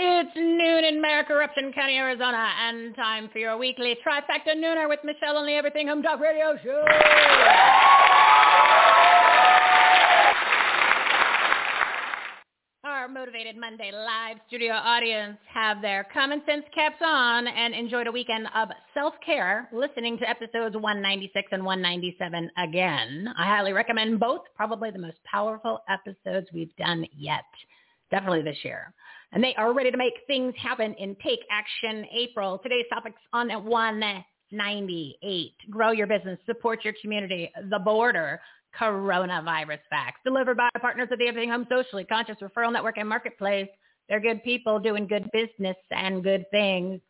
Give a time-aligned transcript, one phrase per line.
[0.00, 5.38] It's noon in Maricorruption County, Arizona, and time for your weekly trifecta nooner with Michele
[5.38, 6.84] on the Everything Home Talk Radio Show.
[12.84, 18.12] Our motivated Monday live studio audience have their common sense caps on and enjoyed a
[18.12, 23.34] weekend of self-care listening to episodes 196 and 197 again.
[23.36, 27.42] I highly recommend both, probably the most powerful episodes we've done yet,
[28.12, 28.94] definitely this year
[29.32, 32.58] and they are ready to make things happen in Take Action April.
[32.58, 35.54] Today's topics on 198.
[35.70, 38.40] Grow your business, support your community, the border,
[38.78, 43.68] coronavirus facts, delivered by partners of the Everything Home Socially Conscious Referral Network and Marketplace.
[44.08, 47.00] They're good people doing good business and good things.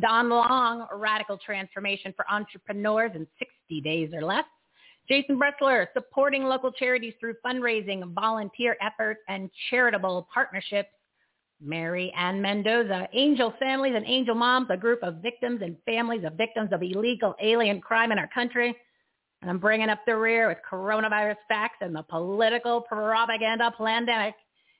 [0.00, 4.44] Don Long, radical transformation for entrepreneurs in 60 days or less.
[5.08, 10.88] Jason Bressler, supporting local charities through fundraising, volunteer efforts, and charitable partnerships.
[11.60, 16.34] Mary Ann Mendoza, Angel Families and Angel Moms, a group of victims and families of
[16.34, 18.76] victims of illegal alien crime in our country.
[19.42, 24.34] And I'm bringing up the rear with coronavirus facts and the political propaganda pandemic.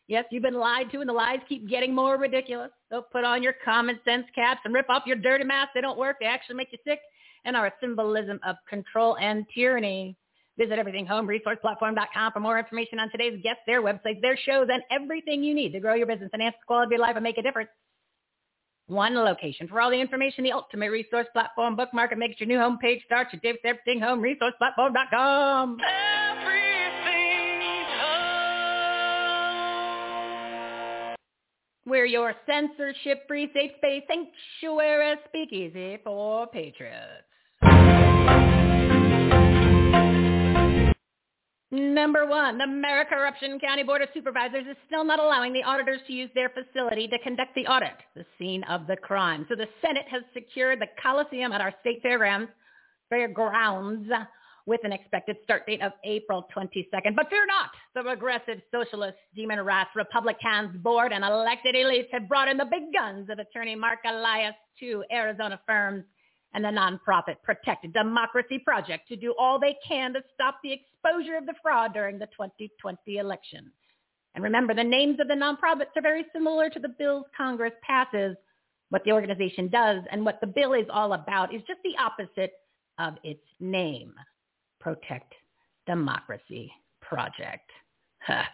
[0.08, 2.70] Yes, you've been lied to and the lies keep getting more ridiculous.
[2.90, 5.72] So put on your common sense caps and rip off your dirty masks.
[5.74, 6.16] They don't work.
[6.20, 7.00] They actually make you sick
[7.44, 10.16] and are a symbolism of control and tyranny.
[10.58, 15.54] Visit everythinghomeresourceplatform.com for more information on today's guests, their websites, their shows, and everything you
[15.54, 17.68] need to grow your business, enhance the quality of your life, and make a difference.
[18.88, 21.74] One location for all the information, the ultimate resource platform.
[21.76, 23.28] Bookmark it makes your new homepage start.
[23.32, 25.78] Your David's Everything Home Resource Platform.com.
[31.84, 37.26] We're your censorship-free safe space sanctuary speakeasy for patriots.
[41.76, 46.12] Number one, the Maricorruption County Board of Supervisors is still not allowing the auditors to
[46.14, 49.44] use their facility to conduct the audit, the scene of the crime.
[49.50, 52.50] So the Senate has secured the Coliseum at our state fairgrounds,
[53.10, 54.08] fairgrounds
[54.64, 57.14] with an expected start date of April 22nd.
[57.14, 62.48] But fear not, the progressive socialist demon rats Republicans board and elected elites have brought
[62.48, 66.04] in the big guns of attorney Marc Elias to Arizona firms
[66.56, 71.36] and the nonprofit Protect Democracy Project to do all they can to stop the exposure
[71.36, 73.70] of the fraud during the 2020 election.
[74.34, 78.36] And remember, the names of the nonprofits are very similar to the bills Congress passes.
[78.88, 82.54] What the organization does and what the bill is all about is just the opposite
[82.98, 84.14] of its name.
[84.80, 85.34] Protect
[85.86, 87.70] Democracy Project.
[88.26, 88.44] Huh.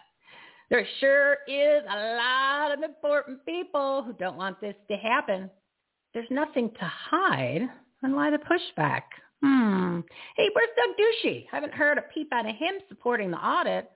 [0.69, 5.49] There sure is a lot of important people who don't want this to happen.
[6.13, 7.69] There's nothing to hide.
[8.03, 9.03] And why the pushback?
[9.41, 10.01] Hmm.
[10.35, 11.47] Hey, where's Doug Ducey?
[11.49, 13.89] Haven't heard a peep out of him supporting the audit.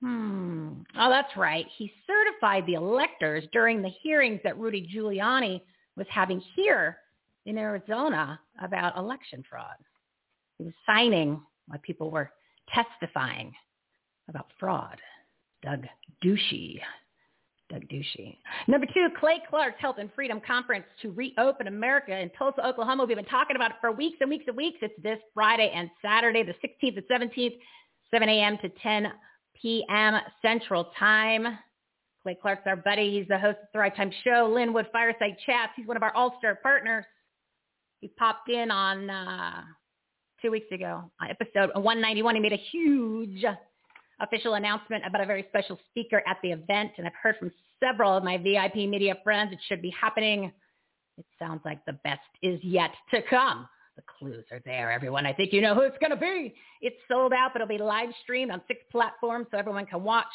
[0.00, 0.82] Hmm.
[0.98, 1.66] Oh, that's right.
[1.76, 5.60] He certified the electors during the hearings that Rudy Giuliani
[5.96, 6.98] was having here
[7.46, 9.76] in Arizona about election fraud.
[10.58, 12.30] He was signing while people were
[12.72, 13.52] testifying
[14.28, 14.98] about fraud.
[15.62, 15.86] Doug
[16.22, 16.80] Ducey.
[18.68, 23.04] Number two, Clay Clark's Health and Freedom Conference to reopen America in Tulsa, Oklahoma.
[23.04, 24.78] We've been talking about it for weeks and weeks and weeks.
[24.82, 27.56] It's this Friday and Saturday, the 16th and 17th,
[28.10, 28.58] 7 a.m.
[28.58, 29.12] to 10
[29.60, 30.20] p.m.
[30.42, 31.58] Central Time.
[32.22, 33.18] Clay Clark's our buddy.
[33.18, 35.72] He's the host of the Thrive Time Show, Lin Wood Fireside Chats.
[35.76, 37.04] He's one of our all-star partners.
[38.00, 39.62] He popped in on uh,
[40.40, 42.34] two weeks ago, on episode 191.
[42.34, 43.44] He made a huge
[44.20, 48.16] official announcement about a very special speaker at the event, and I've heard from several
[48.16, 50.52] of my VIP media friends it should be happening.
[51.18, 53.68] It sounds like the best is yet to come.
[53.96, 55.24] The clues are there, everyone.
[55.24, 56.54] I think you know who it's going to be.
[56.80, 60.26] It's sold out, but it'll be live streamed on six platforms so everyone can watch.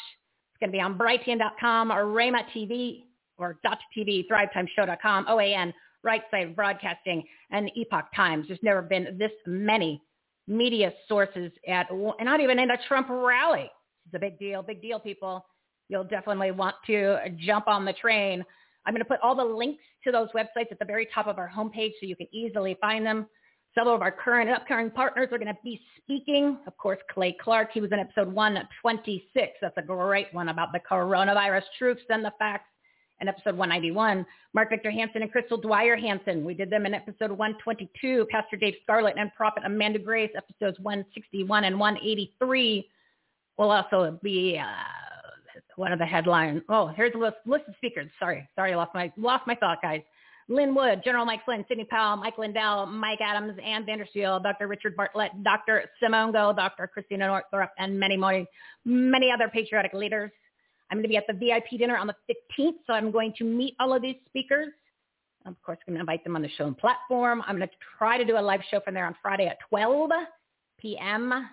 [0.52, 3.02] It's going to be on Brighteon.com or Rhema TV
[3.36, 3.58] or
[3.96, 8.46] .tv, ThriveTimeShow.com, OAN, Right Side Broadcasting, and Epoch Times.
[8.48, 10.02] There's never been this many
[10.46, 13.70] media sources at, and not even in a Trump rally.
[14.06, 15.44] It's a big deal, big deal, people.
[15.88, 18.44] You'll definitely want to jump on the train.
[18.86, 21.38] I'm going to put all the links to those websites at the very top of
[21.38, 23.26] our homepage so you can easily find them.
[23.74, 26.58] Several of our current and upcoming partners are going to be speaking.
[26.66, 29.52] Of course, Clay Clark, he was in episode 126.
[29.60, 32.69] That's a great one about the coronavirus truths and the facts.
[33.20, 34.24] In episode 191,
[34.54, 36.42] Mark Victor Hansen and Crystal Dwyer Hansen.
[36.42, 38.26] We did them in episode 122.
[38.30, 42.88] Pastor Dave Scarlett and Prophet Amanda Grace, episodes 161 and 183.
[43.58, 44.64] Will also be uh,
[45.76, 46.62] one of the headlines.
[46.70, 48.10] Oh, here's a list, list of speakers.
[48.18, 50.00] Sorry, sorry, I lost my lost my thought, guys.
[50.48, 54.66] Lin Wood, General Mike Flynn, Sidney Powell, Mike Lindell, Mike Adams, Ann Vandersteel, Dr.
[54.66, 55.84] Richard Bartlett, Dr.
[56.02, 56.88] Simone Gold, Dr.
[56.88, 58.44] Christiane Northrup, and many more,
[58.84, 60.30] many other patriotic leaders.
[60.90, 63.44] I'm going to be at the VIP dinner on the 15th, so I'm going to
[63.44, 64.68] meet all of these speakers.
[65.46, 67.42] Of course, I'm going to invite them on the show and platform.
[67.46, 70.10] I'm going to try to do a live show from there on Friday at 12
[70.80, 71.48] p.m.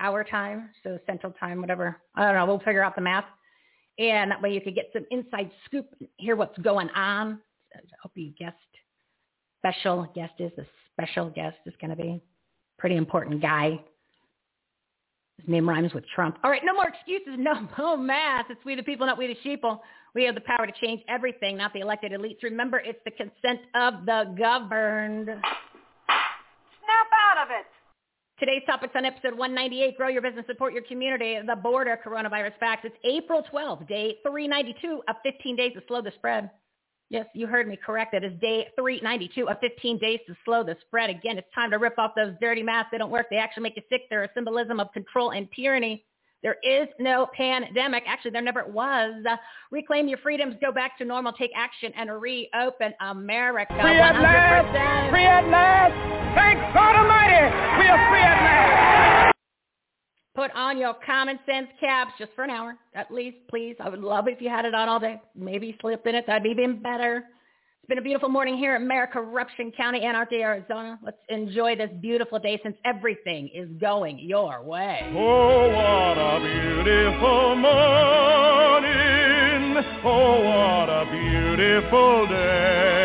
[0.00, 1.96] our time, so Central Time, whatever.
[2.14, 2.46] I don't know.
[2.46, 3.24] We'll figure out the math.
[3.98, 7.40] And that way you could get some inside scoop, and hear what's going on.
[7.74, 8.56] I hope you guessed.
[9.60, 12.20] Special guest is the special guest is going to be
[12.78, 13.80] pretty important guy.
[15.38, 16.38] His name rhymes with Trump.
[16.44, 18.46] All right, no more excuses, no more math.
[18.50, 19.80] It's we the people, not we the sheeple.
[20.14, 22.42] We have the power to change everything, not the elected elites.
[22.42, 25.26] Remember, it's the consent of the governed.
[25.26, 27.66] Snap out of it.
[28.40, 32.82] Today's topic's on episode 198, Grow Your Business, Support Your Community, the border coronavirus facts.
[32.84, 36.48] It's April 12th, day 392 of 15 days to slow the spread.
[37.10, 38.12] Yes, you heard me correct.
[38.12, 41.08] It is day 392 of 15 days to slow the spread.
[41.08, 42.90] Again, it's time to rip off those dirty masks.
[42.92, 43.26] They don't work.
[43.30, 44.02] They actually make you sick.
[44.10, 46.04] They're a symbolism of control and tyranny.
[46.42, 48.04] There is no pandemic.
[48.06, 49.24] Actually, there never was.
[49.28, 49.36] Uh,
[49.72, 50.54] reclaim your freedoms.
[50.60, 51.32] Go back to normal.
[51.32, 53.74] Take action and reopen America.
[53.80, 55.10] Free at last.
[55.10, 56.36] Free at last.
[56.36, 57.42] Thank God Almighty.
[57.80, 59.17] We are free at last.
[60.38, 63.74] Put on your common sense caps just for an hour, at least, please.
[63.80, 65.20] I would love if you had it on all day.
[65.34, 66.26] Maybe sleep in it.
[66.28, 67.24] That'd be even better.
[67.80, 70.96] It's been a beautiful morning here in Maricorruption County, Anarchy, Arizona.
[71.04, 75.00] Let's enjoy this beautiful day since everything is going your way.
[75.12, 78.94] Oh, what a beautiful morning.
[80.04, 82.97] Oh, what a beautiful day.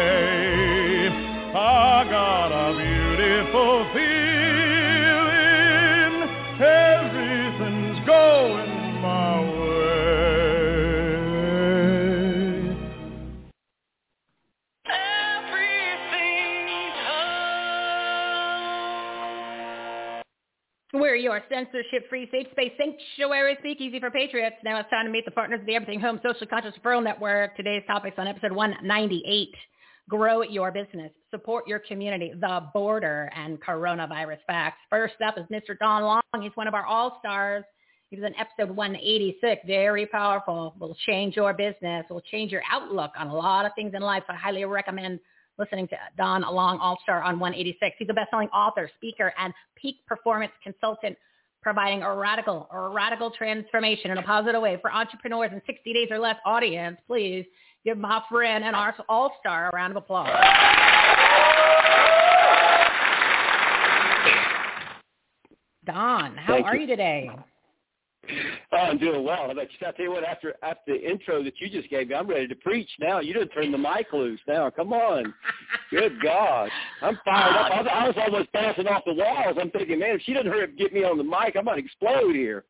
[21.33, 24.55] Your censorship-free safe space sanctuary speakeasy for patriots.
[24.63, 27.57] Now it's time to meet the partners of the Everything Home Social Conscious Referral Network.
[27.57, 29.49] Today's topics on episode 198.
[30.09, 31.11] Grow your business.
[31.31, 32.33] Support your community.
[32.39, 34.77] The border and coronavirus facts.
[34.91, 35.75] First up is Mr.
[35.79, 36.21] Don Long.
[36.39, 37.63] He's one of our all-stars.
[38.11, 39.63] He was in episode 186.
[39.65, 40.75] Very powerful.
[40.79, 42.05] Will change your business.
[42.11, 44.21] Will change your outlook on a lot of things in life.
[44.27, 45.19] So I highly recommend
[45.57, 47.95] listening to Don Long All-Star on 186.
[47.99, 51.17] He's a best-selling author, speaker, and peak performance consultant
[51.61, 56.07] providing a radical a radical transformation in a positive way for entrepreneurs in 60 days
[56.11, 56.97] or less audience.
[57.07, 57.45] Please
[57.85, 60.29] give my friend and our all-star a round of applause.
[65.85, 66.81] Don, how Thank are you.
[66.81, 67.29] you today?
[68.71, 69.35] Oh, I'm doing well.
[69.37, 69.87] How about you?
[69.87, 72.47] I tell you what, after after the intro that you just gave me, I'm ready
[72.47, 73.19] to preach now.
[73.19, 74.69] You didn't turn the mic loose now.
[74.69, 75.33] Come on.
[75.91, 76.71] Good gosh.
[77.01, 77.71] I'm fired up.
[77.71, 79.57] I was, I was almost passing off the walls.
[79.59, 81.63] I'm thinking, man, if she doesn't hurry up and get me on the mic, I'm
[81.63, 82.63] about to explode here.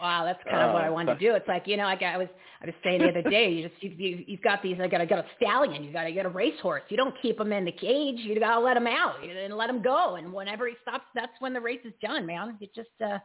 [0.00, 1.34] Wow, that's kind of what I Uh, wanted to do.
[1.34, 2.28] It's like you know, like I was,
[2.62, 3.50] I was saying the other day.
[3.52, 4.76] You just you, you you've got these.
[4.80, 5.82] I got to get a stallion.
[5.84, 6.82] You got to get a racehorse.
[6.88, 8.18] You don't keep him in the cage.
[8.20, 10.14] You got to let him out and let him go.
[10.16, 12.56] And whenever he stops, that's when the race is done, man.
[12.60, 13.18] You just uh,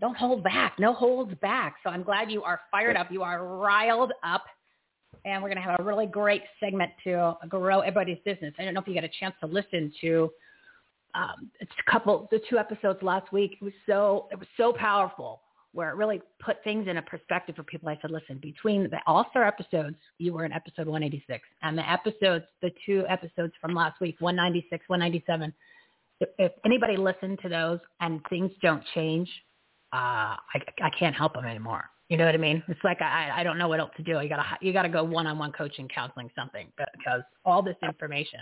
[0.00, 0.78] don't hold back.
[0.78, 1.76] No holds back.
[1.82, 3.10] So I'm glad you are fired up.
[3.10, 4.44] You are riled up.
[5.24, 8.54] And we're going to have a really great segment to grow everybody's business.
[8.58, 10.30] I don't know if you got a chance to listen to
[11.14, 13.56] um, it's a couple, the two episodes last week.
[13.60, 15.40] It was so, it was so powerful.
[15.72, 17.88] where it really put things in a perspective for people.
[17.88, 22.44] I said, listen, between the All-Star episodes, you were in episode 186, and the episodes,
[22.62, 25.52] the two episodes from last week, 196, 197,
[26.20, 29.28] if, if anybody listened to those and things don't change,
[29.92, 31.84] uh, I, I can't help them anymore.
[32.08, 32.62] You know what I mean?
[32.68, 34.18] It's like I, I don't know what else to do.
[34.20, 38.40] You gotta you gotta go one-on-one coaching, counseling, something because all this information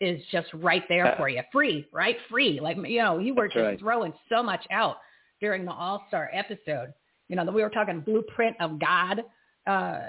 [0.00, 2.16] is just right there for you, free, right?
[2.30, 2.58] Free.
[2.60, 3.78] Like you know, you were just right.
[3.78, 4.96] throwing so much out
[5.40, 6.92] during the All Star episode.
[7.28, 9.22] You know, that we were talking blueprint of God,
[9.66, 10.00] uh,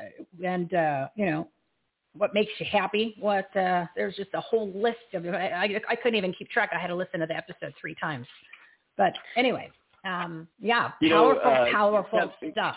[0.44, 1.50] and uh, you know,
[2.14, 3.16] what makes you happy.
[3.20, 5.26] What uh, there's just a whole list of.
[5.26, 6.70] I, I, I couldn't even keep track.
[6.74, 8.28] I had to listen to the episode three times.
[8.98, 9.70] But anyway,
[10.08, 12.76] um, yeah, You know, powerful, uh, powerful stuff.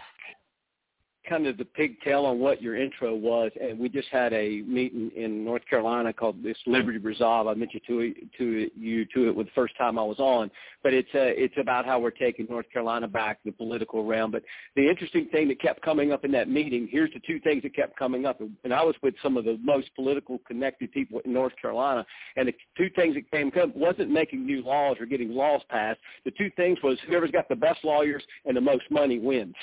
[1.31, 5.13] Kind of the pigtail on what your intro was, and we just had a meeting
[5.17, 7.47] in North Carolina called this Liberty Resolve.
[7.47, 10.51] I mentioned to to you to it with the first time I was on,
[10.83, 14.33] but it's uh, it's about how we're taking North Carolina back, the political realm.
[14.33, 14.43] But
[14.75, 17.77] the interesting thing that kept coming up in that meeting, here's the two things that
[17.77, 21.33] kept coming up, and I was with some of the most political connected people in
[21.33, 22.05] North Carolina,
[22.37, 26.01] and the two things that came up wasn't making new laws or getting laws passed.
[26.25, 29.55] The two things was whoever's got the best lawyers and the most money wins.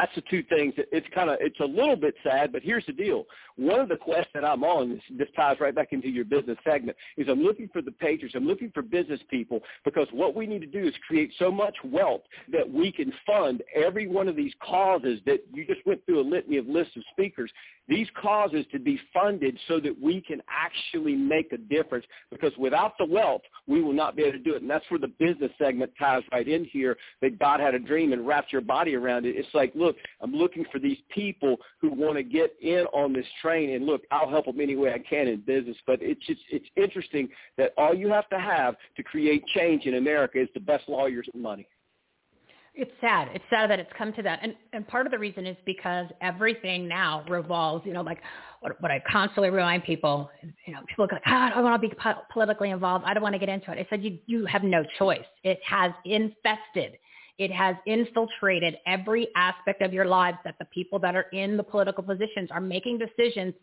[0.00, 0.72] That's the two things.
[0.78, 3.26] It's kind of it's a little bit sad, but here's the deal.
[3.56, 6.56] One of the quests that I'm on, this, this ties right back into your business
[6.64, 8.34] segment, is I'm looking for the pagers.
[8.34, 11.74] I'm looking for business people because what we need to do is create so much
[11.84, 16.20] wealth that we can fund every one of these causes that you just went through
[16.20, 17.50] a litany of lists of speakers.
[17.86, 22.92] These causes to be funded so that we can actually make a difference because without
[22.98, 24.62] the wealth, we will not be able to do it.
[24.62, 28.12] And that's where the business segment ties right in here that God had a dream
[28.12, 29.34] and wrapped your body around it.
[29.36, 29.89] It's like, look,
[30.20, 34.02] I'm looking for these people who want to get in on this train and look,
[34.10, 35.76] I'll help them any way I can in business.
[35.86, 37.28] But it's just, it's interesting
[37.58, 41.28] that all you have to have to create change in America is the best lawyers
[41.32, 41.66] and money.
[42.72, 43.28] It's sad.
[43.34, 44.38] It's sad that it's come to that.
[44.42, 48.22] And and part of the reason is because everything now revolves, you know, like
[48.60, 50.30] what, what I constantly remind people,
[50.66, 53.04] you know, people go like, oh, I don't want to be po- politically involved.
[53.06, 53.78] I don't want to get into it.
[53.78, 55.24] I said, you, you have no choice.
[55.42, 56.96] It has infested.
[57.40, 61.62] It has infiltrated every aspect of your lives that the people that are in the
[61.62, 63.54] political positions are making decisions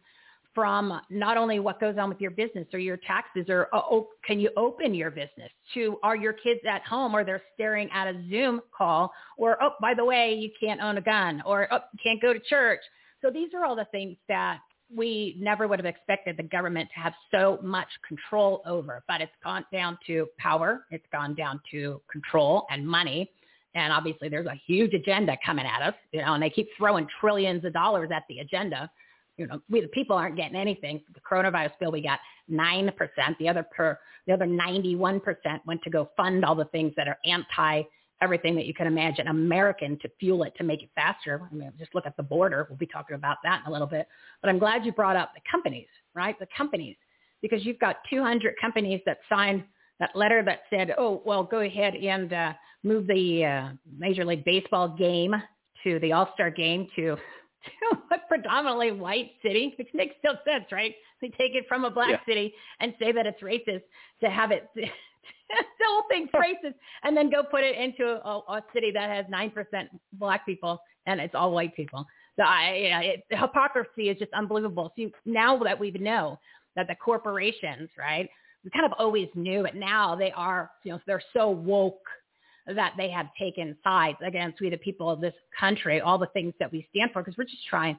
[0.55, 4.07] from not only what goes on with your business or your taxes or oh, oh,
[4.25, 7.15] can you open your business to are your kids at home?
[7.15, 9.13] Or they're staring at a Zoom call?
[9.37, 11.43] Or oh by the way you can't own a gun.
[11.45, 12.79] Or oh you can't go to church.
[13.21, 14.57] So these are all the things that
[14.91, 19.31] we never would have expected the government to have so much control over, but it's
[19.43, 23.29] gone down to power, it's gone down to control and money.
[23.75, 27.07] And obviously there's a huge agenda coming at us, you know, and they keep throwing
[27.19, 28.89] trillions of dollars at the agenda
[29.37, 31.01] you know, we the people aren't getting anything.
[31.13, 33.37] The coronavirus bill, we got nine percent.
[33.39, 36.93] The other per the other ninety one percent went to go fund all the things
[36.97, 37.83] that are anti
[38.19, 41.47] everything that you can imagine American to fuel it to make it faster.
[41.51, 42.65] I mean, just look at the border.
[42.67, 44.07] We'll be talking about that in a little bit.
[44.41, 46.37] But I'm glad you brought up the companies, right?
[46.39, 46.95] The companies,
[47.43, 49.63] because you've got 200 companies that signed
[49.99, 54.45] that letter that said, oh, well, go ahead and uh, move the uh, Major League
[54.45, 55.35] Baseball game
[55.83, 57.17] to the All-Star game to
[57.65, 60.95] to a predominantly white city, which makes no sense, right?
[61.21, 62.25] They take it from a black Yeah.
[62.27, 63.83] city and say that it's racist
[64.21, 64.85] to have it, the
[65.85, 69.51] whole thing's racist, and then go put it into a, a city that has 9%
[70.13, 72.05] black people and it's all white people.
[72.37, 74.93] So I, you know, it, the hypocrisy is just unbelievable.
[74.95, 76.39] So you, now that we know
[76.75, 78.29] that the corporations, right,
[78.67, 82.05] we kind of always knew, but now they are, you know, they're so woke
[82.75, 86.53] that they have taken sides against we the people of this country, all the things
[86.59, 87.97] that we stand for, because we're just trying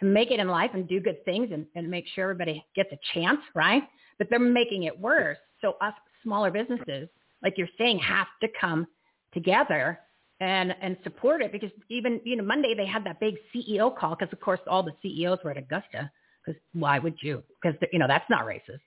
[0.00, 2.90] to make it in life and do good things and, and make sure everybody gets
[2.90, 3.84] a chance, right?
[4.18, 5.38] But they're making it worse.
[5.60, 5.94] So us
[6.24, 7.08] smaller businesses,
[7.40, 8.88] like you're saying, have to come
[9.32, 10.00] together
[10.40, 14.16] and and support it because even you know Monday they had that big CEO call
[14.16, 16.10] because of course all the CEOs were at Augusta
[16.44, 18.78] because why would you because you know that's not racist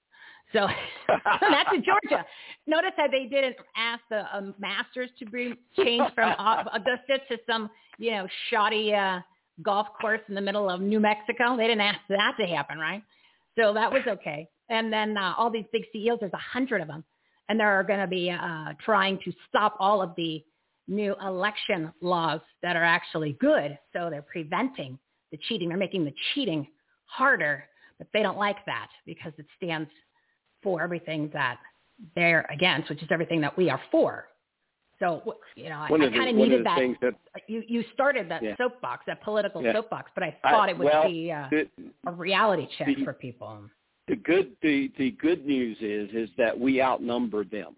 [0.53, 0.67] so
[1.07, 2.25] that's in Georgia.
[2.67, 6.33] Notice how they didn't ask the um, Masters to be changed from
[6.73, 9.19] Augusta to some, you know, shoddy uh,
[9.63, 11.57] golf course in the middle of New Mexico.
[11.57, 13.03] They didn't ask that to happen, right?
[13.57, 14.47] So that was okay.
[14.69, 17.03] And then uh, all these big CEOs, there's a hundred of them,
[17.49, 20.43] and they're going to be uh, trying to stop all of the
[20.87, 23.77] new election laws that are actually good.
[23.93, 24.97] So they're preventing
[25.31, 25.69] the cheating.
[25.69, 26.67] They're making the cheating
[27.05, 27.65] harder,
[27.97, 29.89] but they don't like that because it stands
[30.63, 31.57] for everything that
[32.15, 34.27] they're against, which is everything that we are for.
[34.99, 36.79] So, you know, I, One I the- kind of needed that.
[37.01, 37.15] that-
[37.47, 38.55] You you started that Yeah.
[38.57, 39.73] soapbox, that political Yeah.
[39.73, 41.67] soapbox, but I I- thought it would well, be uh, the-
[42.05, 43.63] a reality check the- for people.
[44.07, 47.75] the good the the good news is is that we outnumber them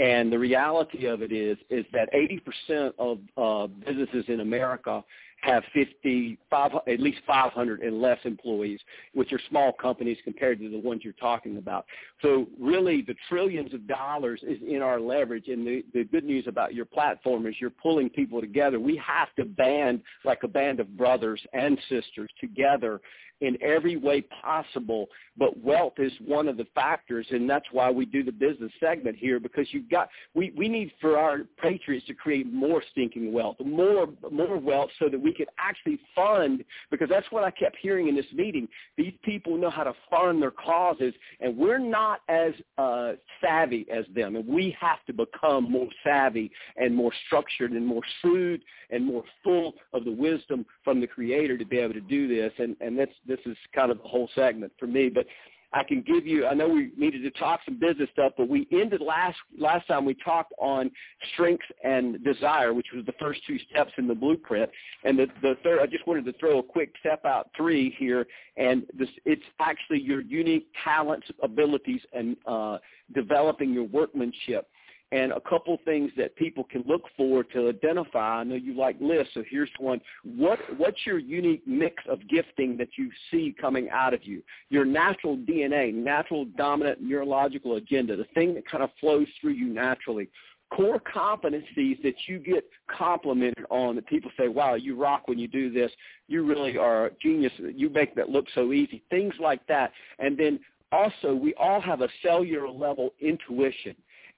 [0.00, 5.04] And the reality of it is, is that 80% of uh, businesses in America
[5.44, 8.80] have 50, five, at least 500 and less employees,
[9.12, 11.84] which are small companies compared to the ones you're talking about.
[12.22, 15.48] So really the trillions of dollars is in our leverage.
[15.48, 18.80] And the, the good news about your platform is you're pulling people together.
[18.80, 23.00] We have to band like a band of brothers and sisters together
[23.40, 25.06] in every way possible.
[25.36, 29.16] But wealth is one of the factors, and that's why we do the business segment
[29.16, 33.56] here because you've got we we need for our patriots to create more stinking wealth,
[33.64, 36.64] more more wealth, so that we can actually fund.
[36.90, 38.68] Because that's what I kept hearing in this meeting.
[38.96, 44.04] These people know how to fund their causes, and we're not as uh, savvy as
[44.14, 49.04] them, and we have to become more savvy and more structured and more shrewd and
[49.04, 52.52] more full of the wisdom from the Creator to be able to do this.
[52.58, 55.08] And and that's this is kind of the whole segment for me.
[55.08, 55.26] But
[55.74, 56.46] I can give you.
[56.46, 60.04] I know we needed to talk some business stuff, but we ended last last time
[60.04, 60.90] we talked on
[61.32, 64.70] strength and desire, which was the first two steps in the blueprint.
[65.02, 68.24] And the the third, I just wanted to throw a quick step out three here,
[68.56, 72.78] and this it's actually your unique talents, abilities, and uh,
[73.12, 74.68] developing your workmanship
[75.12, 78.40] and a couple things that people can look for to identify.
[78.40, 80.00] I know you like lists, so here's one.
[80.24, 84.42] What what's your unique mix of gifting that you see coming out of you?
[84.70, 89.66] Your natural DNA, natural dominant neurological agenda, the thing that kind of flows through you
[89.66, 90.28] naturally.
[90.74, 95.46] Core competencies that you get complimented on that people say, wow, you rock when you
[95.46, 95.92] do this.
[96.26, 97.52] You really are a genius.
[97.58, 99.04] You make that look so easy.
[99.08, 99.92] Things like that.
[100.18, 100.58] And then
[100.90, 103.94] also, we all have a cellular level intuition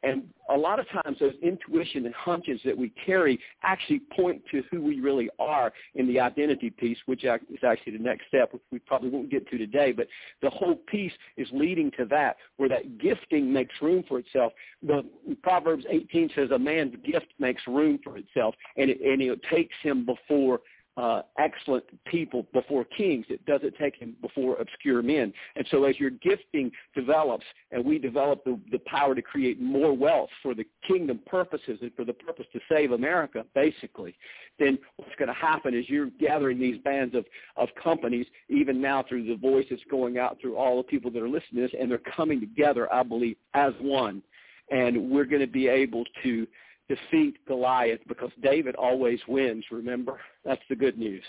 [0.07, 4.63] and a lot of times those intuition and hunches that we carry actually point to
[4.71, 8.63] who we really are in the identity piece, which is actually the next step, which
[8.71, 9.91] we probably won't get to today.
[9.91, 10.07] But
[10.43, 14.53] the whole piece is leading to that, where that gifting makes room for itself.
[14.83, 15.05] The
[15.43, 19.75] Proverbs 18 says a man's gift makes room for itself, and it, and it takes
[19.83, 20.61] him before
[20.97, 23.27] uh, excellent people before kings.
[23.29, 25.33] It doesn't take him before obscure men.
[25.55, 29.95] And so as your gifting develops and we develop the, the power to create more
[29.95, 34.17] wealth for the kingdom purposes and for the purpose to save America, basically,
[34.59, 39.05] then what's going to happen is you're gathering these bands of, of companies, even now
[39.07, 41.73] through the voice that's going out through all the people that are listening to this,
[41.79, 44.23] and they're coming together, I believe, as one.
[44.71, 46.47] And we're going to be able to
[46.89, 50.21] defeat Goliath because David always wins, remember?
[50.45, 51.25] That's the good news.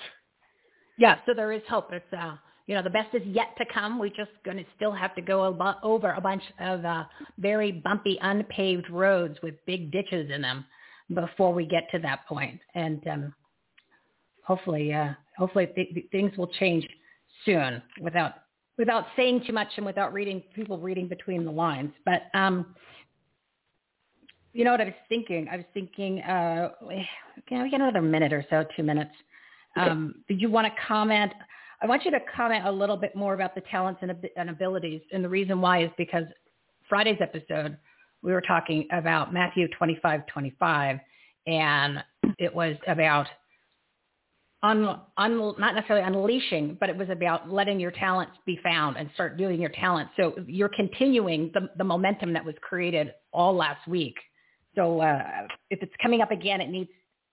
[0.97, 1.89] Yeah, so there is hope.
[1.91, 2.35] It's uh
[2.67, 3.97] you know, the best is yet to come.
[3.97, 5.45] We're just going to still have to go
[5.83, 7.05] over a bunch of uh,
[7.39, 10.65] very bumpy, unpaved roads with big ditches in them
[11.13, 12.59] before we get to that point.
[12.75, 13.33] And um,
[14.43, 16.85] hopefully, uh, hopefully th- things will change
[17.45, 18.33] soon without
[18.77, 21.91] without saying too much and without reading people reading between the lines.
[22.05, 22.75] But um,
[24.57, 25.47] you know what I was thinking?
[25.51, 26.71] I was thinking, uh,
[27.47, 29.11] can we get another minute or so, two minutes?
[29.75, 31.31] Um, did you want to comment?
[31.83, 35.01] I want you to comment a little bit more about the talents and, and abilities.
[35.13, 36.23] And the reason why is because
[36.89, 37.77] Friday's episode,
[38.23, 40.97] we were talking about Matthew 25, 25,
[41.45, 42.03] and
[42.39, 43.27] it was about
[44.63, 49.07] un, un, not necessarily unleashing, but it was about letting your talents be found and
[49.13, 50.13] start doing your talents.
[50.17, 54.15] So you're continuing the, the momentum that was created all last week
[54.77, 56.89] so uh, if it's coming up again, it needs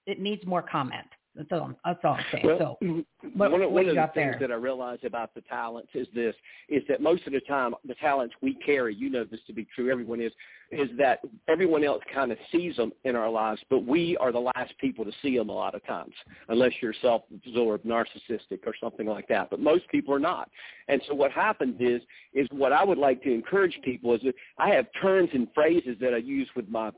[0.07, 1.07] it needs more comment.
[1.37, 1.73] That's all.
[1.85, 2.47] That's all I'm saying.
[2.47, 3.05] Well, so,
[3.35, 4.31] what, one, what one of the there?
[4.31, 6.35] things that I realize about the talents is this:
[6.69, 9.67] is that most of the time, the talents we carry, you know this to be
[9.75, 9.91] true.
[9.91, 10.31] Everyone is
[10.71, 14.39] is that everyone else kind of sees them in our lives, but we are the
[14.39, 16.15] last people to see them a lot of times,
[16.49, 19.51] unless you're self-absorbed, narcissistic, or something like that.
[19.51, 20.49] But most people are not.
[20.87, 22.01] And so what happens is
[22.33, 25.97] is what I would like to encourage people is that I have terms and phrases
[26.01, 26.93] that I use with my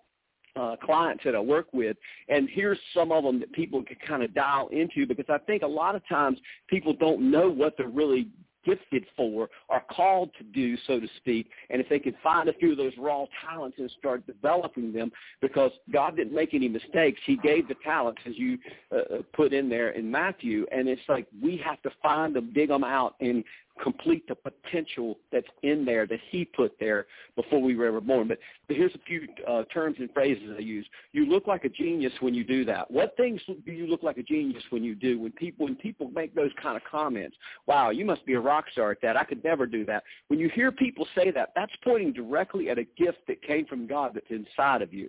[0.57, 1.97] uh, clients that I work with,
[2.29, 5.63] and here's some of them that people can kind of dial into because I think
[5.63, 6.39] a lot of times
[6.69, 8.29] people don't know what they're really
[8.67, 11.49] gifted for or called to do, so to speak.
[11.71, 15.13] And if they can find a few of those raw talents and start developing them,
[15.41, 17.21] because God didn't make any mistakes.
[17.25, 18.59] He gave the talents, as you
[18.93, 20.67] uh, uh put in there in Matthew.
[20.73, 23.45] And it's like we have to find them, dig them out, and
[23.83, 28.29] complete the potential that's in there that he put there before we were ever born.
[28.29, 30.87] But, here's a few uh, terms and phrases I use.
[31.13, 32.91] You look like a genius when you do that.
[32.91, 35.21] What things do you look like a genius when you do?
[35.21, 37.37] When people when people make those kind of comments,
[37.67, 39.17] wow, you must be a rock star at that.
[39.17, 40.03] I could never do that.
[40.29, 43.87] When you hear people say that, that's pointing directly at a gift that came from
[43.87, 45.09] God that's inside of you.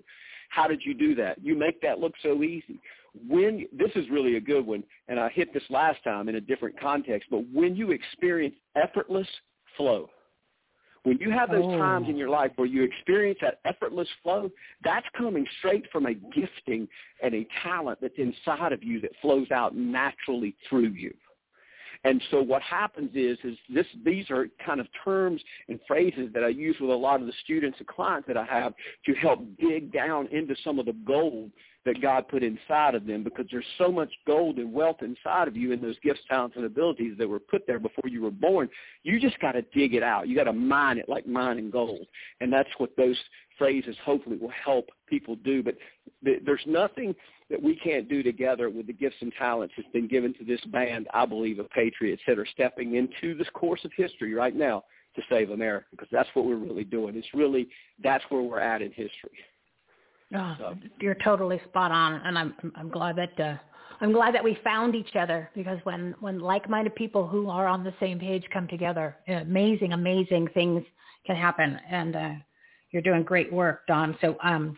[0.50, 1.44] How did you do that?
[1.44, 2.80] You make that look so easy
[3.28, 6.42] when this is really a good one, and I hit this last time in a
[6.42, 9.28] different context, but when you experience effortless
[9.76, 10.10] flow,
[11.04, 11.78] When you have those Oh.
[11.78, 12.18] times in oh.
[12.18, 14.52] your life where you experience that effortless flow,
[14.84, 16.86] that's coming straight from a gifting
[17.22, 21.14] and a talent that's inside of you that flows out naturally through you.
[22.04, 26.44] And so what happens is, is this, these are kind of terms and phrases that
[26.44, 28.74] I use with a lot of the students and clients that I have
[29.06, 31.52] to help dig down into some of the gold
[31.88, 35.56] that God put inside of them because there's so much gold and wealth inside of
[35.56, 38.70] you in those gifts, talents, and abilities that were put there before you were born.
[39.04, 40.28] You just got to dig it out.
[40.28, 42.06] You got to mine it like mining gold.
[42.42, 43.18] And that's what those
[43.58, 45.64] phrases hopefully will help people do.
[45.64, 45.76] But
[46.26, 47.16] th- there's nothing
[47.50, 50.62] that we can't do together with the gifts and talents that's been given to this
[50.66, 54.84] band, I believe, of patriots that are stepping into this course of history right now
[55.16, 57.16] to save America because that's what we're really doing.
[57.16, 57.70] It's really,
[58.04, 59.40] that's where we're at in history.
[60.36, 63.56] Oh, So- you're totally spot on, and I'm I'm glad that uh,
[64.02, 67.84] I'm glad that we found each other because when when like-minded people who are on
[67.84, 70.84] the same page come together, amazing amazing things
[71.26, 72.34] can happen, and uh,
[72.92, 74.18] you're doing great work, Don.
[74.20, 74.78] So um,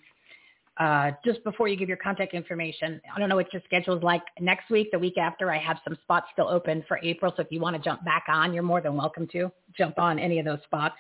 [0.78, 4.04] uh, just before you give your contact information, I don't know what your schedule is
[4.04, 5.52] like next week, the week after.
[5.52, 8.26] I have some spots still open for April, so if you want to jump back
[8.28, 10.96] on, you're more than welcome to jump on any of those spots.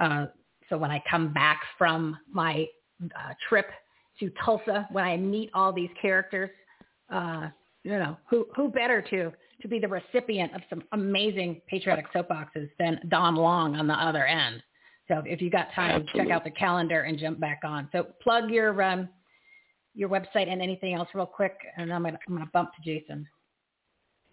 [0.00, 0.26] Uh,
[0.68, 2.66] so when I come back from my
[3.04, 3.66] uh, trip
[4.20, 6.50] to Tulsa, when I meet all these characters,
[7.10, 7.48] uh,
[7.82, 12.68] you know, who who better to to be the recipient of some amazing patriotic soapboxes
[12.78, 14.62] than Don Long on the other end.
[15.08, 17.88] So if you got time, check out the calendar and jump back on.
[17.92, 19.08] So plug your um,
[19.94, 23.26] your website and anything else real quick, and I'm gonna I'm gonna bump to Jason.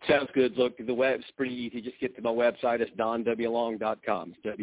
[0.08, 0.58] Sounds good.
[0.58, 1.80] Look, the web's pretty easy.
[1.80, 2.80] Just get to my website.
[2.82, 4.34] It's donwlong.com.
[4.44, 4.60] It's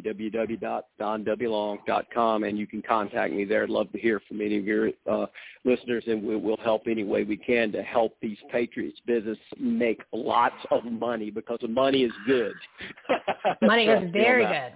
[1.01, 3.63] www.donwlong.com, and you can contact me there.
[3.63, 5.27] I'd love to hear from any of your uh,
[5.65, 10.03] listeners, and we, we'll help any way we can to help these Patriots business make
[10.13, 12.55] lots of money because the money is good.
[13.63, 14.73] Money is very good.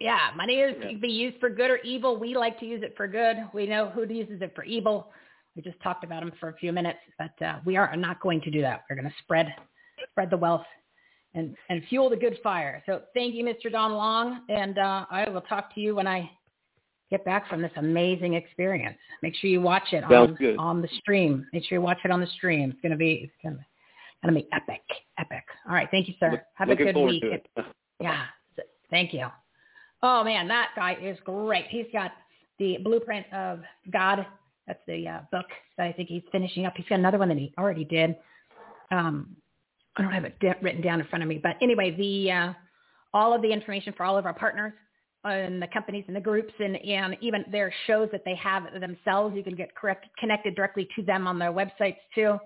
[0.00, 0.88] Yeah, money is Yeah.
[0.88, 2.18] can be used for good or evil.
[2.18, 3.36] We like to use it for good.
[3.54, 5.10] We know who uses it for evil.
[5.56, 8.40] We just talked about them for a few minutes, but uh, we are not going
[8.42, 8.84] to do that.
[8.88, 9.54] We're going to spread
[10.12, 10.64] spread the wealth
[11.34, 12.82] and and fuel the good fire.
[12.86, 13.70] So thank you, Mr.
[13.70, 16.30] Don Long, and uh, I will talk to you when I
[17.10, 18.96] get back from this amazing experience.
[19.22, 20.56] Make sure you watch it Sounds on good.
[20.58, 21.46] on the stream.
[21.52, 22.70] Make sure you watch it on the stream.
[22.70, 23.64] It's gonna be it's gonna
[24.22, 24.82] gonna be epic,
[25.18, 25.44] epic.
[25.66, 26.32] All right, thank you, sir.
[26.32, 27.24] Look- Have a good week.
[28.00, 28.24] Yeah.
[28.90, 29.26] Thank you.
[30.02, 31.66] Oh man, that guy is great.
[31.68, 32.10] He's got
[32.58, 33.60] the blueprint of
[33.92, 34.26] God.
[34.66, 35.46] That's the uh, book
[35.78, 36.74] that I think he's finishing up.
[36.76, 38.16] He's got another one that he already did.
[38.90, 39.36] Um,
[39.96, 42.52] I don't have it de- written down in front of me, but anyway, the uh,
[43.14, 44.72] all of the information for all of our partners
[45.24, 49.36] and the companies and the groups and, and even their shows that they have themselves,
[49.36, 52.38] you can get correct, connected directly to them on their websites too.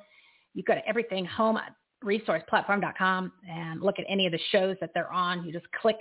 [0.54, 1.58] You go to everything home
[2.04, 5.44] resourceplatform.com and look at any of the shows that they're on.
[5.44, 5.96] You just click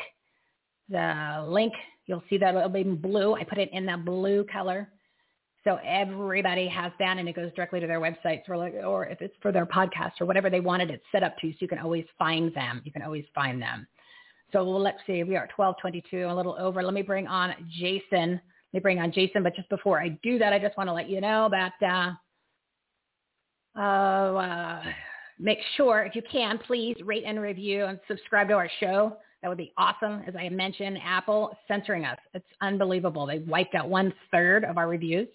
[0.90, 1.74] the link.
[2.06, 3.36] You'll see that it'll be blue.
[3.36, 4.90] I put it in that blue color.
[5.66, 9.20] So everybody has that and it goes directly to their websites or like, or if
[9.22, 11.80] it's for their podcast or whatever they wanted it set up to, so you can
[11.80, 12.82] always find them.
[12.86, 13.88] You can always find them.
[14.54, 16.84] So let's see, we are at 1222, a little over.
[16.84, 18.34] Let me bring on Jason.
[18.34, 19.42] Let me bring on Jason.
[19.42, 23.80] But just before I do that, I just want to let you know that uh,
[23.80, 24.84] uh, uh,
[25.40, 29.18] make sure, if you can, please rate and review and subscribe to our show.
[29.42, 30.22] That would be awesome.
[30.28, 32.18] As I mentioned, Apple censoring us.
[32.36, 33.26] It's unbelievable.
[33.26, 35.28] They wiped out one third of our reviews.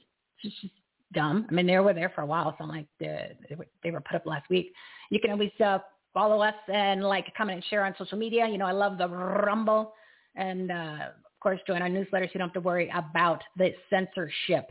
[0.42, 0.74] It's just
[1.12, 1.46] dumb.
[1.50, 2.54] I mean, they were there for a while.
[2.56, 4.72] So I'm like, they were, they were put up last week.
[5.10, 5.78] You can always uh,
[6.14, 8.46] follow us and like, comment, and share on social media.
[8.48, 9.92] You know, I love the Rumble.
[10.36, 13.74] And, uh, of course, join our newsletter so you don't have to worry about the
[13.88, 14.66] censorship,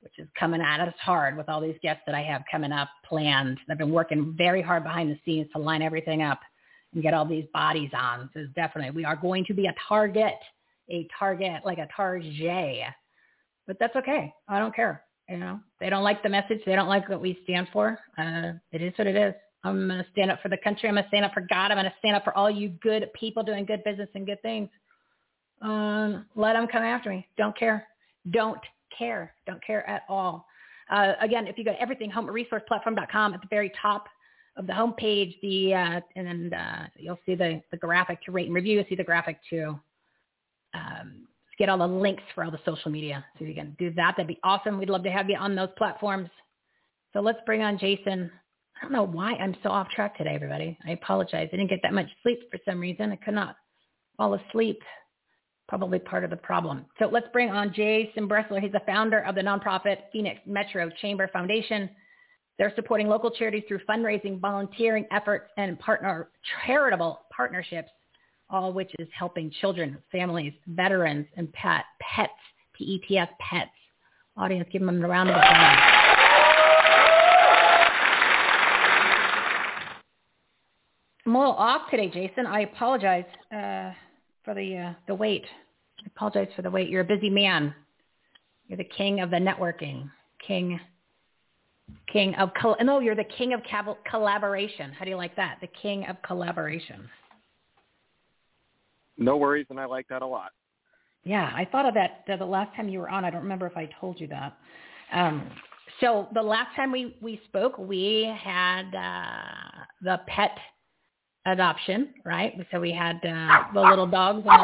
[0.00, 2.88] which is coming at us hard with all these guests that I have coming up
[3.04, 3.58] planned.
[3.68, 6.40] I've been working very hard behind the scenes to line everything up
[6.94, 8.30] and get all these bodies on.
[8.32, 10.38] So definitely, we are going to be a target,
[10.88, 12.94] a target, like a target.
[13.68, 14.34] But that's okay.
[14.48, 15.04] I don't care.
[15.28, 16.60] You know, they don't like the message.
[16.64, 17.98] They don't like what we stand for.
[18.16, 19.34] Uh, it is what it is.
[19.62, 20.88] I'm going to stand up for the country.
[20.88, 21.70] I'm going to stand up for God.
[21.70, 24.40] I'm going to stand up for all you good people doing good business and good
[24.40, 24.70] things.
[25.60, 27.26] Um, let them come after me.
[27.36, 27.86] Don't care.
[28.30, 28.60] Don't
[28.96, 29.34] care.
[29.46, 30.46] Don't care at all.
[30.90, 34.06] Uh, again, if you go to everythinghomeresourceplatform.com at the very top
[34.56, 38.46] of the homepage, the uh, and then uh, you'll see the, the graphic to rate
[38.46, 38.76] and review.
[38.76, 39.78] You'll see the graphic to
[40.72, 41.27] um,
[41.58, 43.24] get all the links for all the social media.
[43.38, 44.14] So you can do that.
[44.16, 44.78] That'd be awesome.
[44.78, 46.30] We'd love to have you on those platforms.
[47.12, 48.30] So let's bring on Jason.
[48.76, 50.78] I don't know why I'm so off track today, everybody.
[50.86, 51.48] I apologize.
[51.52, 53.10] I didn't get that much sleep for some reason.
[53.10, 53.56] I could not
[54.16, 54.80] fall asleep.
[55.68, 56.86] Probably part of the problem.
[56.98, 58.60] So let's bring on Jason Bressler.
[58.60, 61.90] He's the founder of the nonprofit Phoenix Metro Chamber Foundation.
[62.58, 66.30] They're supporting local charities through fundraising, volunteering efforts, and partner
[66.66, 67.90] charitable partnerships.
[68.50, 72.32] All which is helping children, families, veterans, and pet, pets,
[72.74, 73.70] P-E-T-S, pets.
[74.36, 75.98] Audience, give them a round of applause.
[81.26, 82.46] I'm a little off today, Jason.
[82.46, 83.92] I apologize uh,
[84.44, 85.44] for the uh, the wait.
[86.00, 86.88] I apologize for the wait.
[86.88, 87.74] You're a busy man.
[88.66, 90.10] You're the king of the networking,
[90.46, 90.80] king,
[92.10, 93.00] king of col- no.
[93.00, 93.60] You're the king of
[94.10, 94.92] collaboration.
[94.92, 95.58] How do you like that?
[95.60, 97.10] The king of collaboration.
[99.18, 100.52] No worries, and I like that a lot.
[101.24, 103.24] Yeah, I thought of that the, the last time you were on.
[103.24, 104.56] I don't remember if I told you that.
[105.12, 105.50] Um,
[106.00, 110.56] so the last time we, we spoke, we had uh, the pet
[111.46, 112.54] adoption, right?
[112.70, 114.46] So we had uh, the little dogs.
[114.46, 114.60] On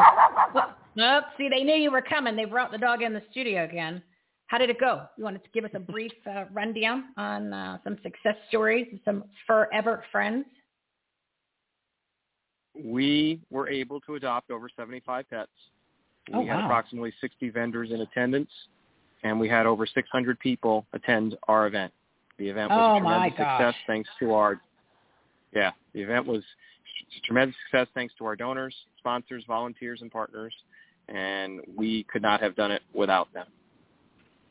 [0.54, 2.36] the, oh, see, they knew you were coming.
[2.36, 4.02] They brought the dog in the studio again.
[4.46, 5.02] How did it go?
[5.16, 9.24] You wanted to give us a brief uh, rundown on uh, some success stories, some
[9.46, 10.44] forever friends?
[12.82, 15.50] We were able to adopt over 75 pets.
[16.28, 16.64] We oh, had wow.
[16.64, 18.50] approximately 60 vendors in attendance,
[19.22, 21.92] and we had over 600 people attend our event.
[22.38, 24.60] The event was oh, a tremendous success thanks to our
[25.54, 26.42] yeah, the event was
[27.16, 30.52] a tremendous success thanks to our donors, sponsors, volunteers, and partners,
[31.08, 33.46] and we could not have done it without them.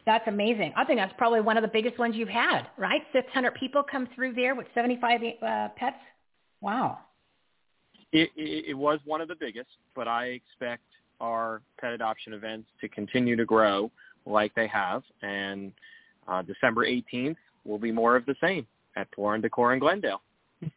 [0.06, 0.74] That's amazing.
[0.76, 3.02] I think that's probably one of the biggest ones you've had, right?
[3.14, 5.98] 600 people come through there with 75 uh, pets.
[6.62, 7.00] Wow.
[8.14, 10.84] It, it, it was one of the biggest, but I expect
[11.20, 13.92] our pet adoption events to continue to grow
[14.26, 15.72] like they have, and
[16.28, 20.22] uh, December 18th will be more of the same at Pour Decor in Glendale.
[20.64, 20.70] Oh,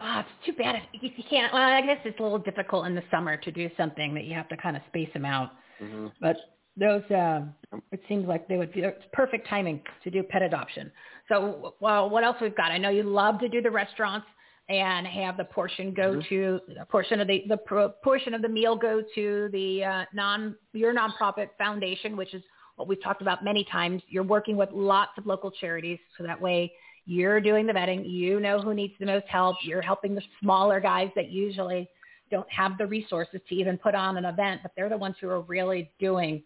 [0.00, 1.52] it's too bad if you can't.
[1.52, 4.34] Well, I guess it's a little difficult in the summer to do something that you
[4.34, 5.50] have to kind of space them out.
[5.82, 6.06] Mm-hmm.
[6.20, 6.36] But
[6.76, 7.54] those, um,
[7.92, 10.90] it seems like they would be it's perfect timing to do pet adoption.
[11.28, 12.70] So, well, what else we've got?
[12.70, 14.26] I know you love to do the restaurants
[14.68, 16.28] and have the portion go Mhm.
[16.28, 20.04] to a portion of the the pro, portion of the meal go to the uh,
[20.12, 22.42] non your nonprofit foundation, which is
[22.76, 24.02] what we've talked about many times.
[24.08, 26.72] You're working with lots of local charities, so that way
[27.06, 28.08] you're doing the vetting.
[28.08, 29.56] You know who needs the most help.
[29.62, 31.88] You're helping the smaller guys that usually
[32.30, 35.28] don't have the resources to even put on an event, but they're the ones who
[35.28, 36.42] are really doing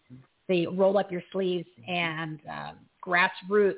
[0.49, 3.77] the roll up your sleeves and um, grassroots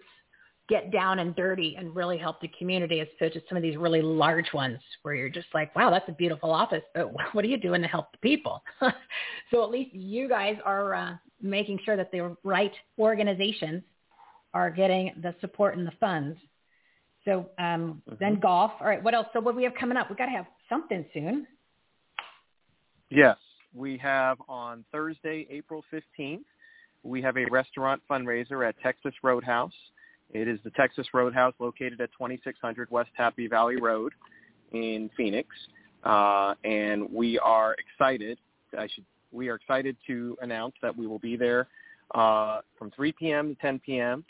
[0.70, 3.76] get down and dirty and really help the community as opposed to some of these
[3.76, 7.48] really large ones where you're just like, wow, that's a beautiful office, but what are
[7.48, 8.62] you doing to help the people?
[9.50, 13.82] so at least you guys are uh, making sure that the right organizations
[14.54, 16.38] are getting the support and the funds.
[17.24, 18.70] So um, then golf.
[18.80, 19.26] All right, what else?
[19.32, 20.08] So what do we have coming up?
[20.08, 21.46] We've got to have something soon.
[23.10, 23.36] Yes,
[23.74, 26.44] we have on Thursday, April 15th,
[27.02, 29.72] we have a restaurant fundraiser at Texas Roadhouse.
[30.32, 34.12] It is the Texas Roadhouse located at 2600 West Happy Valley Road
[34.72, 35.48] in Phoenix.
[36.04, 38.38] Uh, and we are excited,
[38.78, 41.68] I should, we are excited to announce that we will be there
[42.14, 43.54] uh, from 3 p.m.
[43.54, 44.24] to 10 p.m.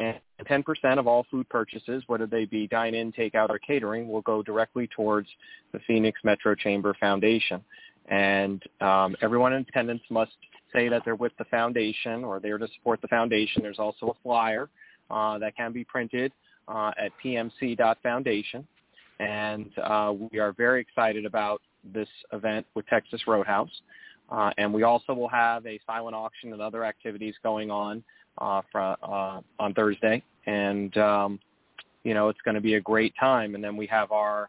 [0.00, 0.18] And
[0.50, 4.88] 10% of all food purchases, whether they be dine-in, takeout, or catering, will go directly
[4.88, 5.28] towards
[5.72, 7.62] the Phoenix Metro Chamber Foundation.
[8.08, 10.32] And um, everyone in attendance must
[10.72, 13.62] say that they're with the foundation or they're to support the foundation.
[13.62, 14.68] There's also a flyer
[15.10, 16.32] uh, that can be printed
[16.68, 18.66] uh, at pmc.foundation.
[19.20, 21.60] And uh, we are very excited about
[21.92, 23.70] this event with Texas Roadhouse.
[24.30, 28.02] Uh, and we also will have a silent auction and other activities going on
[28.38, 30.22] uh, for, uh, on Thursday.
[30.46, 31.38] And, um,
[32.02, 33.54] you know, it's going to be a great time.
[33.54, 34.48] And then we have our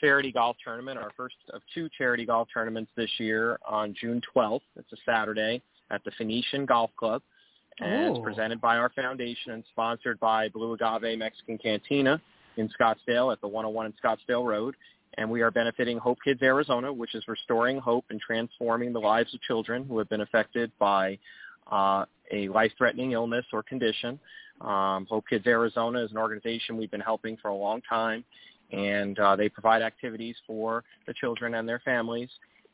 [0.00, 4.60] charity golf tournament, our first of two charity golf tournaments this year on June 12th.
[4.76, 7.22] It's a Saturday at the Phoenician Golf Club.
[7.80, 12.20] And it's presented by our foundation and sponsored by Blue Agave Mexican Cantina
[12.56, 14.74] in Scottsdale at the 101 in Scottsdale Road.
[15.16, 19.32] And we are benefiting Hope Kids Arizona, which is restoring hope and transforming the lives
[19.34, 21.18] of children who have been affected by
[21.70, 24.18] uh, a life-threatening illness or condition.
[24.60, 28.24] Um, Hope Kids Arizona is an organization we've been helping for a long time,
[28.72, 32.28] and uh, they provide activities for the children and their families.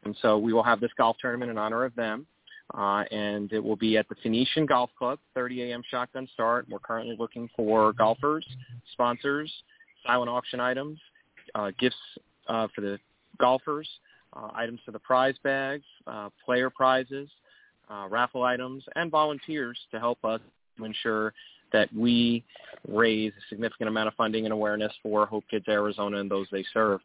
[0.04, 2.26] And so we will have this golf tournament in honor of them.
[2.72, 5.83] Uh, and it will be at the Phoenician Golf Club, 30 a.m.
[5.90, 6.66] shotgun start.
[6.68, 8.46] We're currently looking for golfers,
[8.92, 9.53] sponsors,
[10.07, 10.98] silent auction items,
[11.55, 11.96] uh, gifts
[12.48, 12.98] uh, for the
[13.38, 13.88] golfers,
[14.35, 17.29] uh, items for the prize bags, uh, player prizes,
[17.90, 20.40] uh, raffle items, and volunteers to help us
[20.79, 21.33] to ensure
[21.72, 22.42] that we
[22.88, 26.64] raise a significant amount of funding and awareness for Hope Kids Arizona and those they
[26.72, 27.00] serve.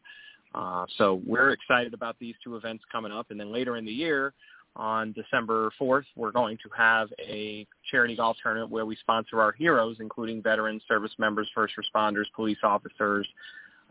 [0.96, 3.30] So we're excited about these two events coming up.
[3.30, 4.32] And then later in the year,
[4.76, 9.52] on December 4th, we're going to have a charity golf tournament where we sponsor our
[9.52, 13.26] heroes, including veterans, service members, first responders, police officers,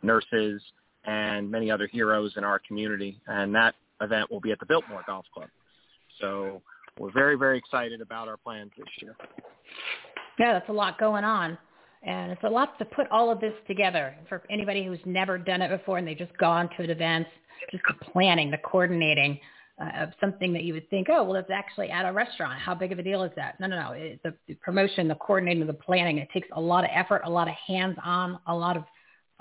[0.04, 0.62] nurses,
[1.06, 3.20] and many other heroes in our community.
[3.28, 5.50] And that event will be at the Biltmore Golf Club.
[6.20, 6.62] So
[6.98, 9.16] we're very, very excited about our plans this year.
[10.38, 11.58] Yeah, that's a lot going on.
[12.04, 15.62] And it's a lot to put all of this together for anybody who's never done
[15.62, 17.28] it before and they've just gone to an event,
[17.72, 19.38] just the planning, the coordinating
[19.82, 22.60] uh, of something that you would think, oh, well, it's actually at a restaurant.
[22.60, 23.60] How big of a deal is that?
[23.60, 23.92] No, no, no.
[23.92, 27.30] It, the, the promotion, the coordinating, the planning, it takes a lot of effort, a
[27.30, 28.84] lot of hands-on, a lot of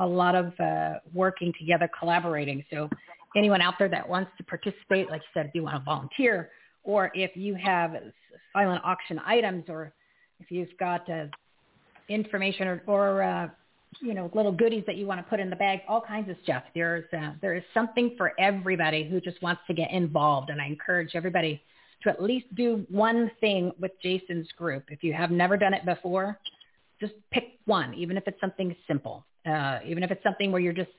[0.01, 2.65] a lot of uh, working together, collaborating.
[2.71, 2.89] So
[3.37, 6.51] anyone out there that wants to participate, like you said, if you want to volunteer,
[6.85, 7.95] or if you have
[8.53, 9.93] silent auction items, or
[10.39, 11.27] if you've got uh,
[12.09, 13.49] information or, or uh,
[14.01, 16.37] you know little goodies that you want to put in the bag, all kinds of
[16.43, 16.63] stuff.
[16.75, 20.67] There's uh, there is something for everybody who just wants to get involved, and I
[20.67, 21.63] encourage everybody
[22.03, 24.85] to at least do one thing with Jason's group.
[24.89, 26.39] If you have never done it before,
[27.01, 30.73] just pick one, even if it's something simple, uh, even if it's something where you're
[30.73, 30.91] just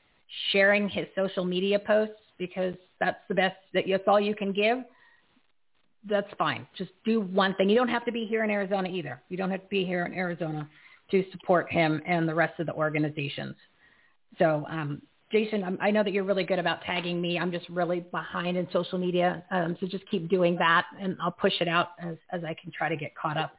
[0.51, 4.79] sharing his social media posts because that's the best that that's all you can give
[6.07, 6.65] that's fine.
[6.77, 7.69] Just do one thing.
[7.69, 9.21] You don't have to be here in Arizona either.
[9.27, 10.67] You don't have to be here in Arizona
[11.11, 13.55] to support him and the rest of the organizations.
[14.37, 17.37] So, um, Jason, I'm, i know that you're really good about tagging me.
[17.37, 19.43] I'm just really behind in social media.
[19.51, 22.71] Um, so just keep doing that and I'll push it out as, as I can
[22.71, 23.51] try to get caught up.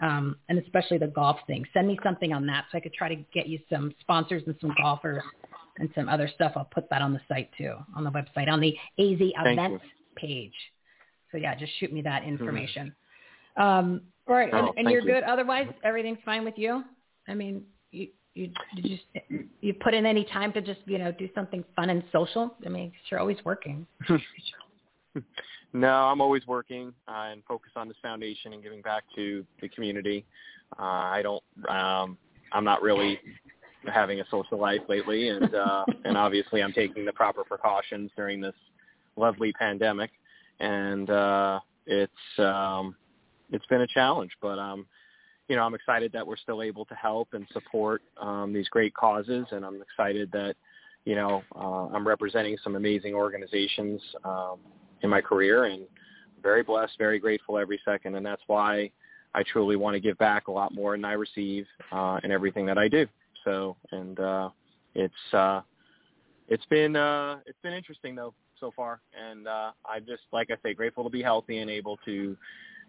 [0.00, 1.64] Um, and especially the golf thing.
[1.72, 4.54] Send me something on that so I could try to get you some sponsors and
[4.60, 5.22] some golfers
[5.78, 6.52] and some other stuff.
[6.54, 9.84] I'll put that on the site too, on the website, on the AZ Thank events
[9.84, 9.90] you.
[10.16, 10.54] page.
[11.32, 12.94] So yeah, just shoot me that information.
[13.56, 15.06] Um, all right, Oh, and, and you're you.
[15.12, 15.22] good.
[15.24, 16.82] Otherwise, everything's fine with you.
[17.28, 19.04] I mean, you you, you just
[19.60, 22.54] you put in any time to just you know do something fun and social.
[22.64, 23.86] I mean, you're always working.
[25.72, 29.68] No, I'm always working uh, and focused on this foundation and giving back to the
[29.68, 30.24] community.
[30.78, 31.42] Uh, I don't.
[31.68, 32.16] Um,
[32.52, 33.18] I'm not really
[33.92, 38.40] having a social life lately, and uh, and obviously I'm taking the proper precautions during
[38.40, 38.54] this
[39.16, 40.10] lovely pandemic,
[40.60, 42.94] and uh, it's um,
[43.50, 44.86] it's been a challenge, but um,
[45.48, 48.94] you know I'm excited that we're still able to help and support um, these great
[48.94, 50.56] causes, and I'm excited that
[51.04, 54.00] you know uh, I'm representing some amazing organizations.
[54.24, 54.58] Um,
[55.02, 55.82] in my career and
[56.42, 58.14] very blessed, very grateful every second.
[58.14, 58.90] And that's why
[59.34, 62.66] I truly want to give back a lot more than I receive uh, in everything
[62.66, 63.06] that I do.
[63.44, 64.50] So, and uh,
[64.94, 65.62] it's, uh,
[66.48, 69.00] it's been, uh, it's been interesting though so far.
[69.18, 72.36] And uh, I just, like I say, grateful to be healthy and able to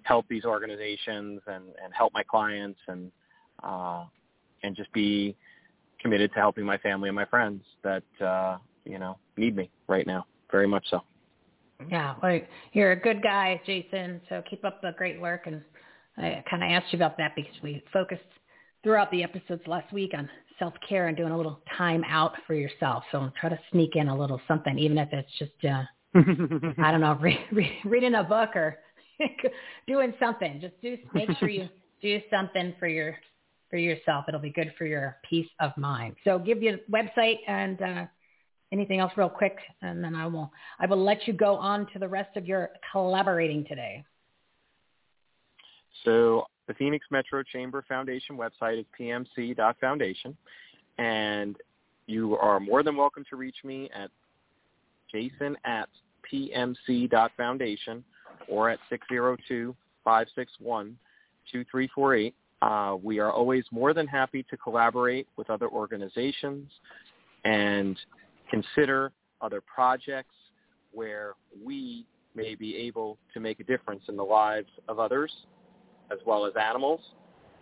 [0.07, 3.11] help these organizations and, and help my clients and,
[3.63, 4.05] uh,
[4.63, 5.35] and just be
[5.99, 10.07] committed to helping my family and my friends that, uh, you know, need me right
[10.07, 10.25] now.
[10.51, 11.01] Very much so.
[11.89, 12.39] Yeah, well,
[12.73, 14.21] you're a good guy, Jason.
[14.29, 15.45] So keep up the great work.
[15.45, 15.61] And
[16.17, 18.23] I kind of asked you about that because we focused
[18.83, 23.03] throughout the episodes last week on self-care and doing a little time out for yourself.
[23.11, 25.83] So try to sneak in a little something, even if it's just, uh,
[26.81, 28.79] I don't know, re- re- reading a book or
[29.87, 30.59] doing something.
[30.61, 31.67] Just do make sure you
[32.01, 33.17] do something for your
[33.69, 34.25] for yourself.
[34.27, 36.15] It'll be good for your peace of mind.
[36.23, 38.05] So give you a website and uh,
[38.71, 41.99] anything else real quick, and then I will I will let you go on to
[41.99, 44.03] the rest of your collaborating today.
[46.05, 50.37] So the Phoenix Metro Chamber Foundation website is pmc.foundation,
[50.97, 51.55] and
[52.07, 54.09] you are more than welcome to reach me at
[55.11, 55.87] jason at
[56.31, 58.03] pmc.foundation
[58.49, 58.79] or at
[60.05, 62.33] 602-561-2348.
[62.61, 66.69] Uh, we are always more than happy to collaborate with other organizations
[67.45, 67.97] and
[68.49, 70.33] consider other projects
[70.91, 71.33] where
[71.63, 72.05] we
[72.35, 75.31] may be able to make a difference in the lives of others
[76.11, 77.01] as well as animals.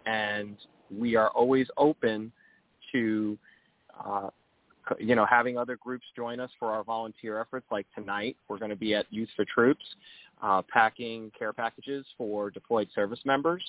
[0.05, 0.57] And
[0.95, 2.31] we are always open
[2.91, 3.37] to,
[4.05, 4.29] uh,
[4.99, 7.65] you know, having other groups join us for our volunteer efforts.
[7.71, 9.83] Like tonight, we're going to be at Youth for Troops,
[10.45, 13.63] uh, packing care packages for deployed service members.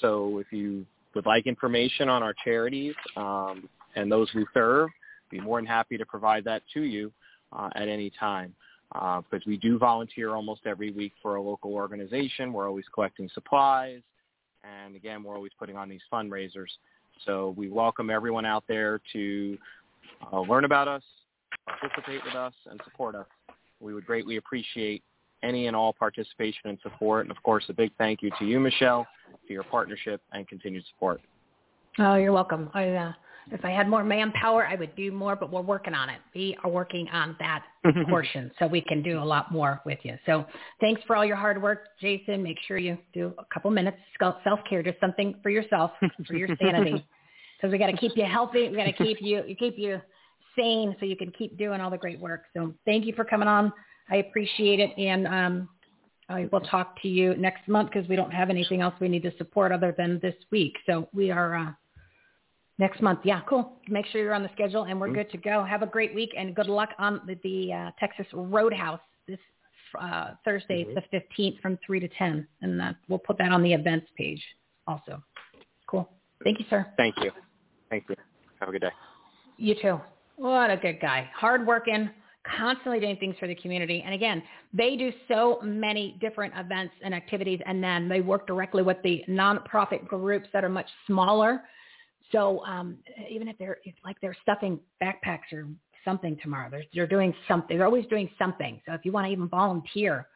[0.00, 4.90] So if you would like information on our charities um, and those we serve,
[5.30, 7.12] be more than happy to provide that to you
[7.52, 8.54] uh, at any time.
[8.94, 12.52] Uh, because we do volunteer almost every week for a local organization.
[12.52, 14.02] We're always collecting supplies.
[14.62, 16.68] And again, we're always putting on these fundraisers.
[17.26, 19.58] So we welcome everyone out there to
[20.32, 21.02] uh, learn about us,
[21.66, 23.26] participate with us, and support us.
[23.80, 25.02] We would greatly appreciate
[25.44, 27.26] any and all participation and support.
[27.26, 29.06] And of course, a big thank you to you, Michele,
[29.46, 31.20] for your partnership and continued support.
[31.98, 32.70] Oh, you're welcome.
[32.74, 33.12] I, uh,
[33.52, 36.18] if I had more manpower, I would do more, but we're working on it.
[36.34, 37.64] We are working on that
[38.08, 40.16] portion so we can do a lot more with you.
[40.26, 40.46] So
[40.80, 42.42] thanks for all your hard work, Jason.
[42.42, 45.90] Make sure you do a couple minutes of self-care, just something for yourself,
[46.26, 47.04] for your sanity.
[47.56, 48.68] Because we got to keep you healthy.
[48.68, 49.98] We got to keep you, keep you
[50.58, 52.42] sane so you can keep doing all the great work.
[52.54, 53.72] So thank you for coming on.
[54.10, 54.90] I appreciate it.
[54.98, 55.68] And um,
[56.28, 59.22] I will talk to you next month because we don't have anything else we need
[59.22, 60.74] to support other than this week.
[60.86, 61.72] So we are uh,
[62.78, 63.20] next month.
[63.24, 63.72] Yeah, cool.
[63.88, 65.16] Make sure you're on the schedule and we're mm-hmm.
[65.16, 65.64] good to go.
[65.64, 69.38] Have a great week and good luck on the, the uh, Texas Roadhouse this
[70.00, 70.98] uh, Thursday, mm-hmm.
[71.12, 72.46] the 15th from 3 to 10.
[72.62, 74.42] And uh, we'll put that on the events page
[74.86, 75.22] also.
[75.86, 76.08] Cool.
[76.42, 76.86] Thank you, sir.
[76.96, 77.30] Thank you.
[77.90, 78.16] Thank you.
[78.60, 78.92] Have a good day.
[79.56, 80.00] You too.
[80.36, 81.30] What a good guy.
[81.34, 82.10] Hardworking,
[82.44, 84.02] constantly doing things for the community.
[84.04, 84.42] And again,
[84.72, 89.22] they do so many different events and activities, and then they work directly with the
[89.28, 91.62] nonprofit groups that are much smaller.
[92.32, 92.98] So um,
[93.30, 95.66] even if they're it's like they're stuffing backpacks or
[96.04, 97.76] something tomorrow, they're, they're doing something.
[97.76, 98.80] They're always doing something.
[98.86, 100.26] So if you want to even volunteer,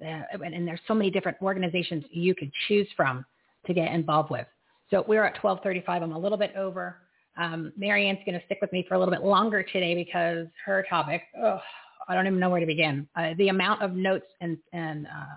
[0.00, 3.24] uh, and, and there's so many different organizations you could choose from
[3.66, 4.46] to get involved with.
[4.90, 6.02] So we're at 12:35.
[6.02, 6.98] I'm a little bit over.
[7.38, 10.46] Um, Mary Ann's going to stick with me for a little bit longer today because
[10.64, 11.60] her topic, oh,
[12.08, 13.08] I don't even know where to begin.
[13.16, 15.36] Uh, the amount of notes and, and uh,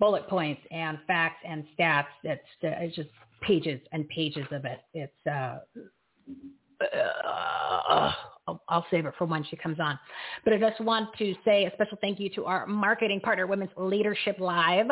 [0.00, 3.10] bullet points and facts and stats, it's, it's just
[3.42, 4.80] pages and pages of it.
[4.94, 5.58] It's, uh,
[6.94, 8.12] uh,
[8.68, 9.98] I'll save it for when she comes on.
[10.44, 13.70] But I just want to say a special thank you to our marketing partner, Women's
[13.76, 14.86] Leadership Live.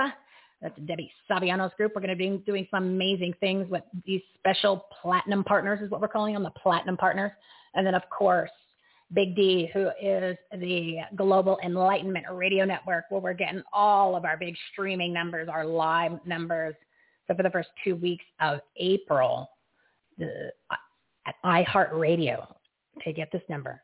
[0.62, 1.92] That's the Debbie Saviano's group.
[1.94, 6.00] We're going to be doing some amazing things with these special platinum partners is what
[6.00, 7.30] we're calling them, the platinum partners.
[7.74, 8.50] And then, of course,
[9.12, 14.36] Big D, who is the Global Enlightenment Radio Network, where we're getting all of our
[14.36, 16.74] big streaming numbers, our live numbers.
[17.28, 19.48] So for the first two weeks of April,
[20.18, 20.76] the, uh,
[21.26, 22.48] at iHeartRadio,
[23.04, 23.80] to get this number,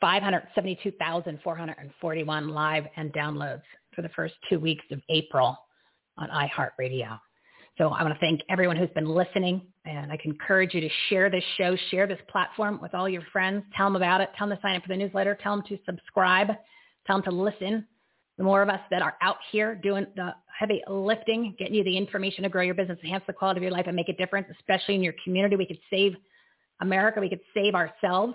[0.00, 3.62] 572,441 live and downloads
[3.94, 5.56] for the first two weeks of April
[6.20, 7.18] on iHeartRadio.
[7.78, 11.30] So I want to thank everyone who's been listening, and I encourage you to share
[11.30, 13.64] this show, share this platform with all your friends.
[13.74, 14.28] Tell them about it.
[14.36, 15.38] Tell them to sign up for the newsletter.
[15.42, 16.48] Tell them to subscribe.
[17.06, 17.86] Tell them to listen.
[18.36, 21.96] The more of us that are out here doing the heavy lifting, getting you the
[21.96, 24.48] information to grow your business, enhance the quality of your life, and make a difference,
[24.58, 26.14] especially in your community, we could save
[26.80, 27.20] America.
[27.20, 28.34] We could save ourselves.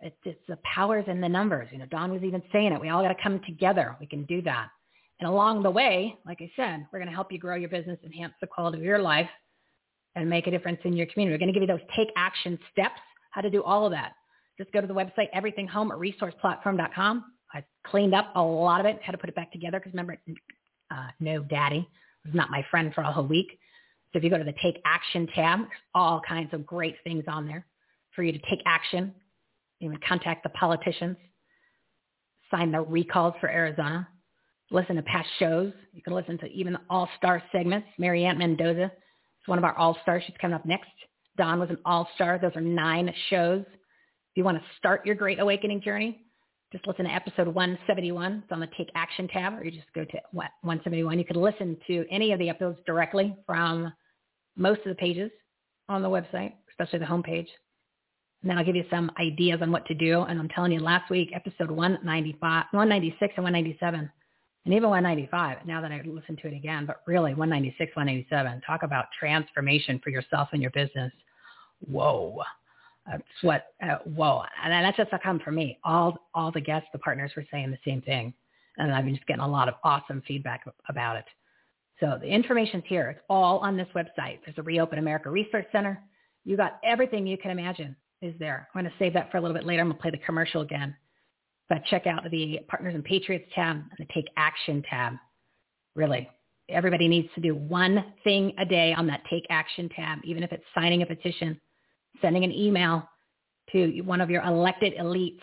[0.00, 1.68] It's, it's the powers in the numbers.
[1.72, 2.80] You know, Don was even saying it.
[2.80, 3.96] We all got to come together.
[4.00, 4.68] We can do that.
[5.20, 7.98] And along the way, like I said, we're going to help you grow your business,
[8.04, 9.28] enhance the quality of your life,
[10.16, 11.34] and make a difference in your community.
[11.34, 13.00] We're going to give you those take action steps,
[13.30, 14.12] how to do all of that.
[14.58, 17.24] Just go to the website, everythinghomeresourceplatform.com.
[17.52, 20.16] I cleaned up a lot of it, had to put it back together because remember,
[20.90, 21.88] uh, no daddy
[22.24, 23.58] was not my friend for a whole week.
[24.12, 27.24] So if you go to the take action tab, there's all kinds of great things
[27.26, 27.66] on there
[28.14, 29.12] for you to take action.
[29.80, 31.16] You can contact the politicians,
[32.50, 34.08] sign the recalls for Arizona,
[34.74, 35.72] listen to past shows.
[35.92, 37.86] You can listen to even the all-star segments.
[37.98, 40.24] Mary Ann Mendoza is one of our all-stars.
[40.26, 40.90] She's coming up next.
[41.36, 42.38] Don was an all-star.
[42.38, 43.64] Those are nine shows.
[43.68, 46.20] If you want to start your great awakening journey,
[46.72, 48.42] just listen to episode 171.
[48.42, 51.18] It's on the Take Action tab, or you just go to 171.
[51.18, 53.92] You can listen to any of the episodes directly from
[54.56, 55.30] most of the pages
[55.88, 57.46] on the website, especially the homepage.
[58.42, 60.22] And then I'll give you some ideas on what to do.
[60.22, 64.10] And I'm telling you, last week, episode 195, 196 and 197
[64.64, 68.82] and even 195 now that I listen to it again, but really 196, 197, talk
[68.82, 71.12] about transformation for yourself and your business.
[71.86, 72.42] Whoa.
[73.06, 74.42] That's what, uh, whoa.
[74.62, 75.78] And that's just a come from me.
[75.84, 78.32] All, all the guests, the partners were saying the same thing.
[78.78, 81.26] And I've been just getting a lot of awesome feedback about it.
[82.00, 83.10] So the information's here.
[83.10, 84.38] It's all on this website.
[84.44, 86.02] There's a Reopen America Research Center.
[86.44, 88.68] You got everything you can imagine is there.
[88.74, 89.82] I'm going to save that for a little bit later.
[89.82, 90.96] I'm going to play the commercial again.
[91.68, 95.14] But check out the Partners and Patriots tab and the Take Action tab.
[95.94, 96.28] Really,
[96.68, 100.52] everybody needs to do one thing a day on that Take Action tab, even if
[100.52, 101.58] it's signing a petition,
[102.20, 103.08] sending an email
[103.72, 105.40] to one of your elected elites.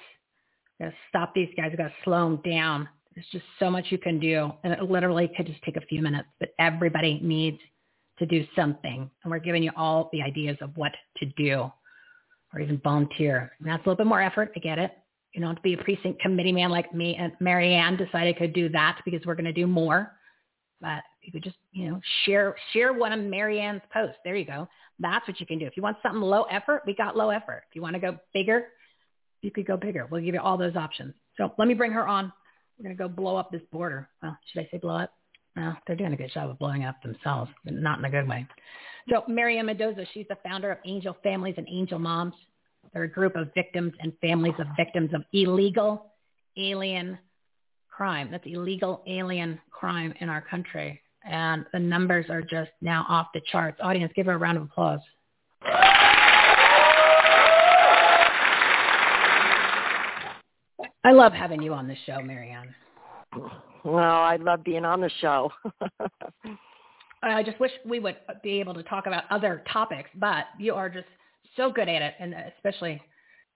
[0.79, 1.73] Got to stop these guys.
[1.75, 2.87] Got to slow them down.
[3.15, 6.01] There's just so much you can do, and it literally could just take a few
[6.01, 6.29] minutes.
[6.39, 7.59] But everybody needs
[8.19, 11.71] to do something, and we're giving you all the ideas of what to do,
[12.53, 13.51] or even volunteer.
[13.59, 14.51] And that's a little bit more effort.
[14.55, 14.91] I get it
[15.33, 18.37] you know, to be a precinct committee man like me and Mary Ann decided I
[18.37, 20.13] could do that because we're going to do more.
[20.81, 24.17] But you could just, you know, share share one of Mary Ann's posts.
[24.23, 24.67] There you go.
[24.99, 25.65] That's what you can do.
[25.65, 27.63] If you want something low effort, we got low effort.
[27.69, 28.67] If you want to go bigger,
[29.41, 30.07] you could go bigger.
[30.09, 31.13] We'll give you all those options.
[31.37, 32.31] So let me bring her on.
[32.77, 34.09] We're going to go blow up this border.
[34.21, 35.13] Well, should I say blow up?
[35.55, 38.27] No, they're doing a good job of blowing up themselves, but not in a good
[38.27, 38.47] way.
[39.09, 42.33] So Mary Ann Mendoza, she's the founder of Angel Families and Angel Moms.
[42.93, 46.11] They're a group of victims and families of victims of illegal
[46.57, 47.17] alien
[47.89, 48.29] crime.
[48.31, 51.01] That's illegal alien crime in our country.
[51.23, 53.79] And the numbers are just now off the charts.
[53.81, 54.99] Audience, give her a round of applause.
[61.03, 62.75] I love having you on the show, Mary Ann.
[63.83, 65.51] Well, I love being on the show.
[67.23, 70.89] I just wish we would be able to talk about other topics, but you are
[70.89, 71.07] just
[71.57, 73.01] so good at it, and especially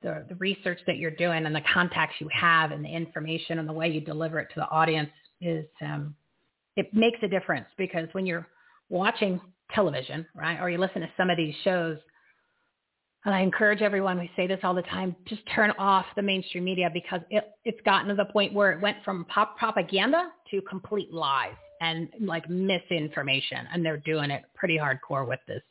[0.01, 3.67] the, the research that you're doing and the contacts you have and the information and
[3.67, 5.09] the way you deliver it to the audience
[5.41, 6.15] is um,
[6.75, 8.47] it makes a difference because when you're
[8.89, 9.39] watching
[9.73, 11.97] television, right, or you listen to some of these shows,
[13.25, 16.63] and I encourage everyone, we say this all the time, just turn off the mainstream
[16.63, 20.61] media because it, it's gotten to the point where it went from pop propaganda to
[20.61, 23.67] complete lies and like misinformation.
[23.73, 25.63] And they're doing it pretty hardcore with this,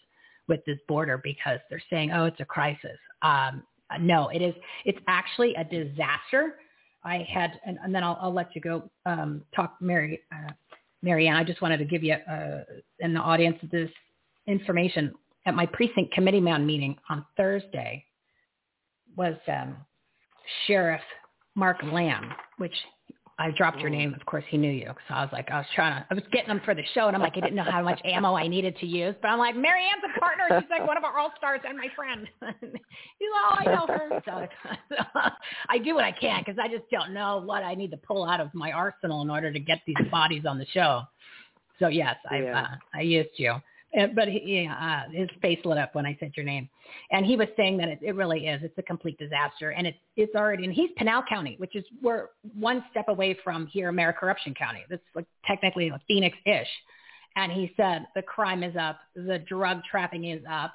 [0.49, 2.99] with this border because they're saying, oh, it's a crisis.
[3.23, 3.63] Um,
[4.01, 6.57] no, it is, it's actually a disaster.
[7.05, 10.53] I had, and, and then I'll, I'll let you go um, talk, Mary, uh,
[11.03, 11.37] Mary Ann.
[11.37, 12.65] I just wanted to give you uh,
[13.01, 13.91] in the audience this
[14.47, 15.13] information
[15.47, 18.05] at my precinct committee man meeting on Thursday
[19.17, 19.77] was um,
[20.67, 21.03] Sheriff
[21.55, 22.75] Mark Lamb, which
[23.39, 24.15] I dropped your name.
[24.15, 24.93] Of course, he knew you.
[25.09, 27.09] So I was like, I was trying to, I was getting them for the show,
[27.09, 29.39] and I'm like, I didn't know how much ammo I needed to use, but I'm
[29.39, 30.61] like, Mary Ann's a partner.
[30.61, 32.29] She's like one of our all stars and my friend.
[32.61, 34.23] He's like, oh, I know her.
[34.25, 34.47] So,
[34.89, 35.21] so
[35.69, 38.25] I do what I can because I just don't know what I need to pull
[38.25, 41.03] out of my arsenal in order to get these bodies on the show.
[41.81, 42.61] So yes, I Yeah.
[42.61, 43.55] uh, I used you.
[43.99, 46.69] Uh, But he, uh, his face lit up when I said your name,
[47.11, 48.63] and he was saying that it, it really is.
[48.63, 50.65] It's a complete disaster, and it's it's already.
[50.65, 52.29] And he's Pinal County, which is we're
[52.59, 54.85] one step away from here, Mayor Corruption County.
[54.91, 56.69] That's like technically like Phoenix-ish.
[57.37, 60.73] And he said the crime is up, the drug trafficking is up,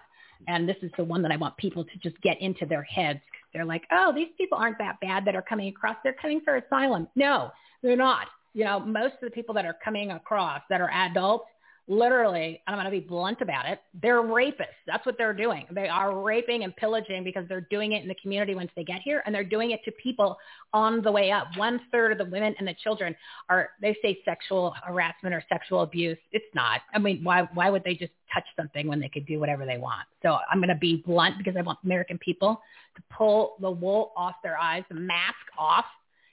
[0.47, 3.22] and this is the one that I want people to just get into their heads.
[3.53, 5.95] They're like, oh, these people aren't that bad that are coming across.
[6.03, 7.07] They're coming for asylum.
[7.15, 7.51] No,
[7.82, 8.28] they're not.
[8.53, 11.45] You know, most of the people that are coming across that are adults
[11.89, 14.77] literally, I'm going to be blunt about it, they're rapists.
[14.85, 15.65] That's what they're doing.
[15.71, 19.01] They are raping and pillaging because they're doing it in the community once they get
[19.01, 20.37] here, and they're doing it to people
[20.71, 21.47] on the way up.
[21.57, 23.15] One third of the women and the children
[23.49, 26.17] are, they say sexual harassment or sexual abuse.
[26.31, 26.81] It's not.
[26.93, 29.79] I mean, why, why would they just touch something when they could do whatever they
[29.79, 30.07] want?
[30.21, 32.61] So I'm going to be blunt because I want American people
[32.95, 35.85] to pull the wool off their eyes, the mask off,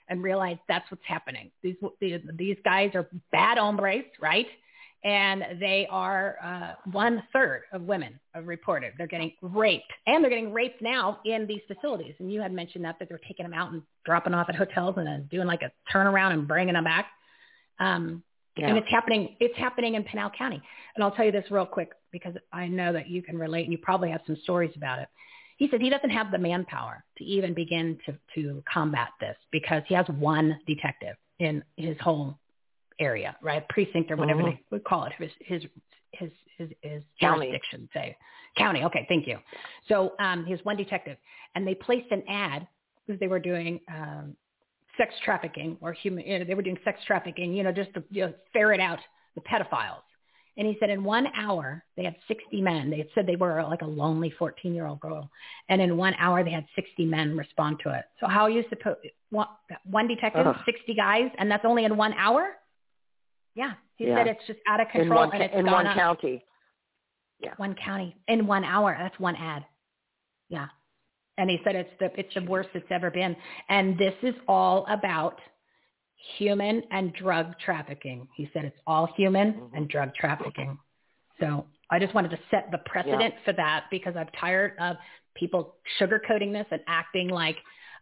[0.07, 1.49] and realize that's what's happening.
[1.63, 4.45] These, these, these guys are bad hombres, right?
[5.07, 8.91] And they are uh, one third of women are reported.
[8.97, 12.13] They're getting raped, and they're getting raped now in these facilities.
[12.19, 14.95] And you had mentioned that that they're taking them out and dropping off at hotels
[14.97, 17.07] and then doing like a turnaround and bringing them back.
[17.79, 18.23] Um,
[18.57, 18.69] Yeah.
[18.69, 19.35] And it's happening.
[19.39, 20.61] It's happening in Pinal County.
[20.95, 23.71] And I'll tell you this real quick because I know that you can relate, and
[23.71, 25.07] you probably have some stories about it.
[25.57, 29.83] He said he doesn't have the manpower to even begin to to combat this because
[29.87, 32.37] he has one detective in his whole
[32.99, 33.67] area, right?
[33.69, 34.51] Precinct or whatever Mhm.
[34.57, 35.63] they would call it, his his
[36.13, 38.17] his his, his jurisdiction, say
[38.55, 38.83] county.
[38.83, 39.37] Okay, thank you.
[39.87, 41.17] So um, he has one detective,
[41.55, 42.67] and they placed an ad
[43.05, 44.35] because they were doing um,
[44.97, 46.25] sex trafficking or human.
[46.25, 48.99] You know, they were doing sex trafficking, you know, just to you know, ferret out
[49.35, 50.01] the pedophiles.
[50.57, 52.89] And he said in one hour they had 60 men.
[52.89, 55.29] They had said they were like a lonely 14 year old girl,
[55.69, 58.05] and in one hour they had 60 men respond to it.
[58.19, 58.97] So how are you supposed
[59.29, 59.47] one,
[59.85, 60.55] one detective, Ugh.
[60.65, 62.57] 60 guys, and that's only in one hour?
[63.57, 64.15] Yeah, he Yeah.
[64.17, 65.95] said it's just out of in control one and in one up.
[65.97, 66.45] county.
[67.57, 68.95] One county in one hour.
[68.97, 69.65] That's one ad.
[70.49, 70.67] Yeah.
[71.37, 73.35] And he said it's the it's the worst it's ever been.
[73.69, 75.39] And this is all about
[76.37, 78.27] human and drug trafficking.
[78.35, 79.75] He said it's all human Mm-hmm.
[79.75, 80.77] and drug trafficking.
[81.39, 84.97] So I just wanted to set the precedent for that because I'm tired of
[85.35, 87.57] people sugarcoating this and acting like,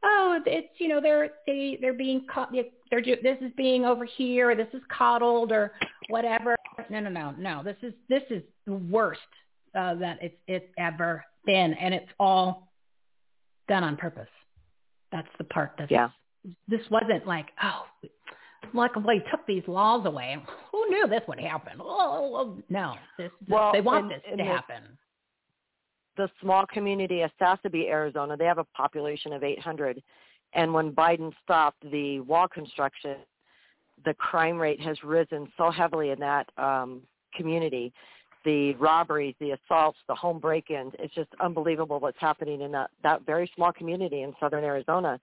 [0.06, 2.52] oh, it's you know they're they they're being caught.
[2.92, 4.52] They're this is being over here.
[4.52, 5.74] Or this is coddled or
[6.10, 6.56] whatever.
[6.90, 7.62] No, no, no, no.
[7.64, 9.20] This is this is the worst
[9.78, 12.72] uh, that it's it's ever been, and it's all
[13.68, 14.30] done on purpose.
[15.12, 16.10] That's the part that's Yeah.
[16.68, 17.86] this wasn't like, oh,
[18.74, 20.38] like we took these laws away.
[20.72, 21.74] Who knew this would happen?
[21.80, 24.84] Oh, oh, no, this, this- Well, they want in- this in to the- happen.
[26.18, 30.02] The small community of Sasabe, Arizona, they have a population of 800.
[30.54, 33.18] And when Biden stopped the wall construction,
[34.04, 37.02] the crime rate has risen so heavily in that um,
[37.36, 37.94] community.
[38.46, 43.26] The robberies, the assaults, the home break-ins, it's just unbelievable what's happening in that, that
[43.26, 45.20] very small community in southern Arizona.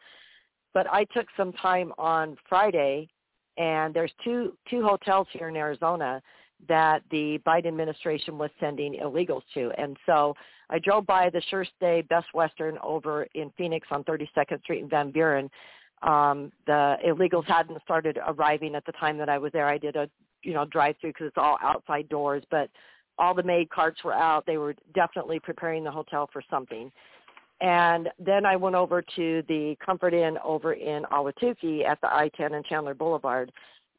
[0.74, 3.08] But I took some time on Friday,
[3.56, 6.20] and there's two, two hotels here in Arizona
[6.68, 9.70] that the Biden administration was sending illegals to.
[9.78, 10.34] And so
[10.72, 14.88] I drove by the Sure Stay Best Western over in Phoenix on 32nd Street in
[14.88, 15.50] Van Buren.
[16.02, 19.66] Um, the illegals hadn't started arriving at the time that I was there.
[19.68, 20.08] I did a
[20.42, 22.70] you know drive through because it's all outside doors, but
[23.18, 24.46] all the maid carts were out.
[24.46, 26.90] They were definitely preparing the hotel for something.
[27.60, 32.54] And then I went over to the Comfort Inn over in Ahwatukee at the I-10
[32.54, 33.52] and Chandler Boulevard,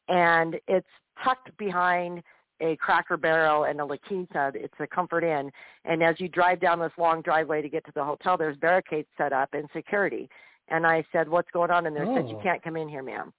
[0.08, 0.86] and it's
[1.22, 2.22] tucked behind
[2.64, 4.52] a Cracker Barrel and a La Quinta.
[4.54, 5.52] It's a Comfort Inn,
[5.84, 9.08] and as you drive down this long driveway to get to the hotel, there's barricades
[9.18, 10.28] set up and security.
[10.68, 12.42] And I said, "What's going on?" And they said, "You Oh.
[12.42, 13.32] can't come in here, ma'am."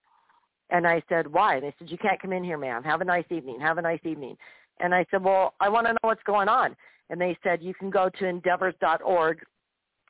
[0.69, 2.83] And I said, "Why?" They said, "You can't come in here, ma'am.
[2.83, 3.59] Have a nice evening.
[3.59, 4.37] Have a nice evening."
[4.79, 6.75] And I said, "Well, I want to know what's going on."
[7.09, 9.43] And they said, "You can go to endeavors.org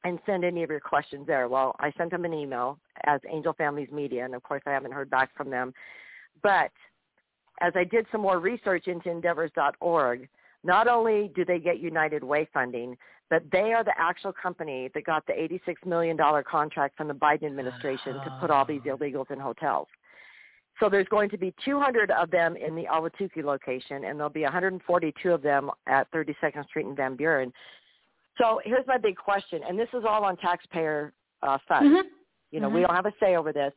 [0.03, 3.53] and send any of your questions there." Well, I sent them an email as Angel
[3.53, 5.73] Families Media, and of course, I haven't heard back from them.
[6.41, 6.71] But
[7.61, 10.27] as I did some more research into endeavors.org,
[10.63, 12.97] not only do they get United Way funding,
[13.29, 16.17] but they are the actual company that got the $86 million
[16.49, 19.87] contract from the Biden administration to put all these illegals in hotels.
[20.79, 24.43] So there's going to be 200 of them in the Ahwatukee location, and there'll be
[24.43, 27.53] 142 of them at 32nd Street in Van Buren.
[28.37, 31.89] So here's my big question, and this is all on taxpayer uh, funds.
[31.89, 32.03] Mhm.
[32.51, 32.87] You know, we Mhm.
[32.87, 33.73] don't have a say over this.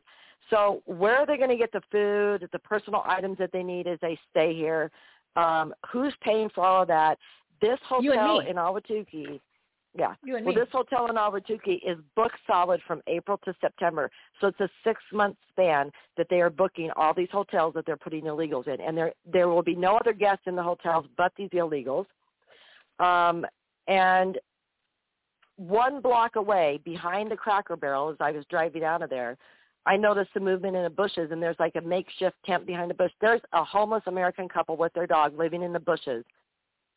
[0.49, 3.87] So where are they going to get the food, the personal items that they need
[3.87, 4.91] as they stay here?
[5.35, 7.17] Um, who's paying for all of that?
[7.61, 9.39] This hotel in Ahwatukee,
[9.97, 10.13] yeah.
[10.25, 10.55] Well, me.
[10.55, 14.09] this hotel in Ahwatukee is booked solid from April to September.
[14.39, 18.23] So it's a six-month span that they are booking all these hotels that they're putting
[18.23, 18.79] illegals in.
[18.81, 22.05] And there, there will be no other guests in the hotels but these illegals.
[22.99, 23.45] Um,
[23.87, 24.37] and
[25.57, 29.37] one block away behind the Cracker Barrel, as I was driving out of there,
[29.85, 32.95] I noticed the movement in the bushes, and there's like a makeshift tent behind the
[32.95, 33.11] bush.
[33.21, 36.23] There's a homeless American couple with their dog living in the bushes,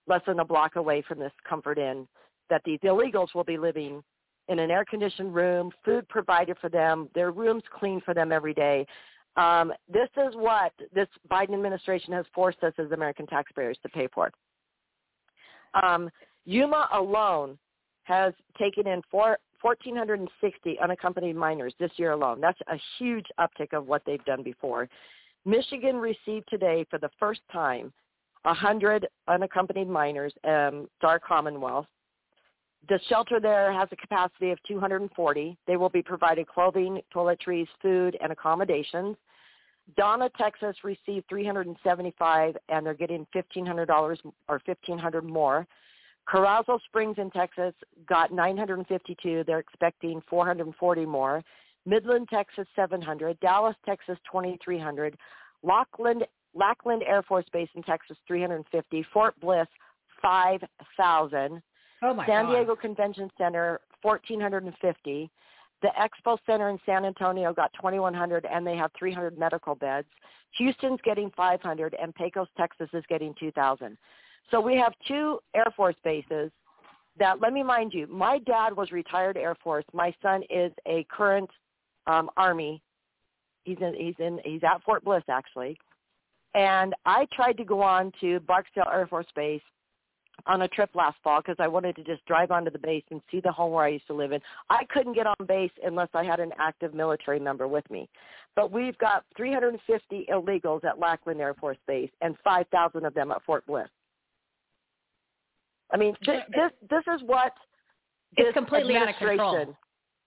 [0.07, 2.07] less than a block away from this Comfort Inn.
[2.51, 4.03] That these illegals will be living
[4.49, 8.85] in an air-conditioned room, food provided for them, their rooms cleaned for them every day.
[9.37, 14.09] Um, this is what this Biden administration has forced us as American taxpayers to pay
[14.13, 14.31] for.
[15.83, 16.11] Um,
[16.45, 17.57] Yuma alone
[18.03, 22.41] has taken in four, 1,460 unaccompanied minors this year alone.
[22.41, 24.89] That's a huge uptick of what they've done before.
[25.45, 27.93] Michigan received today for the first time
[28.43, 31.87] 100 unaccompanied minors, um, Star Commonwealth.
[32.89, 35.57] The shelter there has a capacity of 240.
[35.67, 39.17] They will be provided clothing, toiletries, food, and accommodations.
[39.97, 45.67] Donna, Texas received 375, and they're getting $1,500 or 1,500 more.
[46.31, 47.75] Carrizo Springs in Texas
[48.09, 49.45] got 952.
[49.47, 51.43] They're expecting 440 more.
[51.85, 53.39] Midland, Texas, 700.
[53.41, 55.17] Dallas, Texas, 2,300.
[55.63, 59.05] Lockland, Lackland Air Force Base in Texas, 350.
[59.13, 59.67] Fort Bliss,
[60.21, 61.63] 5,000.
[62.03, 62.53] Oh my San God.
[62.53, 65.31] Diego Convention Center, 1,450.
[65.83, 70.07] The Expo Center in San Antonio got 2,100, and they have 300 medical beds.
[70.59, 73.99] Houston's getting 500, and Pecos, Texas is getting 2,000.
[74.51, 76.51] So we have two Air Force bases
[77.19, 79.85] that, let me mind you, my dad was retired Air Force.
[79.93, 81.51] My son is a current
[82.07, 82.83] um, Army.
[83.65, 85.79] He's in, he's in, he's at Fort Bliss actually.
[86.55, 89.63] And I tried to go on to Barksdale Air Force Base
[90.47, 93.21] on a trip last fall because I wanted to just drive onto the base and
[93.31, 94.41] see the home where I used to live in.
[94.71, 98.09] I couldn't get on base unless I had an active military member with me.
[98.57, 103.43] But we've got 350 illegals at Lackland Air Force Base and 5,000 of them at
[103.45, 103.89] Fort Bliss.
[105.93, 107.53] I mean, this this, this is what
[108.37, 109.77] It's completely out of control.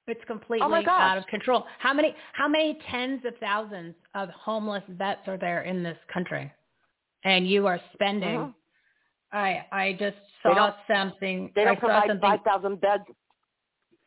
[0.07, 1.65] It's completely Oh out of control.
[1.79, 6.51] How many how many tens of thousands of homeless vets are there in this country?
[7.23, 8.53] And you are spending Mhm.
[9.31, 13.03] I I just saw don't- something They don't provide something 5,000 beds.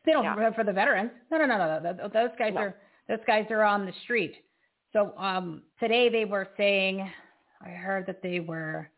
[0.05, 0.51] They don't Yeah.
[0.51, 1.11] for the veterans.
[1.29, 1.91] No, no, no, no.
[1.91, 2.07] no.
[2.07, 2.61] Those guys No.
[2.61, 2.75] are
[3.09, 4.45] those guys are on the street.
[4.93, 7.11] So um, today they were saying,
[7.61, 8.89] I heard that they were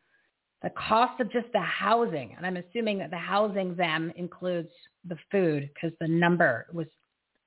[0.64, 4.70] the cost of just the housing, and I'm assuming that the housing them includes
[5.07, 6.86] the food because the number was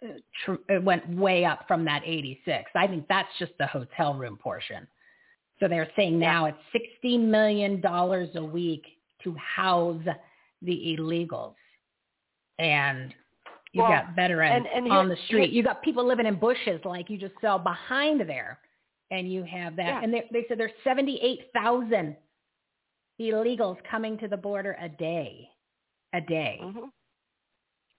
[0.04, 0.08] uh,
[0.44, 2.70] tr- it went way up from that 86.
[2.74, 4.86] I think that's just the hotel room portion.
[5.60, 8.84] So they're saying now it's 60 million dollars a week
[9.22, 10.02] to house
[10.62, 11.54] the illegals,
[12.58, 13.14] and
[13.72, 15.46] you Well, got veterans and- and on here- the street.
[15.50, 18.58] here- you got people living in bushes like you just saw behind there,
[19.12, 19.86] and you have that.
[19.86, 20.00] Yeah.
[20.02, 22.16] And they, they said there's 78,000
[23.20, 25.48] illegals coming to the border a day,
[26.12, 26.58] a day.
[26.60, 26.86] hmm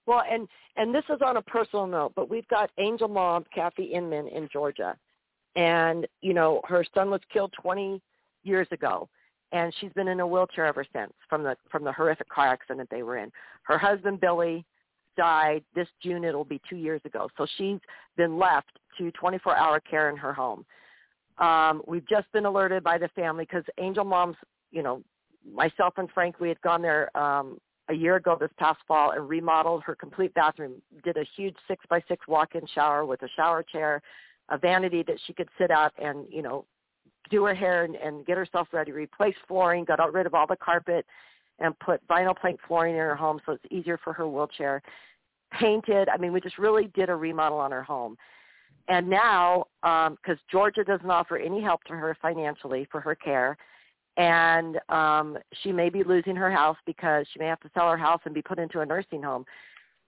[0.06, 3.86] Well, and and this is on a personal note, but we've got Angel Mom Kathy
[3.86, 4.96] Inman in Georgia,
[5.56, 8.02] and you know her son was killed 20
[8.44, 9.10] years ago,
[9.52, 12.90] and she's been in a wheelchair ever since from the from the horrific car accident
[12.92, 13.32] they were in.
[13.64, 14.66] Her husband Billy
[15.18, 16.24] died this June.
[16.24, 17.80] It'll be two years ago, so she's
[18.18, 20.66] been left to 24-hour care in her home.
[21.38, 24.38] Um, we've just been alerted by the family because Angel Mom's,
[24.72, 25.02] you know,
[25.54, 27.60] myself and Frank, we had gone there um,
[27.90, 30.82] a year ago this past fall and remodeled her complete bathroom.
[31.04, 34.02] Did a huge six by six walk-in shower with a shower chair,
[34.50, 36.66] a vanity that she could sit at and you know
[37.30, 38.92] do her hair and, and get herself ready.
[38.92, 41.06] Replaced flooring, got rid of all the carpet,
[41.60, 44.82] and put vinyl plank flooring in her home so it's easier for her wheelchair.
[45.52, 46.10] Painted.
[46.10, 48.18] I mean, we just really did a remodel on her home.
[48.88, 53.58] And now, because um, Georgia doesn't offer any help to her financially for her care,
[54.18, 57.98] and um, she may be losing her house because she may have to sell her
[57.98, 59.46] house and be put into a nursing home.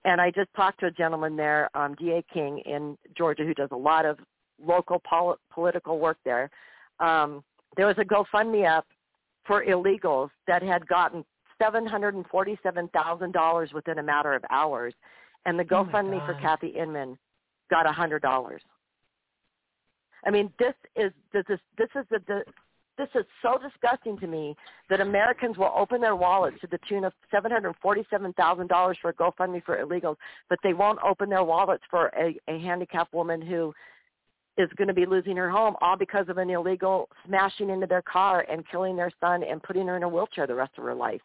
[0.04, 2.22] And I just talked to a gentleman there, um, D.A.
[2.32, 4.18] King in Georgia, who does a lot of
[4.64, 6.50] local pol- political work there.
[7.00, 7.42] Um,
[7.76, 8.86] there was a GoFundMe up
[9.46, 11.24] for illegals that had gotten
[11.60, 14.94] $747,000 within a matter of hours.
[15.46, 17.18] And the oh GoFundMe oh for Kathy Inman
[17.70, 18.58] got a $100.
[20.24, 22.42] I mean, this is this is this is the, the
[22.98, 24.56] this is so disgusting to me
[24.90, 29.78] that Americans will open their wallets to the tune of $747,000 for a GoFundMe for
[29.78, 30.16] illegals,
[30.48, 33.72] but they won't open their wallets for a, a handicapped woman who
[34.58, 38.02] is going to be losing her home all because of an illegal smashing into their
[38.02, 40.94] car and killing their son and putting her in a wheelchair the rest of her
[40.94, 41.20] life.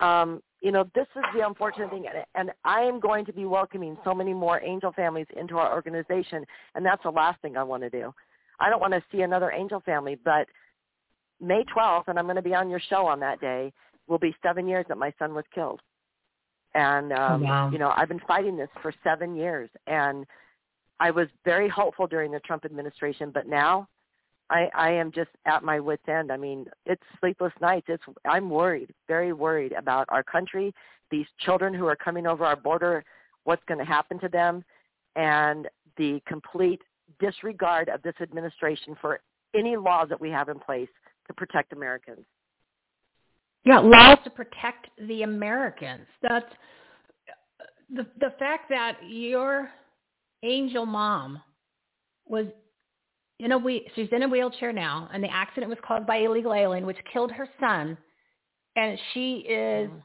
[0.00, 3.96] Um, you know, this is the unfortunate thing, and I am going to be welcoming
[4.04, 6.44] so many more angel families into our organization,
[6.74, 8.12] and that's the last thing I want to do.
[8.60, 10.46] I don't want to see another angel family, but
[11.40, 13.72] May 12th, and I'm going to be on your show on that day,
[14.06, 15.80] will be seven years that my son was killed.
[16.74, 17.70] And, um, wow.
[17.70, 20.26] you know, I've been fighting this for seven years, and
[21.00, 23.88] I was very hopeful during the Trump administration, but now
[24.50, 26.30] I, I am just at my wits end.
[26.30, 27.86] I mean, it's sleepless nights.
[27.88, 30.74] It's I'm worried, very worried about our country,
[31.10, 33.04] these children who are coming over our border,
[33.44, 34.64] what's going to happen to them,
[35.16, 36.82] and the complete
[37.18, 39.20] disregard of this administration for
[39.54, 40.88] any laws that we have in place
[41.30, 42.26] to protect Americans.
[43.64, 46.06] Yeah, laws to protect the Americans.
[46.22, 46.46] That's
[47.94, 49.68] the the fact that your
[50.42, 51.40] angel mom
[52.26, 52.46] was
[53.38, 56.54] in a we she's in a wheelchair now, and the accident was caused by illegal
[56.54, 57.96] alien, which killed her son,
[58.76, 59.90] and she is.
[59.90, 60.02] Mm.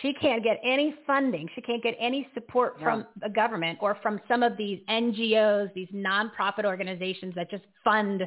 [0.00, 1.46] She can't get any funding.
[1.54, 2.84] She can't get any support yeah.
[2.84, 8.22] from the government or from some of these NGOs, these nonprofit organizations that just fund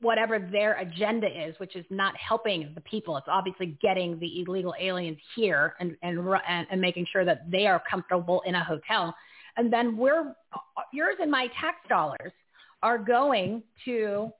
[0.00, 3.16] whatever their agenda is, which is not helping the people.
[3.16, 6.18] It's obviously getting the illegal aliens here and and
[6.48, 9.14] and, and making sure that they are comfortable in a hotel.
[9.56, 10.34] And then we're
[10.92, 12.32] yours and my tax dollars
[12.82, 14.30] are going to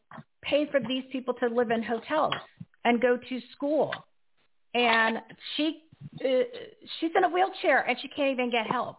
[0.42, 2.34] pay for these people to live in hotels
[2.84, 3.94] and go to school.
[4.74, 5.18] And
[5.56, 5.82] she
[6.22, 6.28] uh,
[7.00, 8.96] she's in a wheelchair and she can't even get help.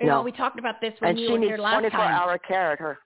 [0.00, 0.16] You no.
[0.16, 1.84] know, we talked about this when and you were here last time.
[1.84, 2.98] And she needs 24-hour care at her.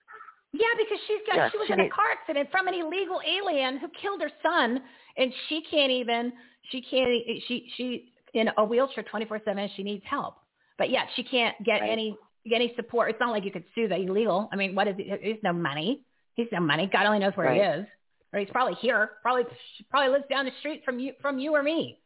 [0.55, 3.19] Yeah, because she's got yeah, she was she in a car accident from an illegal
[3.27, 4.81] alien who killed her son,
[5.17, 6.33] and she can't even
[6.71, 7.11] she can't
[7.49, 9.69] she she in a wheelchair 24/7.
[9.75, 10.37] She needs help,
[10.79, 11.91] but yet she can't get right.
[11.91, 12.17] any
[12.49, 13.11] get any support.
[13.11, 14.49] It's not like you could sue the illegal.
[14.53, 15.21] I mean, what is it?
[15.23, 16.03] He's no money.
[16.35, 16.89] He's no money.
[16.93, 17.61] God only knows where right.
[17.61, 17.87] he is.
[18.33, 19.11] Or he's probably here.
[19.23, 19.45] Probably
[19.91, 21.99] probably lives down the street from you from you or me.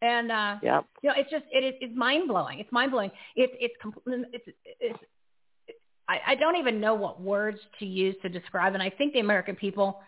[0.00, 0.86] And uh yep.
[1.02, 2.60] you know, it's just it is it's mind blowing.
[2.60, 3.10] It's mind blowing.
[3.36, 3.74] It's it's
[4.32, 4.48] it's
[4.80, 4.98] it's
[6.10, 8.74] I, I don't even know what words to use to describe.
[8.74, 10.00] And I think the American people,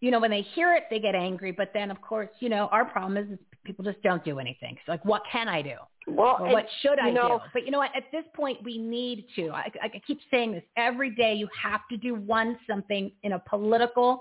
[0.00, 1.50] you know, when they hear it, they get angry.
[1.50, 4.76] But then, of course, you know, our problem is, is people just don't do anything.
[4.84, 5.76] So like, what can I do?
[6.08, 7.50] Well, what should I know, do?
[7.54, 7.90] But you know what?
[7.96, 9.48] At this point, we need to.
[9.48, 11.34] I, I keep saying this every day.
[11.34, 14.20] You have to do one something in a political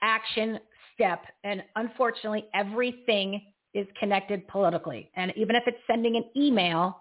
[0.00, 0.58] action
[0.94, 3.42] step, and unfortunately, everything
[3.74, 5.10] is connected politically.
[5.14, 6.96] And even if it's sending an email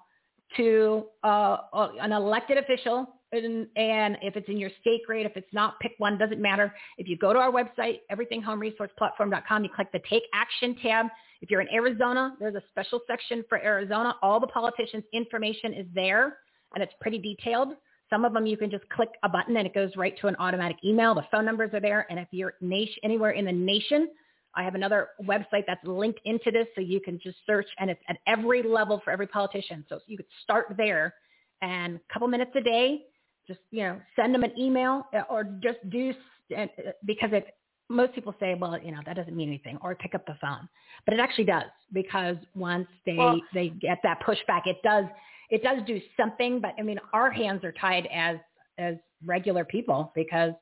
[0.57, 1.57] to uh,
[2.01, 5.25] an elected official and, and if it's in your state, great.
[5.25, 6.17] If it's not, pick one.
[6.17, 6.73] Doesn't matter.
[6.97, 11.07] If you go to our website, everythinghomeresourceplatform.com, you click the Take Action tab.
[11.41, 14.15] If you're in Arizona, there's a special section for Arizona.
[14.21, 16.37] All the politicians' information is there,
[16.73, 17.73] and it's pretty detailed.
[18.09, 20.35] Some of them you can just click a button and it goes right to an
[20.39, 21.13] automatic email.
[21.13, 22.07] The phone numbers are there.
[22.09, 24.07] And if you're nation, anywhere in the nation,
[24.55, 28.01] I have another website that's linked into this so you can just search and it's
[28.07, 29.85] at every level for every politician.
[29.89, 31.13] So you could start there
[31.61, 33.01] and a couple minutes a day,
[33.47, 36.13] just you know send them an email uh, or just do
[36.57, 36.65] uh,
[37.05, 37.47] because it
[37.89, 40.67] most people say well you know that doesn't mean anything or pick up the phone.
[41.05, 45.05] But it actually does because once they well, they get that pushback it does
[45.49, 46.59] it does do something.
[46.59, 48.37] But i mean our hands are tied as
[48.77, 48.95] as
[49.25, 50.53] regular people because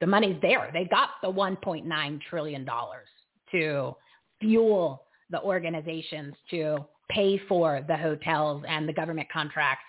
[0.00, 0.70] the money's there.
[0.72, 3.08] They got the 1.9 trillion dollars
[3.52, 3.94] to
[4.40, 6.78] fuel the organizations to
[7.10, 9.84] pay for the hotels and the government contracts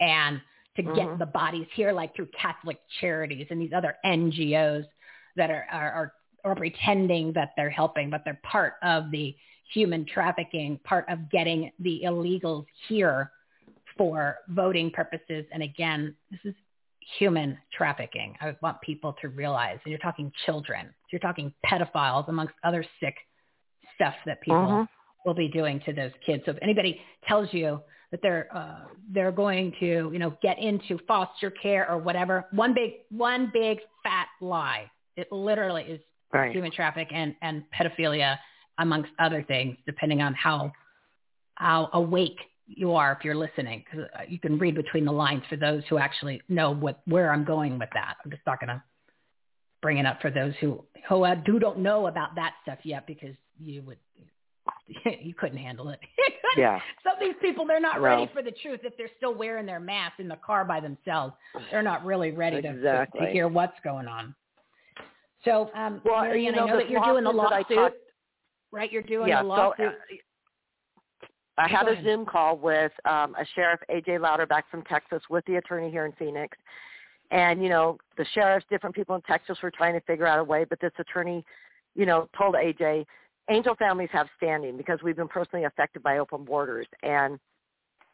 [0.00, 0.40] and
[0.76, 0.94] to mm-hmm.
[0.94, 4.84] get the bodies here, like through Catholic Charities and these other NGOs
[5.36, 6.12] that are, are, are
[6.44, 9.34] or pretending that they're helping, but they're part of the
[9.72, 13.30] human trafficking, part of getting the illegals here
[13.96, 15.44] for voting purposes.
[15.52, 16.54] And again, this is
[17.18, 18.36] human trafficking.
[18.40, 19.78] I want people to realize.
[19.84, 20.88] And you're talking children.
[21.12, 23.14] You're talking pedophiles amongst other sick
[23.94, 24.88] stuff that people Mhm.
[25.24, 26.44] will be doing to those kids.
[26.44, 30.98] So if anybody tells you that they're uh, they're going to you know get into
[31.06, 34.90] foster care or whatever, one big one big fat lie.
[35.16, 36.00] It literally is
[36.32, 36.52] Right.
[36.52, 38.38] human traffic and and pedophilia
[38.78, 40.70] amongst other things, depending on how
[41.56, 45.56] how awake you are if you're listening, because you can read between the lines for
[45.56, 48.14] those who actually know what where I'm going with that.
[48.24, 48.82] I'm just not going to
[49.82, 53.08] bring it up for those who who uh, do don't know about that stuff yet,
[53.08, 53.98] because you would
[55.22, 56.00] you couldn't handle it.
[56.56, 56.80] Yeah.
[57.04, 58.02] Some of these people, they're not No.
[58.02, 58.80] ready for the truth.
[58.82, 61.32] If they're still wearing their mask in the car by themselves,
[61.70, 64.34] they're not really ready to, to, to hear what's going on.
[65.44, 67.92] So, um, Well, Mary Ann, you know, I know that you're doing the lawsuit
[68.72, 68.90] right?
[68.90, 69.86] You're doing yeah, the so lawsuit.
[69.86, 71.26] uh,
[71.58, 72.02] I had a.
[72.02, 76.12] Zoom call with um, a sheriff, AJ Louderback from Texas, with the attorney here in
[76.12, 76.56] Phoenix.
[77.30, 80.44] And, you know, the sheriffs, different people in Texas were trying to figure out a
[80.44, 81.44] way, but this attorney,
[81.94, 83.04] you know, told AJ,
[83.50, 87.38] angel families have standing because we've been personally affected by open borders, and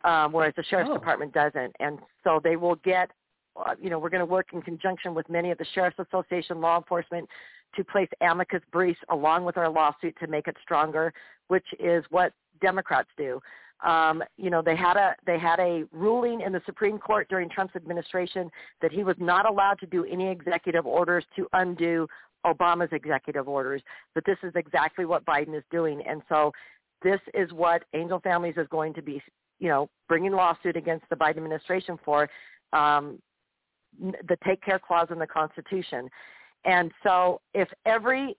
[0.05, 0.95] um, whereas the sheriff's Oh.
[0.95, 1.74] department doesn't.
[1.80, 3.11] And so they will get,
[3.57, 6.61] uh, you know, we're going to work in conjunction with many of the sheriff's association,
[6.61, 7.28] law enforcement,
[7.74, 11.12] to place amicus briefs along with our lawsuit to make it stronger,
[11.49, 13.41] which is what Democrats do.
[13.84, 17.49] Um, you know, they had a they had a ruling in the Supreme Court during
[17.51, 22.07] Trump's administration that he was not allowed to do any executive orders to undo
[22.47, 23.82] Obama's executive orders.
[24.14, 26.53] But this is exactly what Biden is doing, and so
[27.03, 29.22] this is what Angel Families is going to be,
[29.59, 32.28] you know, bringing lawsuit against the Biden administration for
[32.72, 33.18] um,
[34.01, 36.09] the Take Care Clause in the Constitution.
[36.64, 38.36] And so if every,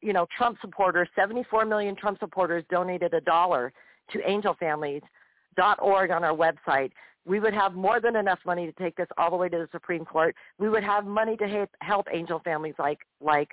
[0.00, 3.72] you know, Trump supporter, 74 million Trump supporters donated a dollar
[4.10, 6.92] to angelfamilies.org on our website,
[7.26, 9.68] we would have more than enough money to take this all the way to the
[9.72, 10.34] Supreme Court.
[10.58, 13.50] We would have money to help angel families like like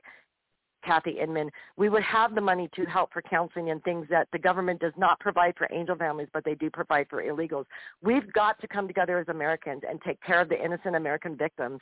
[0.83, 1.49] Kathy Inman.
[1.75, 4.93] We would have the money to help for counseling and things that the government does
[4.95, 7.65] not provide for angel families, but they do provide for illegals.
[8.01, 11.81] We've got to come together as Americans and take care of the innocent American victims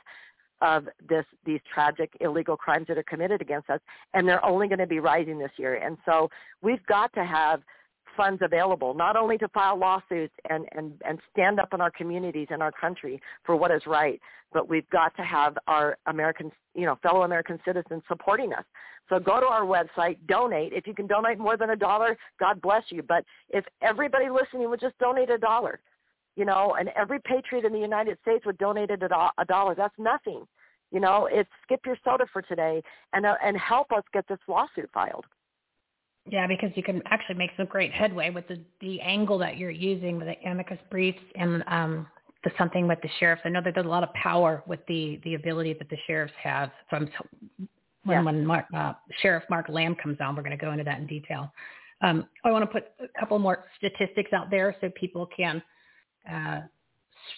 [0.62, 3.80] of this these tragic illegal crimes that are committed against us
[4.14, 6.30] and they're only going to be rising this year and so
[6.62, 7.60] we've got to have
[8.16, 12.48] funds available not only to file lawsuits and and and stand up in our communities
[12.50, 14.20] and our country for what is right
[14.52, 18.64] but we've got to have our american you know fellow american citizens supporting us
[19.08, 22.60] so go to our website donate if you can donate more than a dollar god
[22.60, 25.80] bless you but if everybody listening would just donate a dollar
[26.36, 29.06] you know, and every patriot in the United States would donate a, do-
[29.38, 29.74] a dollar.
[29.74, 30.44] That's nothing.
[30.92, 34.38] You know, it's skip your soda for today and uh, and help us get this
[34.46, 35.24] lawsuit filed.
[36.28, 39.70] Yeah, because you can actually make some great headway with the, the angle that you're
[39.70, 42.06] using with the amicus briefs and um,
[42.42, 43.42] the something with the sheriffs.
[43.44, 46.34] I know that there's a lot of power with the, the ability that the sheriffs
[46.42, 46.70] have.
[46.90, 47.08] So I'm,
[48.04, 48.22] when, Yeah.
[48.22, 51.06] when Mark, uh, Sheriff Mark Lamb comes on, we're going to go into that in
[51.06, 51.52] detail.
[52.02, 55.62] Um, I want to put a couple more statistics out there so people can
[56.30, 56.60] uh,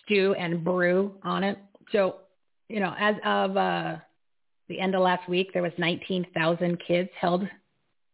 [0.05, 1.59] stew and brew on it.
[1.93, 2.16] So,
[2.68, 3.97] you know, as of uh,
[4.68, 7.47] the end of last week, there was 19,000 kids held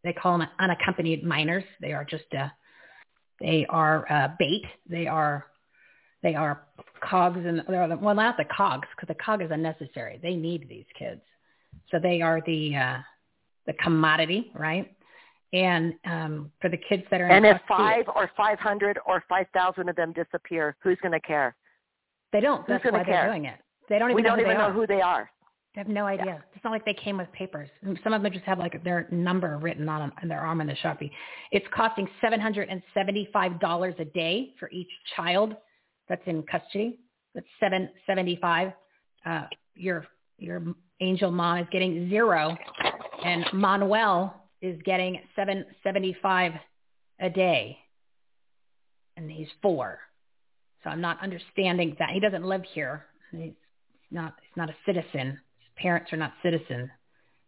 [0.05, 1.65] they call them unaccompanied minors.
[1.81, 2.49] They are just uh,
[3.41, 4.63] they are uh, bait.
[4.89, 5.47] They are
[6.23, 6.63] they are
[7.03, 10.21] cogs and they're the, well not the cogs because the cog is unnecessary.
[10.23, 11.23] They need these kids,
[11.91, 12.99] so they are the uh,
[13.67, 14.95] the commodity, right?
[15.53, 19.25] And um, for the kids that are And in if five or five hundred or
[19.29, 21.57] five thousand of them disappear, who's going to care?
[22.33, 22.67] they don't.
[22.67, 23.23] who's That's why care?
[23.23, 23.59] they're doing it.
[23.89, 25.31] They don't even we know don't even know who they are.
[25.75, 26.45] They have no idea.
[26.55, 27.69] It's not like they came with papers.
[28.05, 30.75] Some of them just have like their number written on, on their arm in the
[30.75, 31.11] Sharpie.
[31.51, 35.57] It's costing $775 a day for each child
[36.09, 37.01] that's in custody.
[37.35, 38.73] That's 775
[39.27, 39.43] uh,
[39.75, 40.07] Your
[40.39, 40.63] your
[41.01, 42.57] angel mom is getting zero,
[43.25, 46.53] and Manuel is getting 775
[47.21, 47.79] a day,
[49.17, 49.99] and he's four.
[50.83, 53.07] So I'm not understanding that he doesn't live here.
[53.33, 53.53] He's
[54.11, 55.39] not he's not a citizen.
[55.77, 56.89] Parents are not citizens.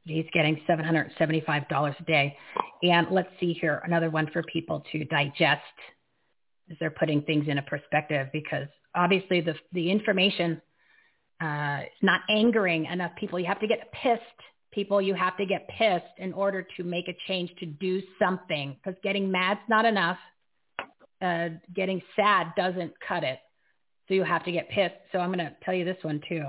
[0.04, 2.36] He's getting $775 a day.
[2.82, 5.62] And let's see here, another one for people to digest
[6.70, 10.60] as they're putting things in a perspective because obviously the, the information
[11.40, 13.38] uh, is not angering enough people.
[13.38, 14.22] You have to get pissed,
[14.72, 15.02] people.
[15.02, 18.98] You have to get pissed in order to make a change to do something because
[19.02, 20.18] getting mad's not enough.
[21.20, 23.38] Uh, getting sad doesn't cut it.
[24.06, 24.94] So you have to get pissed.
[25.12, 26.44] So I'm going to tell you this one too.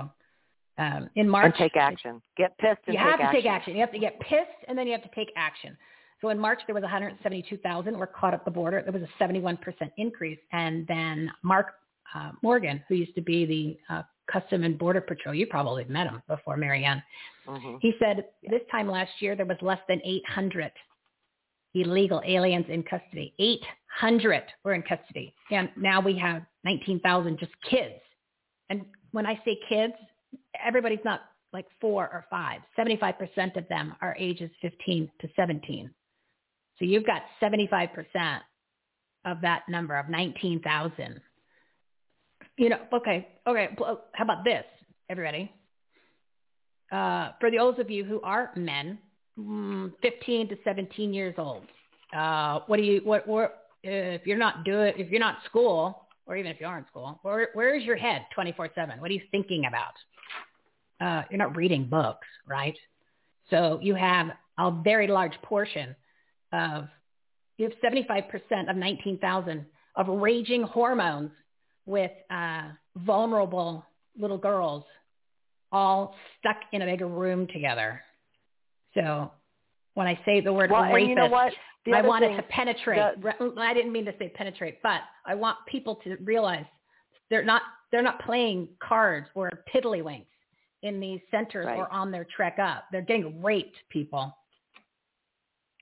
[0.78, 2.22] Um, in March, and take action.
[2.36, 3.42] Get pissed and you take have to action.
[3.42, 3.74] take action.
[3.74, 5.76] You have to get pissed, and then you have to take action.
[6.20, 8.82] So in March, there was 172,000 were caught at the border.
[8.82, 9.58] There was a 71%
[9.96, 10.38] increase.
[10.52, 11.74] And then Mark
[12.14, 13.46] uh, Morgan, who used to be
[13.88, 17.02] the uh, Custom and Border Patrol, you probably met him before, Mary Ann.
[17.46, 17.76] Mm-hmm.
[17.80, 20.72] He said this time last year there was less than 800
[21.74, 23.34] illegal aliens in custody.
[23.38, 25.34] 800 were in custody.
[25.50, 28.00] And now we have 19,000 just kids.
[28.70, 29.94] And when I say kids,
[30.64, 31.20] everybody's not
[31.52, 32.60] like four or five.
[32.78, 35.90] 75% of them are ages 15 to 17.
[36.78, 38.40] So you've got 75%
[39.24, 41.20] of that number of 19,000.
[42.56, 43.68] You know, okay, okay.
[43.78, 44.64] How about this,
[45.08, 45.52] everybody?
[46.90, 48.98] Uh, for those of you who are men,
[49.38, 51.64] mm, 15 to 17 years old,
[52.16, 56.36] uh, what do you, what, what, if you're not doing, if you're not school, or
[56.36, 59.00] even if you are in school, where, where is your head 24 seven?
[59.00, 59.94] What are you thinking about?
[61.00, 62.76] Uh, you're not reading books, right?
[63.50, 64.28] So you have
[64.58, 65.94] a very large portion
[66.52, 66.88] of,
[67.56, 71.30] you have 75% of 19,000 of raging hormones
[71.86, 73.84] with uh, vulnerable
[74.18, 74.84] little girls
[75.72, 78.00] all stuck in a big room together.
[78.94, 79.30] So
[79.94, 81.28] when I say the word well, rapist, you know
[81.94, 82.98] I other want thing, it to penetrate.
[83.22, 86.64] the- I didn't mean to say penetrate, but I want people to realize
[87.30, 90.26] they're not they're not playing cards or tiddlywinks
[90.82, 91.78] in these centers Right.
[91.78, 92.84] or on their trek up.
[92.92, 94.34] They're getting raped, people.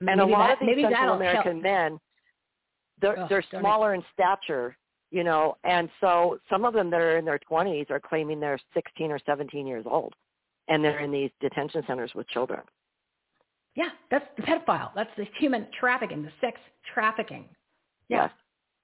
[0.01, 1.63] and a lot that- of these maybe Central American help.
[1.63, 2.01] men,
[2.99, 4.77] they're they're smaller in stature,
[5.11, 8.59] you know, and so some of them that are in their 20s are claiming they're
[8.75, 10.15] 16 or 17 years old,
[10.69, 12.61] and they're in these detention centers with children.
[13.75, 14.93] Yeah, that's the pedophile.
[14.95, 16.59] That's the human trafficking, the sex
[16.95, 17.49] trafficking.
[18.09, 18.25] Yeah.
[18.25, 18.33] Yes,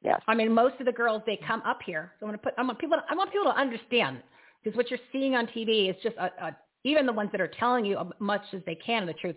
[0.03, 0.23] yes.
[0.29, 2.13] I mean, most of the girls they come up here.
[2.21, 2.55] So I want to put.
[2.59, 2.99] I want people.
[2.99, 4.23] To, I want people to understand
[4.63, 7.51] because what you're seeing on TV is just a, a, even the ones that are
[7.59, 9.37] telling you as much as they can of the truth.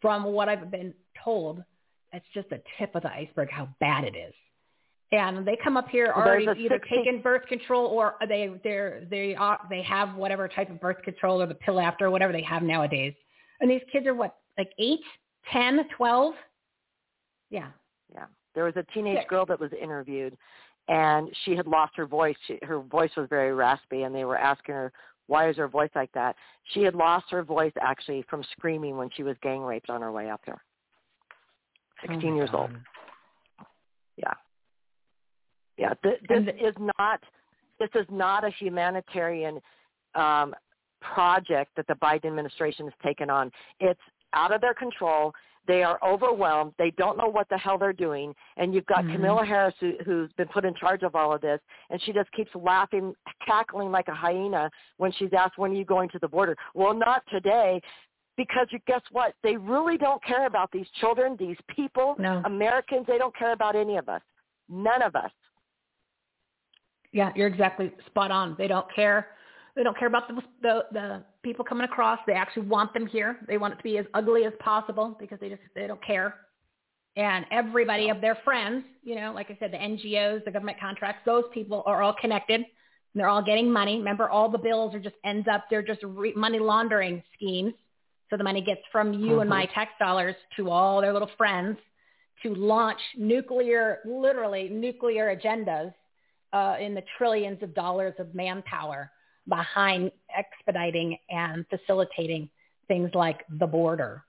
[0.00, 0.92] From what I've been
[1.22, 1.62] told,
[2.12, 4.34] it's just a tip of the iceberg how bad it is.
[5.12, 9.34] And they come up here already either 60 taking birth control or they they're they
[9.34, 12.42] are they have whatever type of birth control or the pill after or whatever they
[12.42, 13.14] have nowadays.
[13.60, 15.00] And these kids are what like eight,
[15.52, 16.34] ten, twelve.
[17.50, 17.68] Yeah,
[18.12, 18.24] Yeah.
[18.54, 19.28] There was a teenage Sick.
[19.28, 20.36] girl that was interviewed
[20.88, 22.36] and she had lost her voice.
[22.46, 24.92] She, her voice was very raspy and they were asking her,
[25.26, 26.36] why is her voice like that?
[26.72, 30.12] She had lost her voice actually from screaming when she was gang raped on her
[30.12, 30.62] way up there.
[32.06, 32.60] 16 Oh years God.
[32.60, 32.70] old.
[34.16, 34.32] Yeah.
[35.78, 35.94] Yeah.
[36.02, 37.20] Th- this the- is not,
[37.78, 39.60] this is not a humanitarian
[40.14, 40.54] um,
[41.00, 43.50] project that the Biden administration has taken on.
[43.80, 44.00] It's
[44.34, 45.32] out of their control.
[45.66, 46.74] They are overwhelmed.
[46.78, 48.34] They don't know what the hell they're doing.
[48.56, 49.12] And you've got Mhm.
[49.12, 51.60] Kamala Harris, who, who's been put in charge of all of this,
[51.90, 53.14] and she just keeps laughing,
[53.46, 56.56] cackling like a hyena when she's asked, when are you going to the border?
[56.74, 57.80] Well, not today.
[58.36, 59.34] Because you, guess what?
[59.44, 62.42] They really don't care about these children, these people, No.
[62.44, 63.06] Americans.
[63.06, 64.22] They don't care about any of us.
[64.68, 65.30] None of us.
[67.12, 68.56] Yeah, you're exactly spot on.
[68.58, 69.36] They don't care.
[69.76, 72.20] They don't care about the, the the people coming across.
[72.26, 73.38] They actually want them here.
[73.48, 76.36] They want it to be as ugly as possible because they just they don't care.
[77.16, 81.22] And everybody of their friends, you know, like I said, the NGOs, the government contracts,
[81.24, 82.60] those people are all connected.
[82.60, 83.98] And they're all getting money.
[83.98, 87.74] Remember, all the bills are just ends up they're just re- money laundering schemes.
[88.30, 91.78] So the money gets from you and my tax dollars to all their little friends
[92.42, 95.92] to launch nuclear, literally nuclear agendas
[96.52, 99.10] uh, in the trillions of dollars of manpower
[99.48, 102.48] behind expediting and facilitating
[102.88, 104.24] things like the border.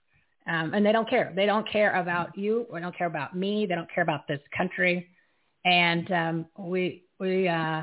[0.47, 1.33] Um, and they don't care.
[1.35, 2.67] They don't care about you.
[2.71, 3.65] They don't care about me.
[3.65, 5.09] They don't care about this country.
[5.65, 7.81] And um, we we uh,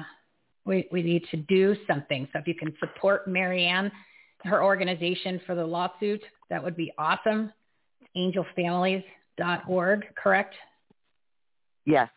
[0.65, 2.29] we we need to do something.
[2.33, 3.91] So if you can support Mary Ann,
[4.45, 7.53] her organization for the lawsuit, that would be awesome.
[8.17, 10.55] Angelfamilies.org, correct?
[11.85, 12.09] Yes.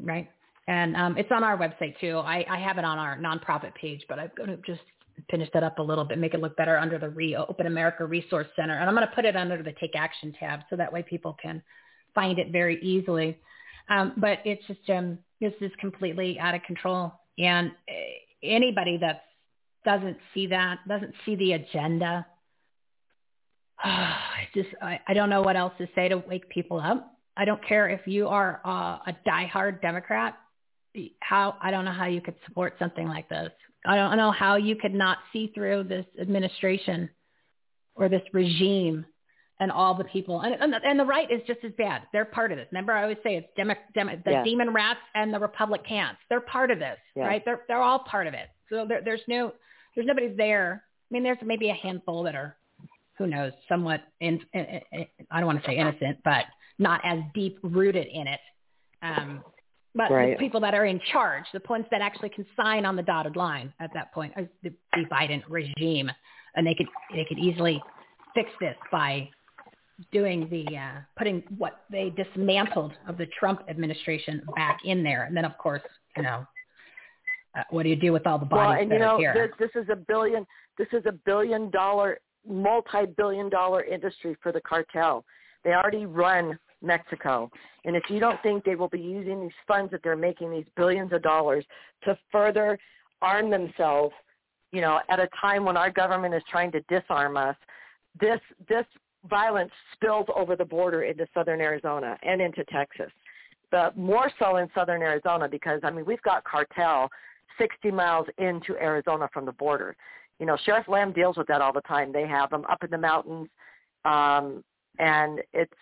[0.00, 0.30] right?
[0.68, 2.18] And um, it's on our website too.
[2.18, 4.82] I, I have it on our nonprofit page, but I'm going to just
[5.30, 8.04] finish that up a little bit, make it look better under the Re- Open America
[8.04, 8.74] Resource Center.
[8.74, 11.36] And I'm going to put it under the Take Action tab so that way people
[11.40, 11.62] can
[12.14, 13.38] find it very easily.
[13.88, 17.14] Um, but it's just, um, this is completely out of control.
[17.38, 17.92] And uh,
[18.42, 19.24] anybody that
[19.86, 22.26] doesn't see that, doesn't see the agenda,
[23.78, 27.14] I just, I, I don't know what else to say to wake people up.
[27.38, 30.36] I don't care if you are uh, a diehard Democrat.
[31.20, 33.50] How I don't know how you could support something like this.
[33.86, 37.08] I don't know how you could not see through this administration
[37.94, 39.06] or this regime
[39.60, 40.40] and all the people.
[40.40, 42.02] And, and, the, and the right is just as bad.
[42.12, 42.68] They're part of this.
[42.70, 44.44] Remember, I always say it's demo, demo, the Yeah.
[44.44, 46.16] demon rats and the Republicans.
[46.28, 47.26] They're part of this, Yeah.
[47.26, 47.44] right?
[47.44, 48.48] They're they're all part of it.
[48.68, 49.52] So there, there's no
[49.94, 52.56] there's nobody there I mean, there's maybe a handful that are,
[53.16, 56.44] who knows, somewhat, in, in, in I don't want to say innocent, but
[56.78, 58.40] not as deep rooted in it.
[59.02, 59.42] Um,
[59.98, 60.30] but Right.
[60.30, 63.34] the people that are in charge, the ones that actually can sign on the dotted
[63.34, 66.08] line at that point, is the, the Biden regime,
[66.54, 67.82] and they could they could easily
[68.32, 69.28] fix this by
[70.12, 75.36] doing the uh, putting what they dismantled of the Trump administration back in there, and
[75.36, 75.82] then of course,
[76.16, 76.46] you know,
[77.58, 79.18] uh, what do you do with all the bodies well, and that you know, are
[79.18, 79.52] here?
[79.58, 80.46] this, this is a billion.
[80.78, 85.24] This is a billion dollar, multi-billion dollar industry for the cartel.
[85.64, 87.50] They already run Mexico,
[87.84, 90.66] and if you don't think they will be using these funds that they're making these
[90.76, 91.64] billions of dollars
[92.04, 92.78] to further
[93.22, 94.14] arm themselves,
[94.72, 97.56] you know, at a time when our government is trying to disarm us,
[98.20, 98.84] this this
[99.28, 103.10] violence spills over the border into southern Arizona and into Texas.
[103.70, 107.10] But more so in southern Arizona because I mean we've got cartel
[107.58, 109.96] 60 miles into Arizona from the border.
[110.38, 112.12] You know, Sheriff Lamb deals with that all the time.
[112.12, 113.48] They have them up in the mountains,
[114.04, 114.62] um,
[114.98, 115.72] and it's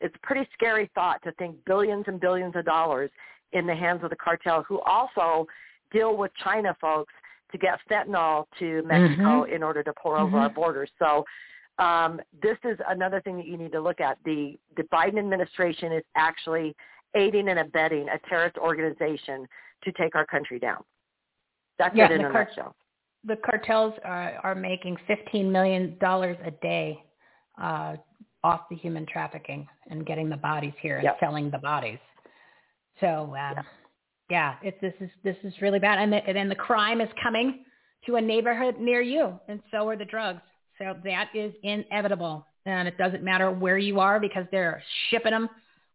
[0.00, 3.10] it's a pretty scary thought to think billions and billions of dollars
[3.52, 5.46] in the hands of the cartel, who also
[5.90, 7.12] deal with China folks
[7.50, 9.52] to get fentanyl to Mexico Mhm.
[9.54, 10.42] in order to pour over Mhm.
[10.42, 10.90] our borders.
[10.98, 11.24] So
[11.78, 14.18] um, this is another thing that you need to look at.
[14.24, 16.74] The the Biden administration is actually
[17.14, 19.48] aiding and abetting a terrorist organization
[19.84, 20.82] to take our country down.
[21.78, 22.74] That's Yeah, it in the a car- nutshell.
[23.24, 27.02] the cartels are, are making fifteen million dollars a day
[27.58, 27.96] uh,
[28.48, 31.16] off the human trafficking and getting the bodies here and Yep.
[31.20, 31.98] selling the bodies.
[33.00, 33.64] So um,
[34.30, 37.08] yeah, it's this is this is really bad, and, the, and then the crime is
[37.22, 37.64] coming
[38.06, 40.42] to a neighborhood near you, and so are the drugs.
[40.78, 45.48] So that is inevitable, and it doesn't matter where you are because they're shipping them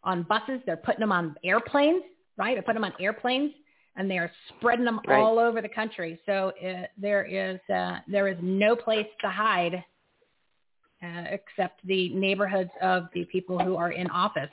[0.03, 2.03] on buses, they're putting them on airplanes,
[2.37, 2.55] right?
[2.55, 3.51] They're putting them on airplanes
[3.95, 5.19] and they are spreading them Right.
[5.21, 6.19] all over the country.
[6.25, 9.83] So uh, there is uh, there is no place to hide
[11.03, 14.49] uh, except the neighborhoods of the people who are in office.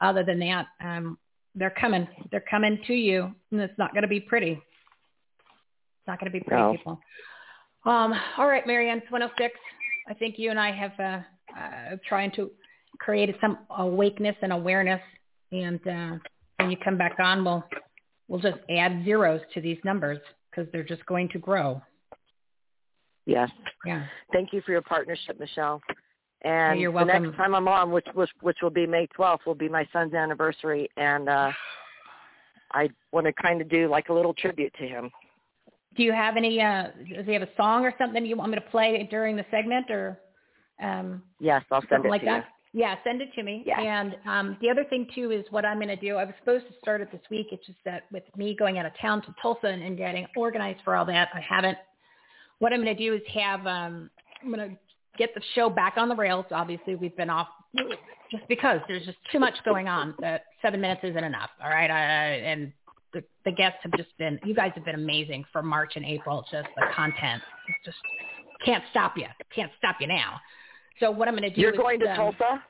[0.00, 1.18] Other than that, um,
[1.54, 2.06] they're coming.
[2.30, 4.52] They're coming to you, and it's not going to be pretty.
[4.52, 6.72] It's not going to be pretty, No.
[6.76, 7.00] people.
[7.84, 9.54] Um, all right, Mary Ann, 106.
[10.08, 11.20] I think you and I have uh,
[11.58, 12.50] uh, trying to
[12.98, 15.00] create some awakeness and awareness,
[15.52, 16.16] and uh,
[16.58, 17.64] when you come back on, we'll
[18.28, 20.18] we'll just add zeros to these numbers
[20.50, 21.80] because they're just going to grow.
[23.28, 23.50] Yes.
[23.84, 24.06] Yeah.
[24.32, 25.80] Thank you for your partnership, Michele.
[26.42, 29.54] And you're the next time I'm on, which which which will be May 12th, will
[29.54, 31.50] be my son's anniversary, and uh,
[32.72, 35.10] I want to kind of do like a little tribute to him.
[35.96, 36.60] Do you have any?
[36.62, 39.44] Uh, does he have a song or something you want me to play during the
[39.50, 40.20] segment, or
[40.80, 42.44] um, Yes, I'll send it like to that?
[42.72, 43.64] Yeah, send it to me.
[43.66, 43.80] Yes.
[43.82, 46.16] And um, the other thing too is what I'm going to do.
[46.16, 47.48] I was supposed to start it this week.
[47.50, 50.80] It's just that with me going out of town to Tulsa and, and getting organized
[50.84, 51.78] for all that, I haven't.
[52.58, 53.66] What I'm going to do is have.
[53.66, 54.10] Um,
[54.42, 54.76] I'm going to
[55.16, 56.46] get the show back on the rails.
[56.50, 57.48] Obviously, we've been off
[58.30, 60.14] just because there's just too much going on.
[60.20, 61.50] That seven minutes isn't enough.
[61.62, 62.72] All right, I, and
[63.12, 64.38] the, the guests have just been.
[64.44, 66.40] You guys have been amazing for March and April.
[66.40, 67.42] It's just the content.
[67.68, 67.98] It's just
[68.64, 69.26] can't stop you.
[69.54, 70.40] Can't stop you now.
[71.00, 72.62] So what I'm going to do You're going to um, Tulsa?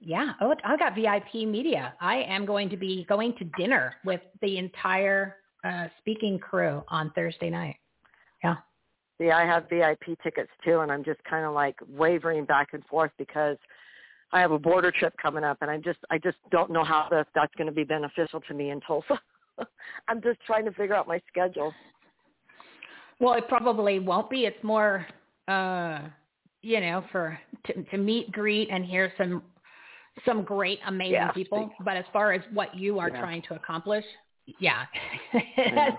[0.00, 0.32] yeah.
[0.40, 1.94] Oh, I got VIP media.
[2.00, 7.10] I am going to be going to dinner with the entire uh, speaking crew on
[7.14, 7.76] Thursday night.
[8.44, 8.56] Yeah.
[9.18, 12.84] See, I have VIP tickets too, and I'm just kind of like wavering back and
[12.86, 13.56] forth because
[14.32, 17.08] I have a border trip coming up, and I just I just don't know how
[17.10, 19.20] that that's going to be beneficial to me in Tulsa.
[20.08, 21.72] I'm just trying to figure out my schedule.
[23.20, 24.44] Well, it probably won't be.
[24.44, 25.04] It's more,
[25.48, 26.02] uh,
[26.62, 29.42] you know, for to, to meet, greet, and hear some
[30.24, 31.32] some great, amazing Yeah.
[31.32, 31.70] people.
[31.84, 33.20] But as far as what you are Yeah.
[33.20, 34.04] trying to accomplish,
[34.58, 34.84] yeah,
[35.34, 35.94] it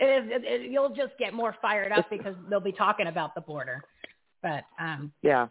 [0.00, 3.40] is, it, it, you'll just get more fired up because they'll be talking about the
[3.40, 3.82] border.
[4.42, 5.48] But um, Yeah.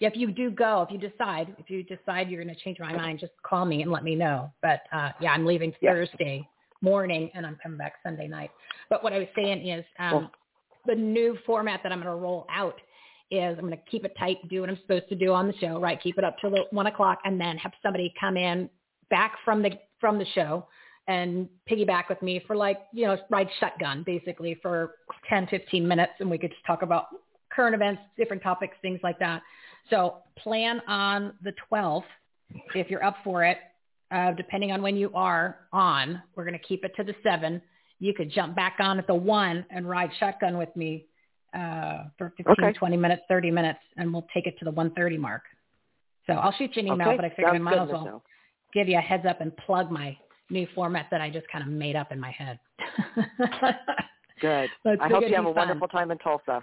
[0.00, 2.92] if you do go, if you decide, if you decide you're going to change my
[2.92, 4.50] mind, just call me and let me know.
[4.62, 5.92] But uh, yeah, I'm leaving Yeah.
[5.92, 6.48] Thursday
[6.80, 8.50] morning and I'm coming back Sunday night.
[8.90, 10.30] But what I was saying is um, Cool.
[10.86, 12.78] the new format that I'm going to roll out
[13.30, 15.54] is I'm going to keep it tight, do what I'm supposed to do on the
[15.56, 16.00] show, right?
[16.00, 18.68] Keep it up till the one o'clock, and then have somebody come in
[19.10, 20.66] back from the from the show
[21.06, 24.96] and piggyback with me for like you know ride shotgun basically for
[25.28, 27.06] 10 15 minutes and we could just talk about
[27.52, 29.42] current events different topics things like that
[29.90, 32.04] so plan on the 12th
[32.74, 33.58] if you're up for it
[34.10, 37.60] uh, depending on when you are on we're going to keep it to the 7
[38.00, 41.04] you could jump back on at the 1 and ride shotgun with me
[41.54, 42.72] uh, for 15 Okay.
[42.78, 45.42] 20 minutes 30 minutes and we'll take it to the 130 mark
[46.26, 47.16] so i'll shoot you an email okay.
[47.16, 48.22] but i figured i might as well
[48.72, 50.16] give you a heads up and plug my
[50.54, 52.58] new format that I just kind of made up in my head.
[54.40, 54.70] Good.
[55.00, 55.54] I hope you have a fun.
[55.54, 56.62] wonderful time in Tulsa.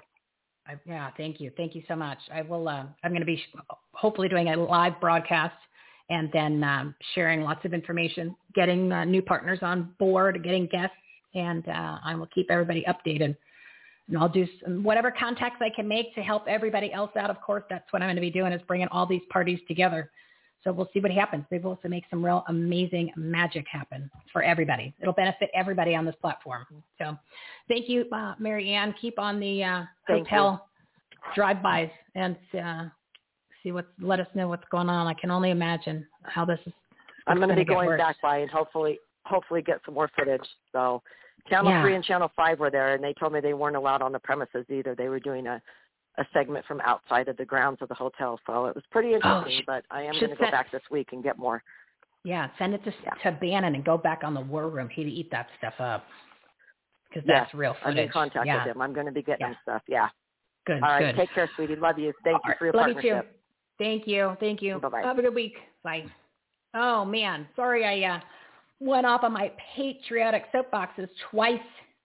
[0.67, 1.51] I, yeah, thank you.
[1.57, 2.17] Thank you so much.
[2.33, 3.43] I will, uh, I'm going to be
[3.93, 5.55] hopefully doing a live broadcast
[6.09, 10.95] and then um, sharing lots of information, getting uh, new partners on board, getting guests,
[11.33, 13.35] and uh, I will keep everybody updated.
[14.07, 17.29] And I'll do some, whatever contacts I can make to help everybody else out.
[17.29, 20.11] Of course, that's what I'm going to be doing is bringing all these parties together.
[20.63, 21.45] So we'll see what happens.
[21.49, 24.93] We'll also make some real amazing magic happen for everybody.
[25.01, 26.65] It'll benefit everybody on this platform.
[26.99, 27.17] So
[27.67, 28.93] thank you, uh, Mary Ann.
[29.01, 30.67] Keep on the uh, hotel
[31.35, 32.85] drive-bys and uh,
[33.63, 33.87] see what.
[33.99, 35.07] Let us know what's going on.
[35.07, 36.73] I can only imagine how this is.
[37.27, 37.99] I'm going to be going worse.
[37.99, 40.47] back by and hopefully hopefully get some more footage.
[40.71, 41.01] So
[41.49, 41.81] Channel Yeah.
[41.81, 44.19] Three and Channel Five were there, and they told me they weren't allowed on the
[44.19, 44.95] premises either.
[44.95, 45.61] They were doing a
[46.17, 49.59] a segment from outside of the grounds of the hotel, so it was pretty interesting.
[49.61, 51.63] sh- but I am going to go back this week and get more.
[52.23, 52.91] Yeah, send it to
[53.23, 54.89] to Bannon and go back on the war room.
[54.89, 56.05] He'd eat that stuff up
[57.09, 58.63] because Yeah, that's real I'm in contact yeah.
[58.65, 58.81] with him.
[58.81, 59.53] I'm going to be getting Yeah.
[59.63, 59.81] stuff.
[59.87, 60.09] Yeah.
[60.67, 60.83] Good.
[60.83, 61.15] All right.
[61.15, 61.21] good.
[61.21, 61.75] Take care, sweetie.
[61.75, 62.13] Love you.
[62.23, 63.21] Thank you for your Love you too.
[63.79, 64.37] Thank you.
[64.39, 64.77] Thank you.
[64.77, 65.01] Bye-bye.
[65.01, 65.55] Have a good week.
[65.83, 66.05] Bye.
[66.75, 68.19] Oh man, sorry I uh,
[68.79, 71.59] went off on my patriotic soapboxes twice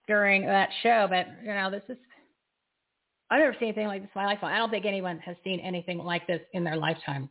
[0.08, 1.98] during that show, but you know this is.
[3.30, 4.38] I've never seen anything like this in my life.
[4.42, 7.28] I don't think anyone has seen anything like this in their lifetime.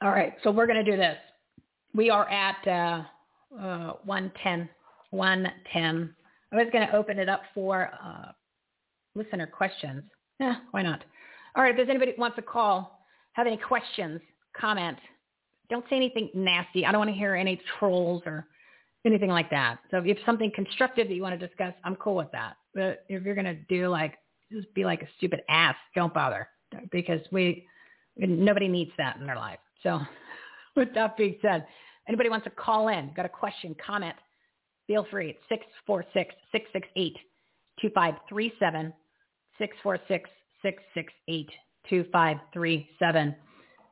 [0.00, 1.16] All right, so we're going to do this.
[1.94, 3.02] We are at uh,
[3.58, 4.68] uh, 110.
[5.10, 6.14] 110.
[6.52, 8.32] I was going to open it up for uh,
[9.14, 10.02] listener questions.
[10.40, 11.04] Yeah, why not?
[11.56, 14.20] All right, if there's anybody who wants to call, have any questions,
[14.58, 14.98] comment.
[15.70, 16.84] Don't say anything nasty.
[16.84, 18.46] I don't want to hear any trolls or
[19.04, 19.78] anything like that.
[19.90, 22.56] So if something constructive that you want to discuss, I'm cool with that.
[22.74, 24.14] But if you're going to do like,
[24.50, 26.48] just be like a stupid ass, don't bother
[26.90, 27.66] because we,
[28.16, 29.58] nobody needs that in their life.
[29.82, 30.00] So
[30.76, 31.66] with that being said,
[32.08, 34.14] anybody wants to call in, got a question, comment,
[34.86, 35.36] feel free.
[35.50, 35.64] It's
[37.82, 38.92] 646-668-2537,
[41.90, 43.36] 646-668-2537.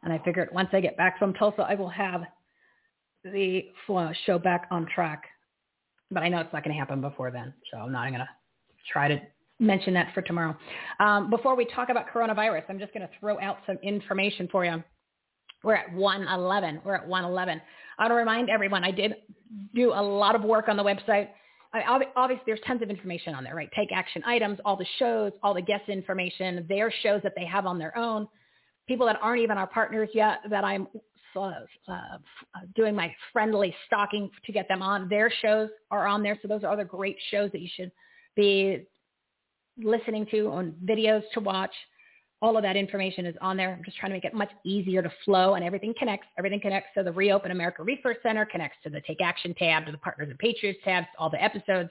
[0.05, 2.23] And I figured once I get back from Tulsa, I will have
[3.25, 3.67] the
[4.27, 5.25] show back on track.
[6.11, 8.29] But I know it's not going to happen before then, so I'm not going to
[8.93, 9.21] try to
[9.59, 10.57] mention that for tomorrow.
[11.01, 14.65] Um, before we talk about coronavirus, I'm just going to throw out some information for
[14.65, 14.83] you.
[15.63, 16.81] We're at 111.
[16.85, 17.61] We're at 111.
[17.99, 19.15] I want to remind everyone, I did
[19.75, 21.29] do a lot of work on the website.
[21.73, 23.71] I, obviously, there's tons of information on there, right?
[23.75, 27.65] Take action items, all the shows, all the guest information, their shows that they have
[27.65, 28.29] on their own,
[28.87, 30.89] people that aren't even our partners yet that I'm
[32.75, 35.09] doing my friendly stalking to get them on.
[35.09, 36.39] Their shows are on there.
[36.43, 37.93] So those are other great shows that you should
[38.37, 38.87] be
[39.83, 41.73] listening to on videos to watch.
[42.41, 43.73] All of that information is on there.
[43.73, 46.27] I'm just trying to make it much easier to flow and everything connects.
[46.39, 49.93] Everything connects So the Reopen America Resource Center, connects to the Take Action tab, to
[49.93, 51.91] the Partners and Patriots tabs, all the episodes.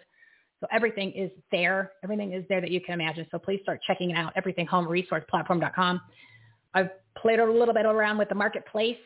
[0.59, 1.93] So everything is there.
[2.03, 3.25] Everything is there that you can imagine.
[3.31, 4.35] So please start checking it out.
[4.35, 6.01] EverythingHomeResourcePlatform.com.
[6.73, 8.97] I've played a little bit around with the marketplace.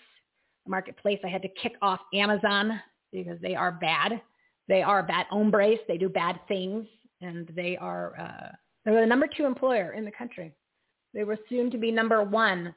[0.68, 2.80] Marketplace, I had to kick off Amazon
[3.12, 4.22] because they are bad.
[4.68, 5.80] They are bad hombres.
[5.88, 6.88] They do bad things,
[7.22, 8.52] and they are uh,
[8.84, 10.54] they're the number two employer in the country.
[11.14, 12.74] They were soon to be number one,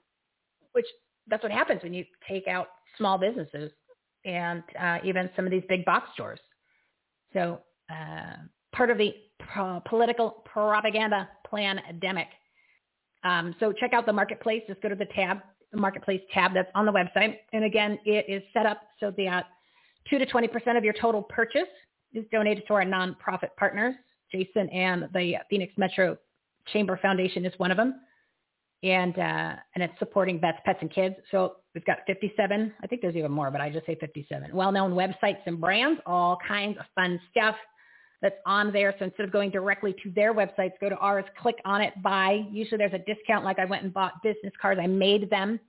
[0.72, 0.86] which
[1.26, 3.70] that's what happens when you take out small businesses
[4.24, 6.40] and uh, even some of these big box stores.
[7.32, 7.60] So
[7.90, 8.36] uh,
[8.74, 9.14] part of the
[9.52, 12.28] pro- political propaganda pandemic.
[13.24, 14.62] Um, so check out the marketplace.
[14.68, 15.38] Just go to the tab,
[15.72, 17.36] the marketplace tab that's on the website.
[17.52, 19.46] And again, it is set up so that
[20.08, 21.68] two to 20% of your total purchase
[22.14, 23.94] is donated to our nonprofit partners.
[24.32, 26.16] Jason and the Phoenix Metro
[26.72, 28.00] Chamber Foundation is one of them.
[28.82, 31.16] And, uh, and it's supporting vets, pets, and kids.
[31.32, 32.72] So we've got 57.
[32.80, 34.50] I think there's even more, but I just say 57.
[34.54, 37.56] Well-known websites and brands, all kinds of fun stuff
[38.20, 38.94] that's on there.
[38.98, 42.44] So instead of going directly to their websites, go to ours, click on it, buy.
[42.50, 44.80] Usually there's a discount like I went and bought business cards.
[44.82, 45.60] I made them.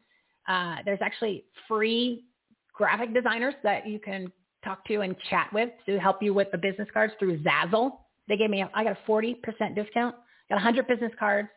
[0.48, 2.26] Uh, there's actually free
[2.74, 4.32] graphic designers that you can
[4.64, 7.92] talk to and chat with to help you with the business cards through Zazzle.
[8.28, 9.36] They gave me, a, I got a 40%
[9.76, 10.16] discount.
[10.50, 11.50] Got 100 business cards,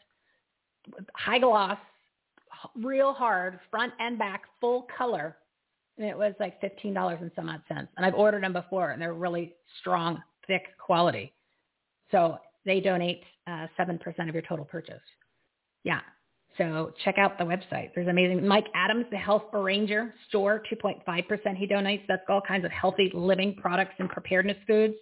[1.17, 1.79] high gloss,
[2.77, 5.37] real hard, front and back, full color.
[5.99, 7.89] And it was like $15 and some odd cents.
[7.97, 11.33] And I've ordered them before and they're really strong, thick quality.
[12.11, 13.99] So they donate uh, 7%
[14.29, 15.01] of your total purchase.
[15.85, 16.01] Yeah.
[16.59, 17.91] So check out the website.
[17.95, 18.47] There's amazing.
[18.47, 22.03] Mike Adams, the Health Ranger store, 2.5% he donates.
[22.09, 24.95] That's all kinds of healthy living products and preparedness foods.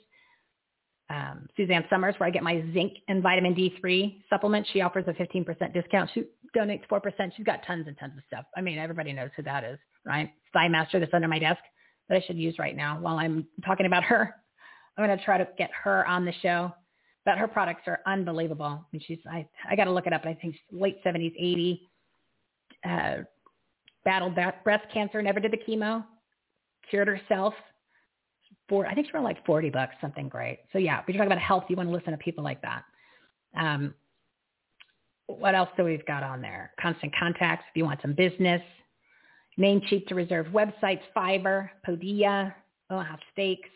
[1.10, 4.64] Um, Suzanne Somers, where I get my zinc and vitamin D3 supplement.
[4.72, 6.08] She offers a 15% discount.
[6.14, 6.22] She
[6.56, 7.02] donates 4%.
[7.36, 8.44] She's got tons and tons of stuff.
[8.56, 10.32] I mean, everybody knows who that is, right?
[10.52, 11.60] Thigh Master that's under my desk
[12.08, 14.36] that I should use right now while I'm talking about her.
[14.96, 16.72] I'm going to try to get her on the show.
[17.26, 18.64] But her products are unbelievable.
[18.64, 20.22] I mean, she's I I got to look it up.
[20.24, 21.88] I think she's late seventies, eighty.
[22.82, 23.16] Uh,
[24.06, 26.02] battled breast cancer, never did the chemo,
[26.88, 27.52] cured herself.
[28.70, 30.60] For I think she around like forty bucks, something great.
[30.72, 31.64] So yeah, but you're talking about health.
[31.68, 32.84] You want to listen to people like that.
[33.54, 33.92] Um,
[35.26, 36.72] what else do we've got on there?
[36.80, 37.66] Constant contacts.
[37.70, 38.62] If you want some business,
[39.58, 42.54] Namecheap to reserve websites, Fiverr, Podia,
[42.88, 43.68] Omaha Steaks,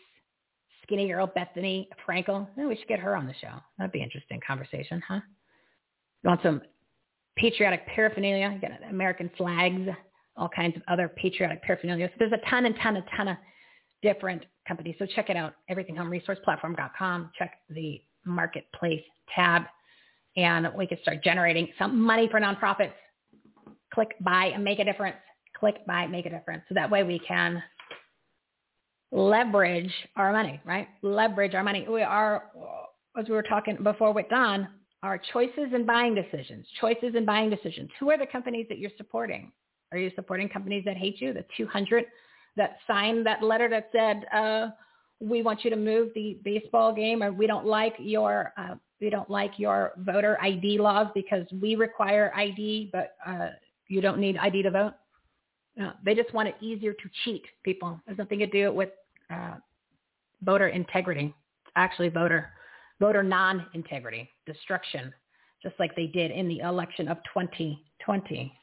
[0.85, 2.47] Skinny Girl, Bethenny Frankel.
[2.57, 3.53] Oh, we should get her on the show.
[3.77, 5.19] That'd be an interesting conversation, huh?
[6.23, 6.61] You want some
[7.35, 8.51] patriotic paraphernalia?
[8.53, 9.89] You got American flags,
[10.37, 12.09] all kinds of other patriotic paraphernalia.
[12.09, 13.37] So there's a ton and ton and ton of
[14.01, 14.95] different companies.
[14.99, 17.31] So check it out, everythinghomeresourceplatform.com.
[17.37, 19.03] Check the marketplace
[19.33, 19.63] tab,
[20.37, 22.93] and we can start generating some money for nonprofits.
[23.93, 25.17] Click buy and make a difference.
[25.57, 26.63] Click buy, make a difference.
[26.67, 27.63] So that way we can
[29.15, 30.89] leverage our money, right?
[31.01, 31.87] Leverage our money.
[31.89, 32.51] We are,
[33.17, 34.67] as we were talking before with Don,
[35.03, 37.89] our choices and buying decisions, choices and buying decisions.
[37.99, 39.51] Who are the companies that you're supporting?
[39.91, 41.31] Are you supporting companies that hate you?
[41.31, 42.05] The 200
[42.57, 44.69] that signed that letter that said, uh,
[45.21, 49.09] we want you to move the baseball game or we don't like your, uh, we
[49.09, 53.49] don't like your voter ID laws because we require ID, but uh,
[53.87, 54.93] you don't need ID to vote.
[55.77, 57.99] No, they just want it easier to cheat people.
[58.05, 58.89] There's nothing to do with
[59.31, 59.55] uh,
[60.41, 61.33] voter integrity.
[61.75, 62.51] Actually voter
[62.99, 65.13] voter non-integrity, destruction,
[65.61, 68.53] just like they did in the election of 2020.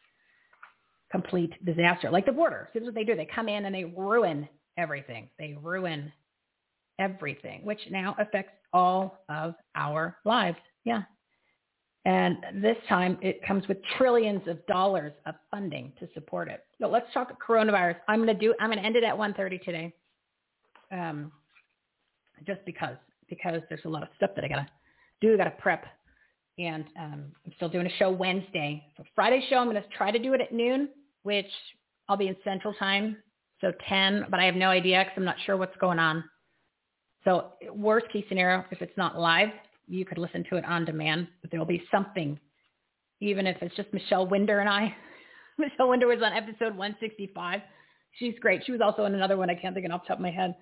[1.11, 2.71] Complete disaster, like the border.
[2.73, 3.15] This is what they do.
[3.15, 4.49] They come in and they ruin
[4.79, 5.29] everything.
[5.39, 6.11] They ruin
[6.99, 10.57] everything, which now affects all of our lives.
[10.85, 11.03] Yeah,
[12.05, 16.65] and this time it comes with trillions of dollars of funding to support it.
[16.81, 17.97] But let's talk coronavirus.
[18.09, 19.95] I'm going to do, I'm going to end it at 1.30 today.
[20.93, 21.33] Um,
[22.47, 22.97] just because,
[23.29, 24.67] because there's a lot of stuff that I got to
[25.21, 25.35] do.
[25.35, 25.85] I got to prep.
[26.59, 28.85] And um, I'm still doing a show Wednesday.
[28.97, 30.89] So Friday show, I'm to try to do it at noon,
[31.23, 31.47] which
[32.09, 33.17] I'll be in central time.
[33.61, 36.25] So 10, but I have no idea because I'm not sure what's going on.
[37.25, 39.51] So worst case scenario, if it's not live,
[39.87, 42.39] you could listen to it on demand, but there'll be something,
[43.21, 44.95] even if it's just Michelle Winder and I.
[45.59, 47.61] Michelle Winder was on episode 165.
[48.19, 48.63] She's great.
[48.67, 49.49] She was also in another one.
[49.49, 50.57] I can't think of off the top of my head,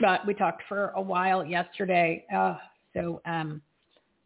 [0.00, 2.24] but we talked for a while yesterday.
[2.34, 2.56] Uh,
[2.94, 3.62] so um,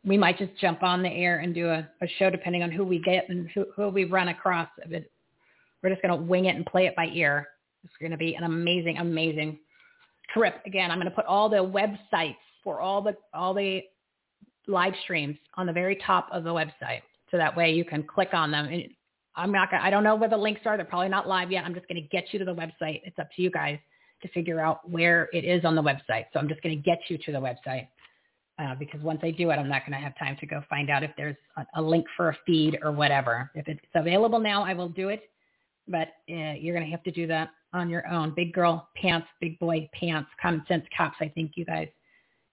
[0.05, 2.85] we might just jump on the air and do a, a show depending on who
[2.85, 4.69] we get and who, who we run across.
[4.89, 7.49] We're just going to wing it and play it by ear.
[7.85, 9.59] It's going to be an amazing, amazing
[10.33, 10.61] trip.
[10.67, 13.83] Again, I'm going to put all the websites for all the all the
[14.67, 17.03] live streams on the very top of the website.
[17.31, 18.67] So that way you can click on them.
[18.67, 18.85] And
[19.37, 20.77] I'm not gonna, I don't know where the links are.
[20.77, 21.65] They're probably not live yet.
[21.65, 23.01] I'm just going to get you to the website.
[23.05, 23.79] It's up to you guys
[24.23, 26.25] to figure out where it is on the website.
[26.33, 27.89] So I'm just going to get you to the website
[28.59, 30.91] uh, because once I do it, I'm not going to have time to go find
[30.91, 33.51] out if there's a, a, link for a feed or whatever.
[33.55, 35.23] If it's available now, I will do it,
[35.87, 38.35] but uh, you're going to have to do that on your own.
[38.35, 41.17] Big girl pants, big boy pants, common sense cops.
[41.21, 41.89] I think you guys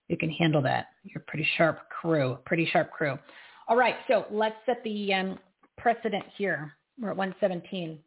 [0.08, 0.88] you can handle that.
[1.04, 3.18] You're a pretty sharp crew, pretty sharp crew.
[3.68, 5.40] All right, so let's set the um,
[5.78, 6.74] precedent here.
[7.00, 8.00] We're at 117.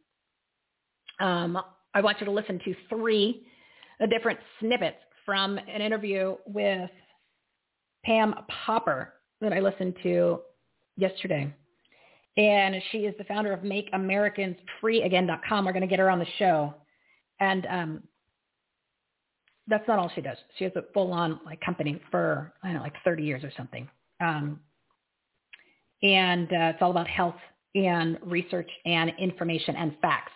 [1.21, 1.59] Um,
[1.99, 3.43] I want you to listen to three
[4.09, 6.89] different snippets from an interview with
[8.05, 10.39] Pam Popper that I listened to
[10.97, 11.53] yesterday.
[12.37, 15.65] And she is the founder of MakeAmericansFreeAgain.com.
[15.65, 16.73] We're going to get her on the show.
[17.41, 18.05] And um,
[19.67, 20.37] that's not all she does.
[20.57, 23.51] She has a full on like company for I don't know like 30 years or
[23.57, 23.89] something.
[24.21, 24.61] Um,
[26.05, 27.35] and uh, it's all about health
[27.75, 30.31] and research and information and facts.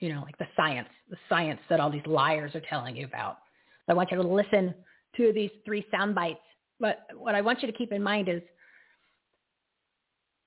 [0.00, 3.38] You know, like the science, the science that all these liars are telling you about.
[3.86, 4.74] So I want you to listen
[5.16, 6.40] to these three sound bites.
[6.78, 8.42] But what I want you to keep in mind is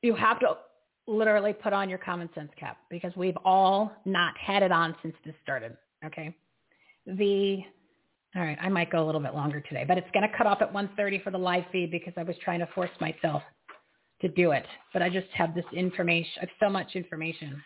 [0.01, 0.57] you have to
[1.07, 5.15] literally put on your common sense cap because we've all not had it on since
[5.25, 5.75] this started.
[6.05, 6.35] Okay.
[7.07, 7.63] The
[8.35, 10.45] all right, I might go a little bit longer today, but it's going to cut
[10.45, 13.41] off at 1.30 for the live feed because I was trying to force myself
[14.21, 14.65] to do it.
[14.93, 16.31] But I just have this information.
[16.37, 17.59] I have so much information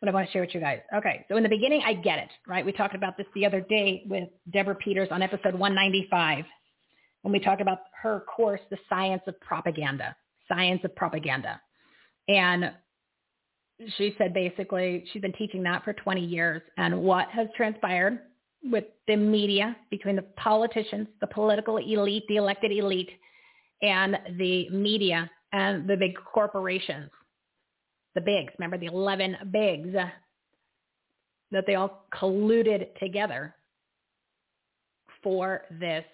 [0.00, 0.80] that I want to share with you guys.
[0.94, 2.64] Okay, so in the beginning, I get it, right?
[2.64, 6.44] We talked about this the other day with Deborah Peters on episode 195
[7.22, 10.16] when we talked about her course, The Science of Propaganda,
[10.48, 11.60] Science of Propaganda.
[12.28, 12.72] And
[13.96, 16.62] she said basically she's been teaching that for 20 years.
[16.76, 18.20] And what has transpired
[18.62, 23.10] with the media, between the politicians, the political elite, the elected elite,
[23.82, 27.10] and the media and the big corporations,
[28.14, 28.52] the bigs.
[28.58, 29.94] Remember the 11 bigs
[31.52, 33.54] that they all colluded together
[35.22, 36.04] for this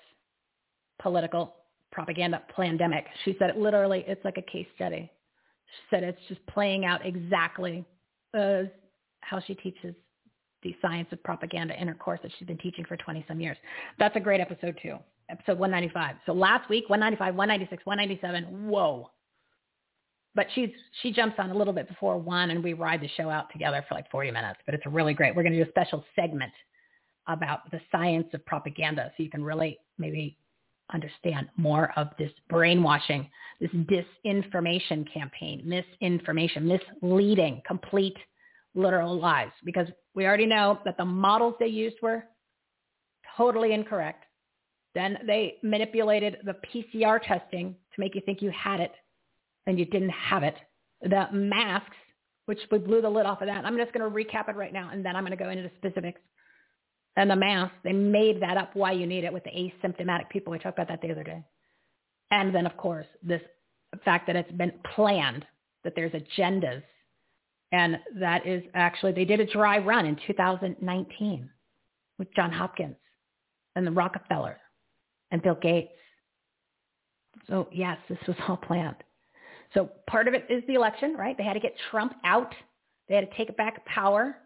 [1.00, 1.54] political
[1.92, 3.06] propaganda pandemic.
[3.24, 5.10] She said it literally, it's like a case study.
[5.66, 7.84] She said it's just playing out exactly
[8.34, 8.66] as
[9.20, 9.94] how she teaches
[10.62, 13.56] the science of propaganda in her course that she's been teaching for 20 some years.
[13.98, 14.96] That's a great episode too.
[15.28, 16.16] Episode 195.
[16.24, 18.68] So last week, 195, 196, 197.
[18.68, 19.10] Whoa.
[20.36, 20.70] But she's
[21.02, 23.84] she jumps on a little bit before one and we ride the show out together
[23.88, 24.60] for like 40 minutes.
[24.66, 25.34] But it's really great.
[25.34, 26.52] We're going to do a special segment
[27.26, 30.36] about the science of propaganda so you can really maybe
[30.92, 33.28] understand more of this brainwashing,
[33.60, 38.16] this disinformation campaign, misinformation, misleading, complete
[38.74, 39.50] literal lies.
[39.64, 42.24] Because we already know that the models they used were
[43.36, 44.24] totally incorrect.
[44.94, 48.92] Then they manipulated the PCR testing to make you think you had it
[49.66, 50.56] and you didn't have it.
[51.02, 51.96] The masks,
[52.46, 53.64] which we blew the lid off of that.
[53.64, 55.62] I'm just going to recap it right now and then I'm going to go into
[55.62, 56.20] the specifics
[57.16, 60.50] and the mask, they made that up why you need it with the asymptomatic people.
[60.50, 61.42] We talked about that the other day.
[62.30, 63.40] And then, of course, this
[64.04, 65.46] fact that it's been planned,
[65.82, 66.82] that there's agendas.
[67.72, 71.50] And that is actually, they did a dry run in 2019
[72.18, 72.96] with John Hopkins
[73.74, 74.58] and the Rockefeller
[75.30, 75.92] and Bill Gates.
[77.48, 78.96] So yes, this was all planned.
[79.74, 81.36] So part of it is the election, right?
[81.36, 82.54] They had to get Trump out.
[83.08, 84.36] They had to take back power.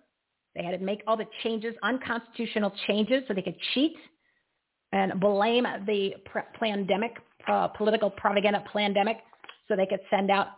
[0.55, 3.97] They had to make all the changes, unconstitutional changes, so they could cheat
[4.93, 6.15] and blame the
[6.59, 7.17] pandemic,
[7.47, 9.19] uh, political propaganda pandemic,
[9.69, 10.49] so they could send out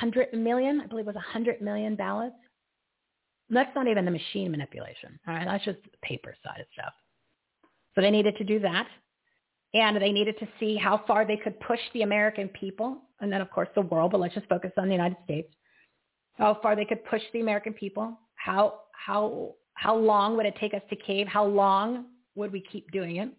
[0.00, 2.34] 100 million, I believe it was 100 million ballots.
[3.50, 5.18] That's not even the machine manipulation.
[5.28, 6.92] All right, that's just paper side of stuff.
[7.94, 8.88] So they needed to do that.
[9.74, 13.40] And they needed to see how far they could push the American people, and then
[13.40, 15.52] of course the world, but let's just focus on the United States,
[16.34, 20.74] how far they could push the American people how how how long would it take
[20.74, 21.26] us to cave?
[21.26, 23.30] How long would we keep doing it?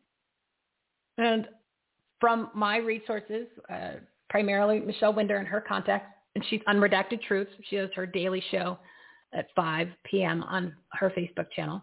[1.17, 1.47] And
[2.19, 3.93] from my resources, uh,
[4.29, 7.51] primarily Michelle Winder and her contacts, and she's Unredacted Truths.
[7.69, 8.79] She does her daily show
[9.33, 10.43] at 5 p.m.
[10.43, 11.81] on her Facebook channel.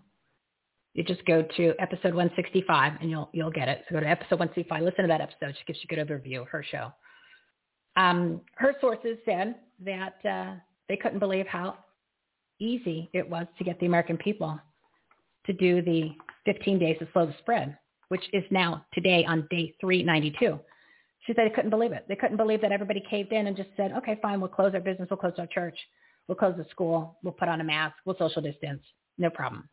[0.94, 3.85] You just go to episode 165 and you'll you'll get it.
[3.89, 5.55] So go to episode 165, listen to that episode.
[5.59, 6.93] She gives you a good overview of her show.
[7.96, 10.54] Um, her sources said that uh,
[10.88, 11.78] they couldn't believe how
[12.60, 14.58] easy it was to get the American people
[15.46, 16.10] to do the
[16.44, 17.76] 15 days to slow the spread,
[18.08, 20.58] which is now today on day 392.
[21.26, 22.04] She said they couldn't believe it.
[22.08, 24.80] They couldn't believe that everybody caved in and just said, okay, fine, we'll close our
[24.80, 25.76] business, we'll close our church,
[26.28, 28.82] we'll close the school, we'll put on a mask, we'll social distance,
[29.18, 29.68] no problem.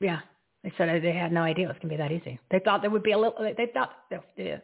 [0.00, 0.20] Yeah,
[0.62, 2.38] they said they had no idea it was going to be that easy.
[2.50, 4.60] They thought there would be a little, they thought the,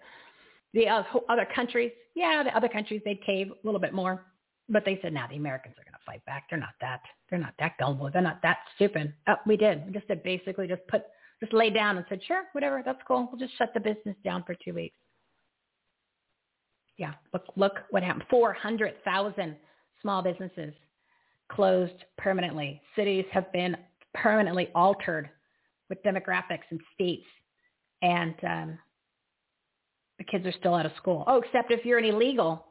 [0.73, 4.25] the, the other countries, yeah, the other countries, they'd cave a little bit more.
[4.69, 6.45] But they said, now nah, the Americans are going to fight back.
[6.49, 7.01] They're not that.
[7.29, 8.09] They're not that gullible.
[8.13, 9.13] They're not that stupid.
[9.29, 9.85] Oh, we did.
[9.85, 11.03] We just did basically just put,
[11.41, 13.29] just lay down and said, sure, whatever, that's cool.
[13.31, 14.95] We'll just shut the business down for two weeks.
[16.99, 18.25] Yeah, look, look what happened.
[18.31, 19.57] 400,000
[20.03, 20.73] small businesses
[21.51, 22.81] closed permanently.
[22.95, 23.77] Cities have been
[24.15, 25.31] permanently altered
[25.89, 27.27] with demographics and states.
[28.03, 28.79] And um,
[30.21, 31.25] the kids are still out of school.
[31.27, 32.65] Oh, except if you're an illegal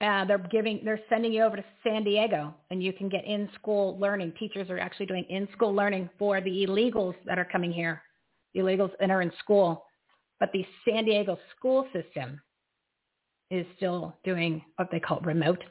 [0.00, 3.98] uh, they're giving, they're sending you over to San Diego, and you can get in-school
[3.98, 4.32] learning.
[4.38, 8.02] Teachers are actually doing in-school learning for the illegals that are coming here,
[8.52, 9.84] the illegals that are in school.
[10.40, 12.40] But the San Diego school system
[13.50, 15.62] is still doing what they call remote,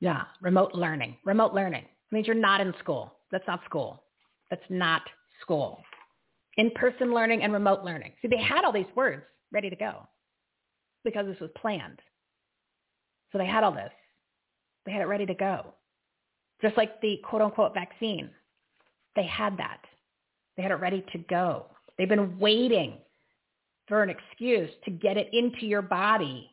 [0.00, 1.16] yeah, remote learning.
[1.24, 3.12] Remote learning means you're not in school.
[3.30, 4.02] That's not school.
[4.50, 5.02] That's not
[5.42, 5.78] school.
[6.56, 8.12] In-person learning and remote learning.
[8.22, 9.22] See, they had all these words
[9.52, 10.08] ready to go
[11.04, 12.00] because this was planned.
[13.32, 13.92] So they had all this.
[14.86, 15.74] They had it ready to go.
[16.62, 18.30] Just like the quote unquote vaccine.
[19.16, 19.80] They had that.
[20.56, 21.66] They had it ready to go.
[21.96, 22.94] They've been waiting
[23.86, 26.50] for an excuse to get it into your body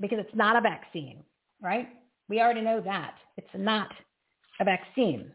[0.00, 1.24] because it's not a vaccine,
[1.62, 1.88] right?
[2.28, 3.14] We already know that.
[3.36, 3.88] It's not
[4.60, 5.30] a vaccine.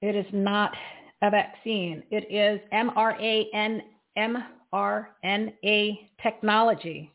[0.00, 0.74] It is not
[1.22, 2.02] a vaccine.
[2.10, 3.82] It is mRNA
[6.22, 7.12] technology.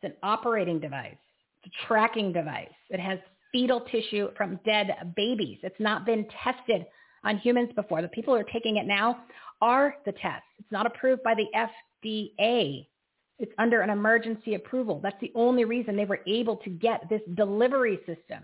[0.00, 1.16] It's an operating device.
[1.62, 2.68] It's a tracking device.
[2.90, 3.18] It has
[3.52, 5.58] fetal tissue from dead babies.
[5.62, 6.86] It's not been tested
[7.24, 8.02] on humans before.
[8.02, 9.18] The people who are taking it now
[9.60, 10.46] are the tests.
[10.58, 11.46] It's not approved by the
[12.04, 12.86] FDA.
[13.38, 15.00] It's under an emergency approval.
[15.02, 18.42] That's the only reason they were able to get this delivery system,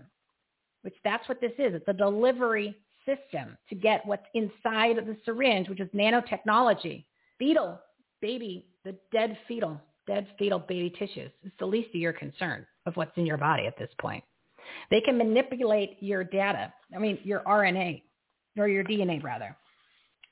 [0.83, 1.73] which that's what this is.
[1.73, 2.75] It's a delivery
[3.05, 7.05] system to get what's inside of the syringe, which is nanotechnology.
[7.37, 7.79] Fetal,
[8.21, 9.79] baby, the dead fetal
[10.09, 11.31] dead fetal baby tissues.
[11.43, 14.23] It's the least of your concern of what's in your body at this point.
[14.89, 18.01] They can manipulate your data, I mean, your RNA,
[18.57, 19.55] or your DNA rather.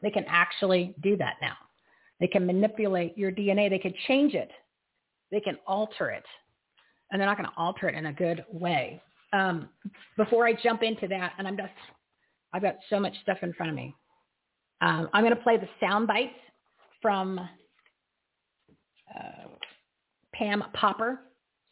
[0.02, 1.54] They can actually do that now.
[2.20, 3.70] They can manipulate your DNA.
[3.70, 4.50] They can change it.
[5.32, 6.26] They can alter it.
[7.12, 9.02] And they're not going to alter it in a good way.
[9.34, 9.70] Um,
[10.18, 11.70] before I jump into that, and I'm just,
[12.54, 13.96] I've got so much stuff in front of me.
[14.82, 16.34] Um, I'm going to play the sound bites
[17.02, 17.40] from
[20.34, 21.20] Pam Popper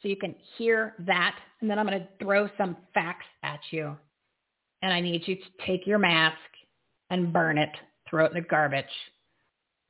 [0.02, 1.36] so you can hear that.
[1.62, 3.96] And then I'm going to throw some facts at you.
[4.82, 6.38] And I need you to take your mask
[7.10, 7.72] and burn it,
[8.10, 8.86] throw it in the garbage.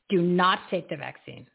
[0.09, 1.47] Do not take the vaccine.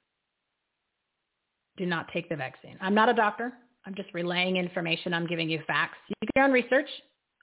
[1.76, 2.76] Do not take the vaccine.
[2.80, 3.52] I'm not a doctor.
[3.86, 5.14] I'm just relaying information.
[5.14, 5.96] I'm giving you facts.
[6.08, 6.88] You can do your own research,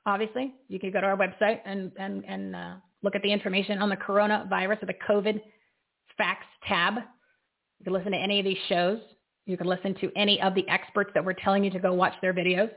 [0.06, 0.54] obviously.
[0.68, 3.90] You can go to our website and, and, and uh, look at the information on
[3.90, 5.42] the coronavirus or the COVID
[6.18, 6.96] facts tab.
[7.80, 9.00] You can listen to any of these shows.
[9.46, 12.14] You can listen to any of the experts that we're telling you to go watch
[12.22, 12.70] their videos.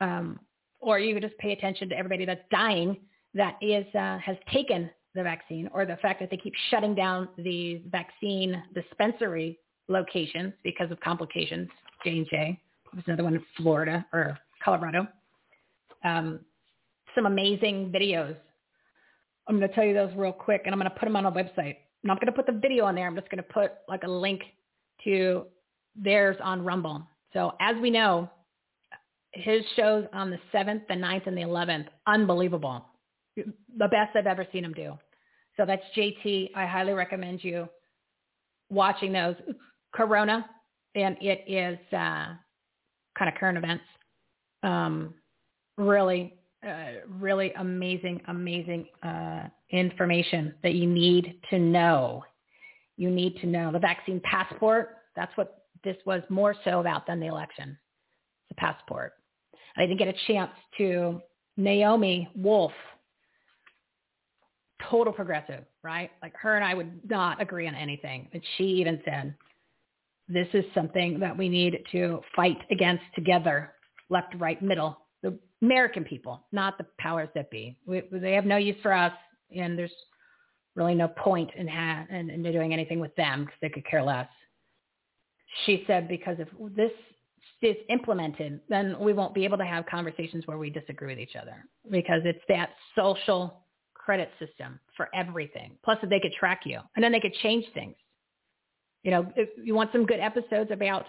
[0.00, 0.40] Um,
[0.80, 2.96] or you could just pay attention to everybody that's dying
[3.34, 7.28] that is uh, has taken the vaccine or the fact that they keep shutting down
[7.36, 9.58] the vaccine dispensary
[9.88, 11.68] locations because of complications.
[12.04, 12.58] J&J,
[12.92, 15.06] there's another one in Florida or Colorado.
[16.04, 16.40] Um,
[17.14, 18.36] some amazing videos.
[19.48, 21.26] I'm going to tell you those real quick, and I'm going to put them on
[21.26, 21.76] our website.
[22.02, 23.06] I'm not going to put the video on there.
[23.06, 24.42] I'm just going to put like a link
[25.04, 25.44] to
[25.96, 27.06] theirs on Rumble.
[27.32, 28.30] So as we know,
[29.32, 32.84] his shows on the 7th, the 9th, and the 11th, unbelievable
[33.36, 34.98] the best I've ever seen him do.
[35.56, 36.50] So that's JT.
[36.54, 37.68] I highly recommend you
[38.70, 39.36] watching those.
[39.92, 40.46] Corona,
[40.94, 42.34] and it is uh,
[43.18, 43.84] kind of current events.
[44.62, 45.14] Um,
[45.76, 46.34] really,
[46.66, 52.22] uh, really amazing, amazing uh, information that you need to know.
[52.96, 54.96] You need to know the vaccine passport.
[55.16, 57.78] That's what this was more so about than the election.
[58.50, 59.14] The passport.
[59.76, 61.22] I didn't get a chance to
[61.56, 62.72] Naomi Wolf
[64.90, 66.10] total progressive, right?
[66.22, 68.28] Like her and I would not agree on anything.
[68.32, 69.34] But she even said,
[70.28, 73.72] this is something that we need to fight against together,
[74.08, 74.98] left, right, middle,
[75.62, 77.76] American people, not the powers that be.
[77.86, 79.12] We, they have no use for us,
[79.54, 79.92] and there's
[80.74, 84.02] really no point in, ha- in, in doing anything with them because they could care
[84.02, 84.28] less.
[85.66, 86.92] She said, because if this
[87.62, 91.36] is implemented, then we won't be able to have conversations where we disagree with each
[91.36, 93.64] other because it's that social
[93.94, 95.72] credit system for everything.
[95.84, 97.94] Plus, if they could track you, and then they could change things.
[99.02, 101.04] You know, if you want some good episodes about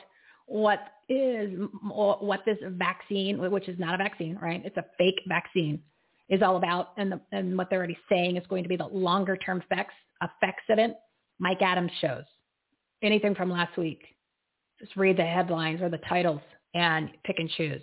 [0.52, 1.50] what is
[1.82, 4.62] what this vaccine, which is not a vaccine, right?
[4.66, 5.82] It's a fake vaccine,
[6.30, 8.88] is all about, and the, and what they're already saying is going to be the
[8.88, 10.98] longer term effects effects of it.
[11.40, 12.26] Mike Adams shows
[13.02, 14.04] anything from last week.
[14.80, 16.42] Just read the headlines or the titles
[16.74, 17.82] and pick and choose.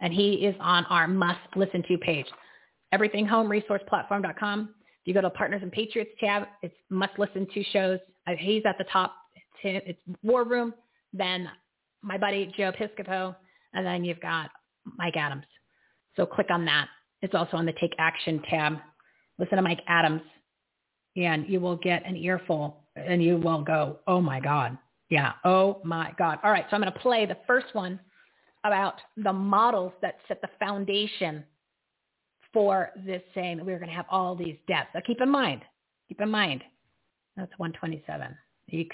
[0.00, 2.26] And he is on our must listen to page
[2.92, 4.74] everythinghomeresourceplatform.com.
[5.02, 8.00] If you go to Partners and Patriots tab, it's must listen to shows.
[8.26, 9.14] Uh, he's at the top.
[9.62, 10.74] It's, it's War Room,
[11.12, 11.48] then
[12.02, 13.34] my buddy Joe Piscopo,
[13.74, 14.50] and then you've got
[14.96, 15.44] Mike Adams.
[16.16, 16.88] So click on that.
[17.22, 18.78] It's also on the Take Action tab.
[19.38, 20.22] Listen to Mike Adams,
[21.16, 24.76] and you will get an earful, and you will go, oh my God.
[25.10, 26.38] Yeah, oh my God.
[26.44, 27.98] All right, so I'm going to play the first one
[28.64, 31.44] about the models that set the foundation
[32.52, 34.88] for this saying that we are going to have all these deaths.
[34.94, 35.62] Now keep in mind,
[36.08, 36.62] keep in mind,
[37.36, 38.36] that's 127.
[38.72, 38.90] Eeks.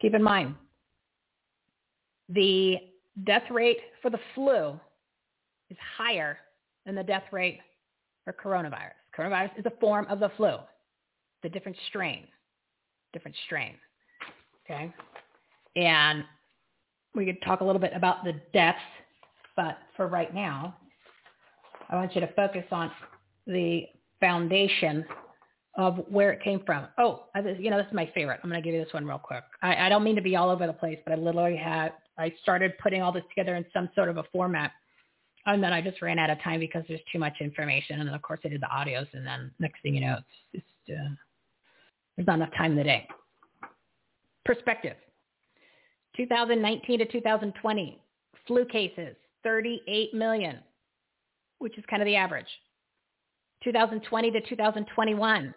[0.00, 0.54] Keep in mind,
[2.30, 2.76] the
[3.24, 4.78] death rate for the flu
[5.68, 6.38] is higher
[6.86, 7.60] than the death rate
[8.24, 8.92] for coronavirus.
[9.16, 10.48] Coronavirus is a form of the flu.
[10.48, 12.26] It's a different strain.
[13.12, 13.74] Different strain.
[14.64, 14.92] Okay?
[15.76, 16.24] And
[17.14, 18.78] we could talk a little bit about the deaths,
[19.56, 20.76] but for right now,
[21.88, 22.90] I want you to focus on
[23.46, 23.84] the
[24.20, 25.04] foundation
[25.76, 26.86] of where it came from.
[26.98, 27.24] Oh,
[27.58, 28.40] you know, this is my favorite.
[28.42, 29.42] I'm going to give you this one real quick.
[29.62, 32.34] I, I don't mean to be all over the place, but I literally had, I
[32.42, 34.72] started putting all this together in some sort of a format.
[35.46, 37.98] And then I just ran out of time because there's too much information.
[37.98, 39.06] And then, of course, I did the audios.
[39.14, 40.18] And then next thing you know,
[40.52, 41.08] it's just, uh,
[42.16, 43.08] there's not enough time in the day.
[44.44, 44.96] Perspective.
[46.16, 48.02] 2019 to 2020,
[48.46, 50.58] flu cases, 38 million
[51.60, 52.48] which is kind of the average.
[53.62, 55.54] 2020 to 2021.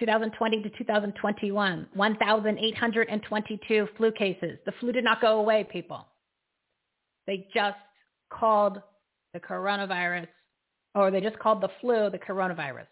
[0.00, 4.58] 2020 to 2021, 1,822 flu cases.
[4.66, 6.06] The flu did not go away, people.
[7.26, 7.76] They just
[8.32, 8.82] called
[9.34, 10.26] the coronavirus,
[10.94, 12.86] or they just called the flu the coronavirus.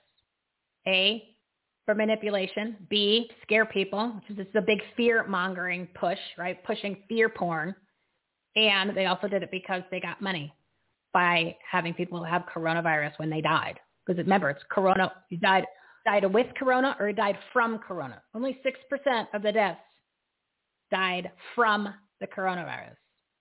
[0.87, 1.35] A,
[1.89, 2.77] for manipulation.
[2.91, 6.63] B, scare people, which is this is a big fear mongering push, right?
[6.65, 7.75] Pushing fear porn.
[8.57, 10.53] And they also did it because they got money
[11.15, 13.81] by having people have coronavirus when they died.
[14.07, 15.11] Because remember, it's corona.
[15.31, 15.65] You died
[16.09, 18.23] died with corona or died from corona.
[18.35, 19.79] Only 6% of the deaths
[20.91, 22.97] died from the coronavirus.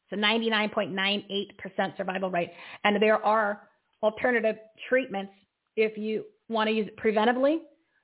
[0.10, 2.52] It's a 99.98% survival rate.
[2.84, 3.61] And there are
[4.03, 4.57] alternative
[4.89, 5.31] treatments
[5.77, 7.60] if you want to use it preventively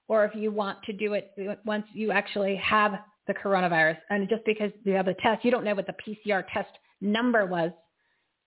[0.07, 1.31] or if you want to do it
[1.65, 2.93] once you actually have
[3.27, 3.97] the coronavirus.
[4.09, 6.71] And just because you have a test, you don't know what the PCR test
[7.01, 7.71] number was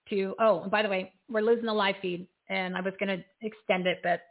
[0.09, 3.23] to, oh, by the way, we're losing the live feed and I was going to
[3.41, 4.21] extend it, but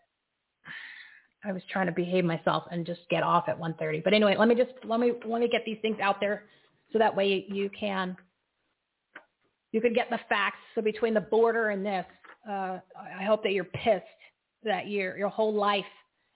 [1.47, 4.03] I was trying to behave myself and just get off at 1.30.
[4.03, 6.45] But anyway, let me just, let me, let me get these things out there
[6.93, 8.17] so that way you can,
[9.73, 10.59] you can get the facts.
[10.75, 12.07] So between the border and this,
[12.49, 12.79] uh,
[13.19, 14.05] I hope that you're pissed
[14.65, 15.85] that your, your whole life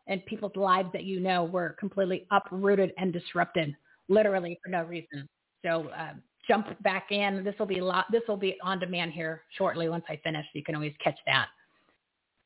[0.07, 3.75] and people's lives that you know were completely uprooted and disrupted,
[4.09, 5.29] literally for no reason.
[5.65, 6.15] So uh,
[6.49, 7.45] jump back in.
[7.45, 8.07] This will be a lot.
[8.11, 10.45] This will be on demand here shortly once I finish.
[10.53, 11.49] You can always catch that.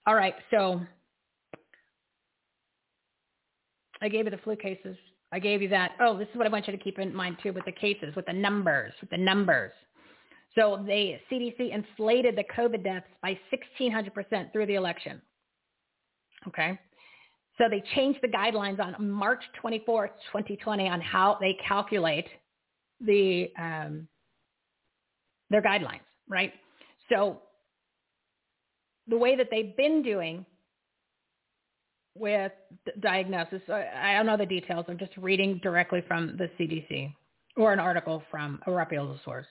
[0.07, 0.35] All right.
[0.51, 0.81] So
[4.05, 4.97] I gave you the flu cases.
[5.33, 5.93] I gave you that.
[5.99, 8.15] Oh, this is what I want you to keep in mind too with the cases,
[8.15, 9.73] with the numbers, with the numbers.
[10.55, 13.39] So the CDC inflated the COVID deaths by
[13.81, 15.21] 1,600% through the election.
[16.47, 16.79] Okay.
[17.59, 22.27] So they changed the guidelines on March 24th, 2020 on how they calculate
[23.01, 24.07] the um,
[25.51, 26.53] their guidelines, right?
[27.09, 27.41] So
[29.09, 30.45] the way that they've been doing
[32.15, 32.53] with
[33.01, 34.85] diagnosis, I don't know the details.
[34.89, 37.13] I'm just reading directly from the CDC
[37.57, 39.47] or an article from a reputable source.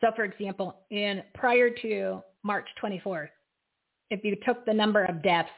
[0.00, 3.28] So, for example, in prior to March 24th,
[4.10, 5.48] if you took the number of deaths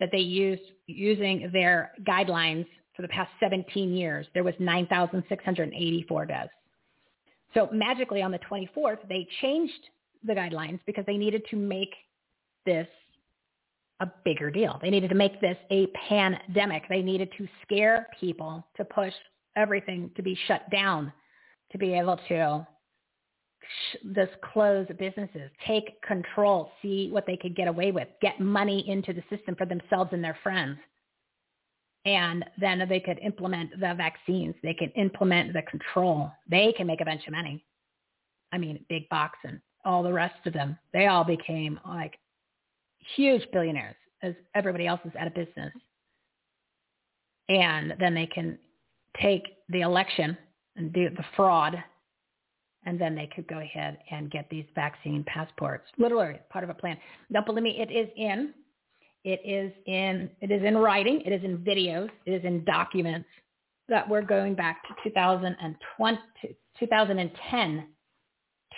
[0.00, 6.50] that they used using their guidelines for the past 17 years, there was 9,684 deaths.
[7.54, 9.88] So magically on the 24th, they changed
[10.24, 11.94] the guidelines because they needed to make
[12.64, 12.88] this
[14.00, 14.78] a bigger deal.
[14.82, 16.84] They needed to make this a pandemic.
[16.88, 19.12] They needed to scare people to push
[19.56, 21.12] everything to be shut down,
[21.72, 22.66] to be able to
[24.04, 29.12] this close businesses, take control, see what they could get away with, get money into
[29.12, 30.78] the system for themselves and their friends.
[32.04, 34.54] And then they could implement the vaccines.
[34.62, 36.30] They can implement the control.
[36.48, 37.64] They can make a bunch of money.
[38.52, 40.78] I mean, big box and all the rest of them.
[40.92, 42.14] They all became like
[43.14, 45.72] huge billionaires as everybody else is out of business.
[47.48, 48.58] And then they can
[49.20, 50.36] take the election
[50.76, 51.82] and do the fraud
[52.86, 55.84] and then they could go ahead and get these vaccine passports.
[55.98, 56.96] Literally part of a plan.
[57.32, 58.54] Don't believe me, it is in.
[59.24, 60.30] It is in.
[60.40, 61.20] It is in writing.
[61.26, 62.08] It is in videos.
[62.24, 63.28] It is in documents
[63.88, 66.18] that we're going back to 2020,
[66.78, 67.86] 2010,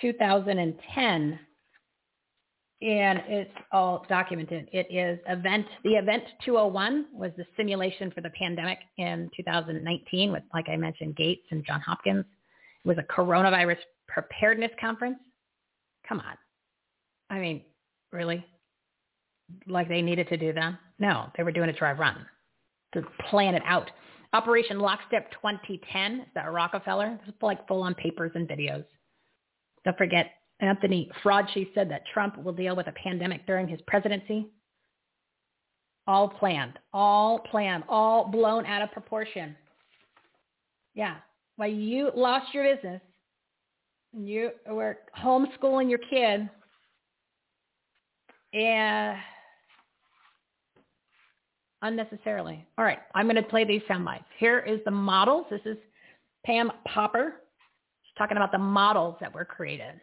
[0.01, 1.39] 2010,
[2.81, 4.69] and it's all documented.
[4.73, 5.67] It is event.
[5.83, 11.17] The event 201 was the simulation for the pandemic in 2019 with, like I mentioned,
[11.17, 12.25] Gates and John Hopkins.
[12.85, 15.19] It was a coronavirus preparedness conference?
[16.09, 16.37] Come on.
[17.31, 17.63] I mean,
[18.13, 18.45] really?
[19.67, 20.79] Like they needed to do that?
[20.99, 22.27] No, they were doing a dry run
[22.95, 23.91] to plan it out.
[24.33, 27.19] Operation Lockstep 2010, is that Rockefeller?
[27.27, 28.85] Is like full on papers and videos.
[29.85, 34.49] Don't forget, Anthony Fauci said that Trump will deal with a pandemic during his presidency.
[36.07, 39.55] All planned, all planned, all blown out of proportion.
[40.95, 41.17] Yeah.
[41.57, 43.01] While you lost your business,
[44.15, 46.49] and you were homeschooling your kid
[48.55, 49.19] and
[51.83, 52.67] unnecessarily.
[52.79, 54.25] All right, I'm going to play these sound bites.
[54.39, 55.47] Here is the models.
[55.51, 55.77] This is
[56.45, 57.35] Pam Popper.
[58.03, 60.01] She's talking about the models that were created.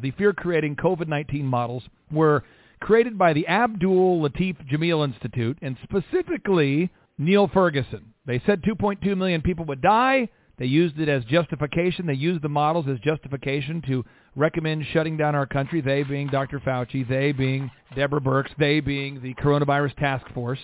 [0.00, 2.44] The fear-creating COVID-19 models were
[2.78, 6.88] created by the Abdul Latif Jameel Institute and specifically
[7.18, 8.14] Neil Ferguson.
[8.24, 10.28] They said 2.2 million people would die.
[10.56, 12.06] They used it as justification.
[12.06, 14.04] They used the models as justification to
[14.36, 16.60] recommend shutting down our country, they being Dr.
[16.60, 20.60] Fauci, they being Deborah Birx, they being the coronavirus task force.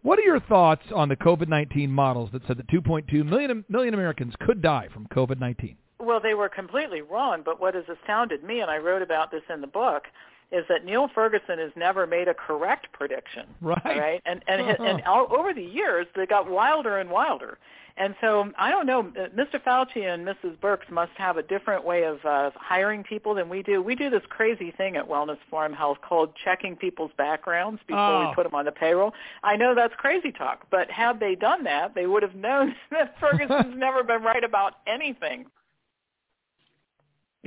[0.00, 4.32] What are your thoughts on the COVID-19 models that said that 2.2 million, million Americans
[4.40, 5.76] could die from COVID-19?
[6.00, 9.42] Well, they were completely wrong, but what has astounded me, and I wrote about this
[9.52, 10.04] in the book,
[10.50, 13.46] is that Neil Ferguson has never made a correct prediction.
[13.60, 13.84] Right.
[13.84, 14.22] Right.
[14.24, 17.58] And and and all, over the years, they got wilder and wilder.
[17.98, 19.60] And so I don't know, uh, Mr.
[19.62, 20.56] Fauci and Mrs.
[20.58, 23.82] Birx must have a different way of uh, hiring people than we do.
[23.82, 28.28] We do this crazy thing at Wellness Forum Health called checking people's backgrounds before oh.
[28.28, 29.12] we put them on the payroll.
[29.42, 33.16] I know that's crazy talk, but had they done that, they would have known that
[33.18, 35.46] Ferguson's never been right about anything.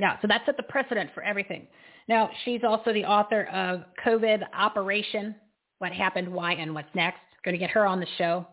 [0.02, 1.68] Yeah, so that set the precedent for everything.
[2.08, 5.34] Now, she's also the author of COVID Operation,
[5.78, 8.46] What Happened, Why, and What's Next Going to get her on the show.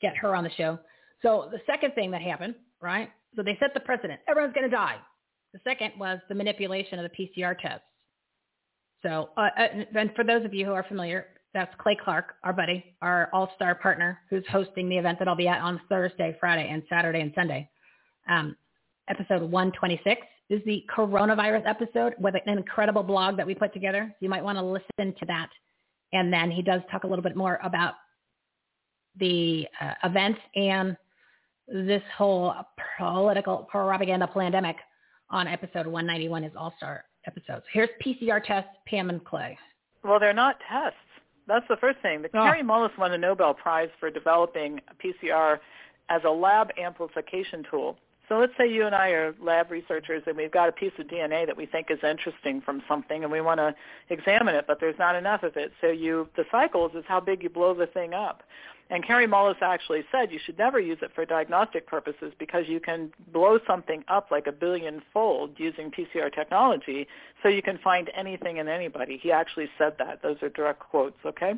[0.00, 0.78] Get her on the show.
[1.22, 3.10] So the second thing that happened, right?
[3.36, 4.20] So they set the precedent.
[4.28, 4.96] Everyone's going to die.
[5.52, 7.84] The second was the manipulation of the PCR tests.
[9.02, 12.52] So, uh, uh, and for those of you who are familiar, that's Clay Clark, our
[12.52, 16.68] buddy, our all-star partner, who's hosting the event that I'll be at on Thursday, Friday,
[16.70, 17.68] and Saturday and Sunday.
[18.28, 18.56] Um,
[19.08, 20.20] episode 126
[20.50, 24.14] is the coronavirus episode with an incredible blog that we put together.
[24.20, 25.48] You might want to listen to that.
[26.12, 27.94] And then he does talk a little bit more about
[29.18, 30.96] the uh, events and
[31.68, 32.52] this whole
[32.98, 34.76] political propaganda pandemic
[35.30, 37.64] on episode 191 is all-star episodes.
[37.72, 39.56] Here's PCR tests, Pam and Clay.
[40.02, 40.96] Well, they're not tests.
[41.46, 42.22] That's the first thing.
[42.22, 42.42] The Oh.
[42.42, 45.58] Kary Mullis won the Nobel Prize for developing PCR
[46.08, 47.96] as a lab amplification tool.
[48.30, 51.08] So let's say you and I are lab researchers and we've got a piece of
[51.08, 53.74] DNA that we think is interesting from something and we want to
[54.08, 55.72] examine it, but there's not enough of it.
[55.80, 58.44] So you, the cycles is how big you blow the thing up.
[58.88, 62.78] And Kary Mullis actually said you should never use it for diagnostic purposes because you
[62.78, 67.08] can blow something up like a billion fold using PCR technology
[67.42, 69.18] so you can find anything in anybody.
[69.20, 70.22] He actually said that.
[70.22, 71.54] Those are direct quotes, okay?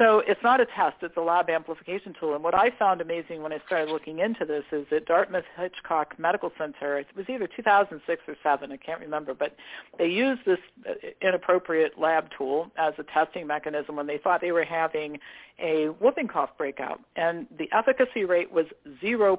[0.00, 2.34] So it's not a test, it's a lab amplification tool.
[2.34, 6.18] And what I found amazing when I started looking into this is that Dartmouth Hitchcock
[6.18, 9.54] Medical Center, it was either 2006 or 7, I can't remember, but
[9.98, 10.58] they used this
[10.88, 15.18] uh, inappropriate lab tool as a testing mechanism when they thought they were having
[15.58, 17.00] a whooping cough breakout.
[17.16, 18.64] And the efficacy rate was
[19.04, 19.36] 0%.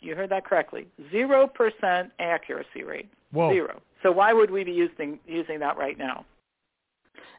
[0.00, 0.88] You heard that correctly.
[1.14, 3.08] 0% accuracy rate.
[3.30, 3.52] Whoa.
[3.52, 3.80] Zero.
[4.02, 6.24] So why would we be using using that right now?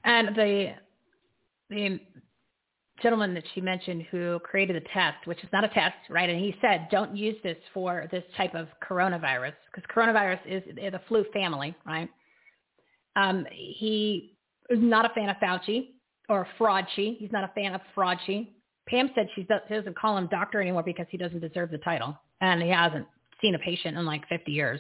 [0.06, 0.76] And the
[1.70, 2.00] the
[3.02, 6.30] gentleman that she mentioned who created the test, which is not a test, right?
[6.30, 11.02] And he said, don't use this for this type of coronavirus because coronavirus is, a
[11.08, 12.10] flu family, right?
[13.16, 14.38] Um, he
[14.70, 15.90] is not a fan of Fauci
[16.30, 17.18] or Fraudchi.
[17.18, 18.50] He's not a fan of Fraudchi.
[18.88, 22.18] Pam said she does- doesn't call him doctor anymore because he doesn't deserve the title,
[22.42, 23.08] and he hasn't
[23.42, 24.80] seen a patient in like 50 years.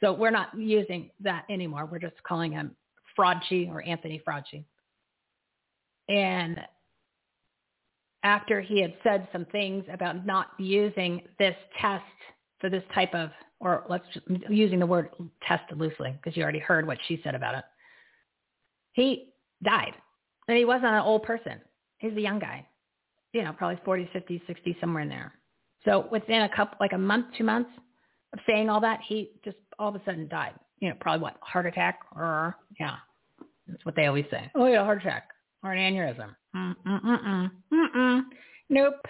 [0.00, 1.86] So we're not using that anymore.
[1.86, 2.76] We're just calling him
[3.16, 4.64] Fraudchi or Anthony Fraudchi.
[6.08, 6.60] And
[8.22, 12.04] after he had said some things about not using this test
[12.60, 13.30] for this type of,
[13.60, 15.10] or let's just, using the word
[15.46, 17.64] test loosely because you already heard what she said about it.
[18.92, 19.32] He
[19.62, 19.92] died.
[20.48, 21.60] And he wasn't an old person.
[21.98, 22.66] He's a young guy,
[23.32, 25.32] you know, probably 40, 50, 60, somewhere in there.
[25.84, 27.70] So within a couple, like a month, two months
[28.32, 30.54] of saying all that, he just all of a sudden died.
[30.80, 32.96] You know, probably what, heart attack or, yeah,
[33.66, 34.50] that's what they always say.
[34.54, 35.28] Oh yeah, heart attack
[35.62, 36.34] or an aneurysm.
[36.58, 38.22] Mm, mm, mm, mm, mm, mm.
[38.68, 39.06] Nope.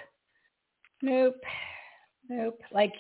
[1.03, 1.41] Nope.
[2.29, 2.61] Nope.
[2.73, 2.93] Like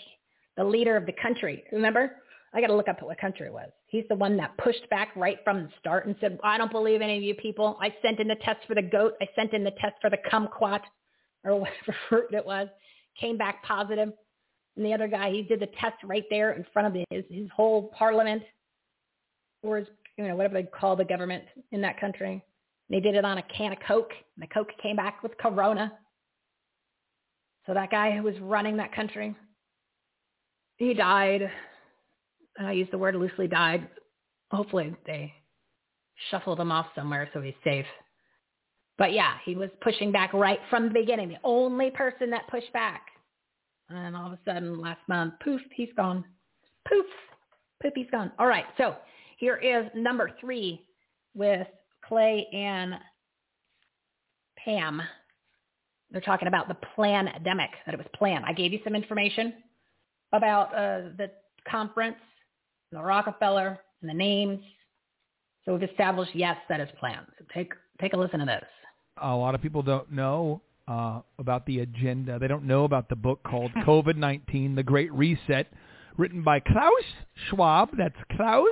[0.56, 1.64] the leader of the country.
[1.70, 2.12] Remember?
[2.54, 3.68] I got to look up what country it was.
[3.86, 7.02] He's the one that pushed back right from the start and said, I don't believe
[7.02, 7.76] any of you people.
[7.80, 9.14] I sent in the test for the goat.
[9.20, 10.80] I sent in the test for the kumquat
[11.44, 12.68] or whatever fruit it was.
[13.20, 14.12] Came back positive.
[14.76, 17.48] And the other guy, he did the test right there in front of his, his
[17.54, 18.42] whole parliament
[19.62, 22.42] or his, you know, whatever they call the government in that country.
[22.90, 25.92] They did it on a can of Coke, and the Coke came back with Corona.
[27.66, 29.36] So that guy who was running that country,
[30.76, 31.50] he died.
[32.58, 33.88] I use the word loosely died.
[34.50, 35.32] Hopefully they
[36.30, 37.86] shuffled him off somewhere so he's safe.
[38.96, 41.28] But yeah, he was pushing back right from the beginning.
[41.28, 43.02] The only person that pushed back.
[43.90, 46.24] And all of a sudden last month, poof, he's gone.
[46.88, 47.06] Poof,
[47.82, 48.32] poof, he's gone.
[48.38, 48.96] All right, so
[49.38, 50.84] here is number three
[51.34, 51.66] with
[52.08, 52.94] Clay and
[54.64, 55.02] Pam.
[56.10, 58.44] They're talking about the pandemic, that it was planned.
[58.46, 59.52] I gave you some information
[60.32, 61.30] about uh, the
[61.70, 62.16] conference,
[62.92, 64.60] the Rockefeller, and the names.
[65.64, 67.26] So we've established, yes, that is planned.
[67.38, 68.64] So take take a listen to this.
[69.20, 72.38] A lot of people don't know uh, about the agenda.
[72.38, 75.66] They don't know about the book called COVID-19, The Great Reset,
[76.16, 77.04] written by Klaus
[77.48, 77.90] Schwab.
[77.98, 78.68] That's Klaus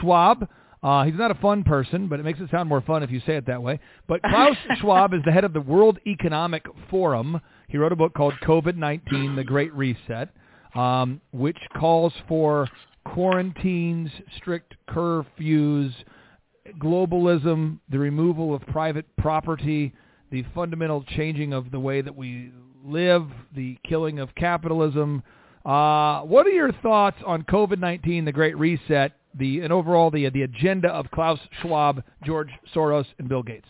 [0.00, 0.48] Schwab.
[0.82, 3.20] Uh, he's not a fun person, but it makes it sound more fun if you
[3.26, 3.80] say it that way.
[4.06, 7.40] But Klaus Schwab is the head of the World Economic Forum.
[7.68, 10.28] He wrote a book called COVID-19, The Great Reset,
[10.74, 12.68] um, which calls for
[13.04, 15.92] quarantines, strict curfews,
[16.78, 19.94] globalism, the removal of private property,
[20.30, 22.52] the fundamental changing of the way that we
[22.84, 25.22] live, the killing of capitalism.
[25.64, 30.42] Uh, what are your thoughts on COVID-19, the Great Reset, the and overall the the
[30.42, 33.68] agenda of Klaus Schwab, George Soros, and Bill Gates?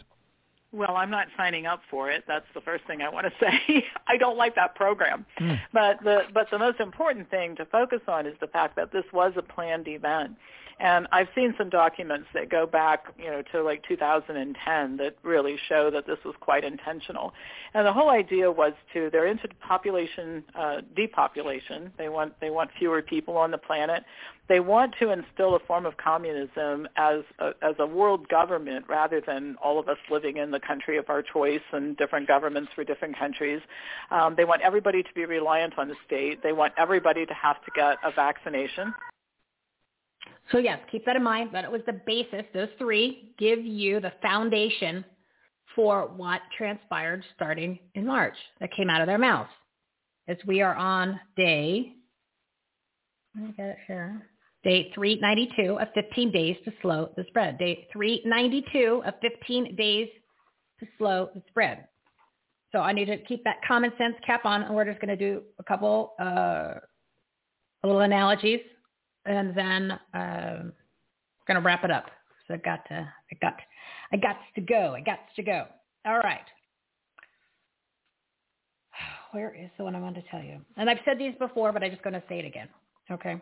[0.73, 2.25] Well, I'm not signing up for it.
[2.29, 3.85] That's the first thing I want to say.
[4.07, 5.25] I don't like that program.
[5.39, 5.55] Hmm.
[5.73, 9.05] But the but the most important thing to focus on is the fact that this
[9.13, 10.37] was a planned event.
[10.79, 15.57] And I've seen some documents that go back, you know, to like 2010 that really
[15.69, 17.33] show that this was quite intentional.
[17.73, 21.93] And the whole idea was to they're into population uh, depopulation.
[21.97, 24.05] They want they want fewer people on the planet.
[24.49, 29.21] They want to instill a form of communism as a, as a world government rather
[29.27, 32.85] than all of us living in the country of our choice and different governments for
[32.85, 33.61] different countries.
[34.11, 36.43] Um, they want everybody to be reliant on the state.
[36.43, 38.95] They want everybody to have to get a vaccination.
[40.53, 41.51] So yes, keep that in mind.
[41.53, 42.43] That it was the basis.
[42.55, 45.05] Those three give you the foundation
[45.75, 49.51] for what transpired starting in March that came out of their mouths.
[50.29, 51.93] As we are on day,
[53.35, 54.27] let me get it here.
[54.65, 57.59] Day 392 of 15 days to slow the spread.
[57.59, 60.09] Day 392 of 15 days
[60.81, 61.87] to slow the spread.
[62.73, 65.17] So I need to keep that common sense cap on, and we're just going to
[65.17, 66.75] do a couple uh,
[67.85, 68.61] little analogies,
[69.27, 70.63] and then uh,
[71.47, 72.07] going to wrap it up.
[72.47, 73.55] So I got to, I got,
[74.13, 74.95] I got to go.
[74.97, 75.67] I got to go.
[76.07, 76.47] All right.
[79.33, 80.61] Where is the one I wanted to tell you?
[80.77, 82.69] And I've said these before, but I'm just going to say it again.
[83.11, 83.41] Okay.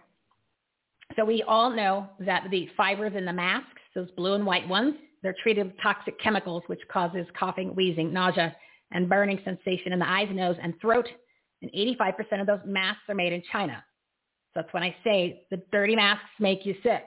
[1.16, 4.94] So we all know that the fibers in the masks, those blue and white ones,
[5.22, 8.54] they're treated with toxic chemicals, which causes coughing, wheezing, nausea,
[8.92, 11.06] and burning sensation in the eyes, nose, and throat.
[11.62, 13.82] And 85% of those masks are made in China.
[14.54, 17.04] That's when I say the dirty masks make you sick.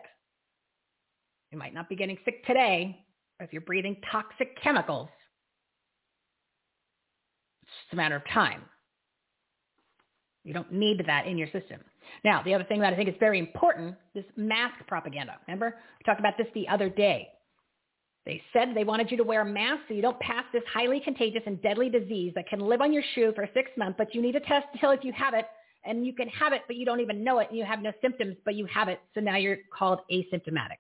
[1.52, 3.06] You might not be getting sick today,
[3.40, 5.08] but if you're breathing toxic chemicals,
[7.64, 8.64] it's just a matter of time.
[10.44, 11.82] You don't need that in your system.
[12.24, 15.36] Now, the other thing that I think is very important, this mask propaganda.
[15.48, 17.30] Remember, we talked about this the other day.
[18.26, 21.00] They said they wanted you to wear a mask so you don't pass this highly
[21.00, 24.22] contagious and deadly disease that can live on your shoe for six months, but you
[24.22, 25.46] need to test to tell if you have it,
[25.86, 27.92] and you can have it, but you don't even know it, and you have no
[28.02, 30.80] symptoms, but you have it, so now you're called asymptomatic.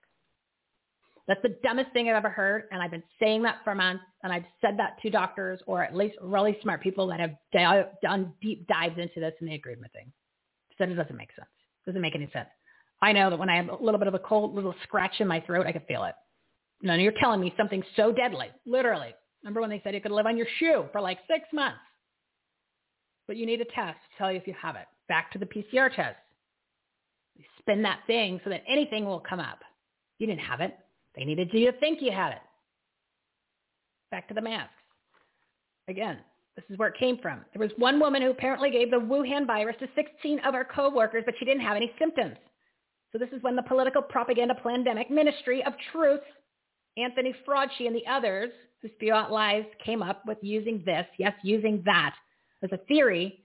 [1.27, 4.31] That's the dumbest thing I've ever heard, and I've been saying that for months, and
[4.31, 8.65] I've said that to doctors or at least really smart people that have done deep
[8.67, 10.11] dives into this, and they agreed with me
[10.77, 11.49] said it doesn't make sense.
[11.85, 12.49] It doesn't make any sense.
[13.01, 15.27] I know that when I have a little bit of a cold little scratch in
[15.27, 16.15] my throat, I can feel it.
[16.81, 19.13] No, you're telling me something so deadly, literally.
[19.43, 21.77] Remember when they said it could live on your shoe for like six months?
[23.27, 24.85] But you need a test to tell you if you have it.
[25.07, 26.17] Back to the PCR test.
[27.35, 29.59] You spin that thing so that anything will come up.
[30.19, 30.77] You didn't have it.
[31.15, 32.41] They needed you to think you had it.
[34.11, 34.73] Back to the masks.
[35.87, 36.19] Again,
[36.55, 37.41] this is where it came from.
[37.53, 41.23] There was one woman who apparently gave the Wuhan virus to 16 of her coworkers,
[41.25, 42.37] but she didn't have any symptoms.
[43.11, 46.21] So this is when the political propaganda pandemic ministry of truth,
[46.97, 48.51] Anthony Fauci and the others
[48.81, 52.15] who spew out lies came up with using this, yes, using that
[52.63, 53.39] as a theory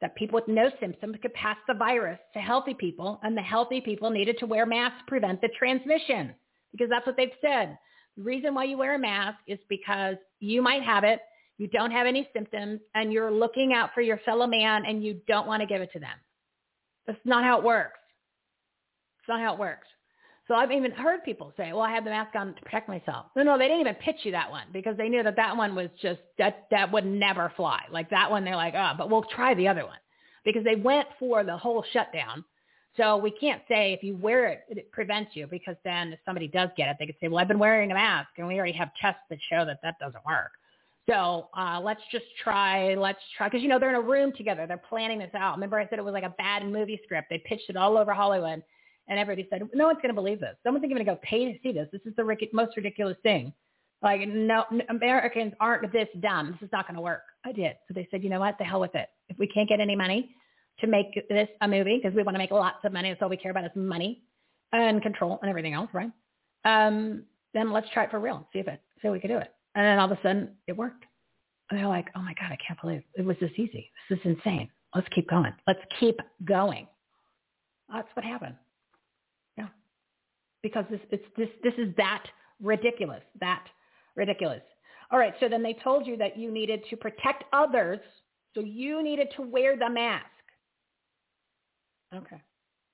[0.00, 3.80] that people with no symptoms could pass the virus to healthy people and the healthy
[3.80, 6.34] people needed to wear masks to prevent the transmission
[6.72, 7.76] because that's what they've said.
[8.16, 11.20] The reason why you wear a mask is because you might have it
[11.58, 15.20] you don't have any symptoms, and you're looking out for your fellow man and you
[15.26, 16.16] don't want to give it to them.
[17.06, 17.98] That's not how it works.
[19.18, 19.86] It's not how it works.
[20.48, 23.26] So I've even heard people say, well, I have the mask on to protect myself.
[23.36, 25.74] No, no, they didn't even pitch you that one because they knew that that one
[25.74, 27.82] was just, that, that would never fly.
[27.92, 29.98] Like that one, they're like, oh, but we'll try the other one
[30.46, 32.42] because they went for the whole shutdown.
[32.96, 36.48] So we can't say if you wear it, it prevents you because then if somebody
[36.48, 38.72] does get it, they could say, well, I've been wearing a mask and we already
[38.72, 40.52] have tests that show that that doesn't work.
[41.08, 44.66] So uh, let's just try, let's try, because you know they're in a room together.
[44.66, 45.54] They're planning this out.
[45.54, 47.28] Remember, I said it was like a bad movie script.
[47.30, 48.62] They pitched it all over Hollywood,
[49.08, 50.56] and everybody said, "No one's going to believe this.
[50.62, 51.88] Someone's even going to go pay to see this.
[51.92, 53.52] This is the ric- most ridiculous thing.
[54.02, 56.52] Like, no, Americans aren't this dumb.
[56.52, 57.76] This is not going to work." I did.
[57.86, 58.56] So they said, "You know what?
[58.58, 59.08] The hell with it.
[59.28, 60.34] If we can't get any money
[60.80, 63.28] to make this a movie, because we want to make lots of money, that's all
[63.28, 64.22] we care about is money
[64.72, 66.10] and control and everything else, right?
[66.64, 67.24] Um,
[67.54, 68.46] then let's try it for real.
[68.52, 70.50] See if it, see if we can do it." And then all of a sudden
[70.66, 71.04] it worked.
[71.70, 73.90] And they're like, oh my God, I can't believe it was this easy.
[74.08, 74.70] This is insane.
[74.94, 75.52] Let's keep going.
[75.66, 76.86] Let's keep going.
[77.92, 78.54] That's what happened.
[80.62, 82.24] Because this, it's, this, this is that
[82.60, 83.64] ridiculous, that
[84.16, 84.62] ridiculous.
[85.10, 85.34] All right.
[85.40, 88.00] So then they told you that you needed to protect others.
[88.54, 90.26] So you needed to wear the mask.
[92.14, 92.40] Okay.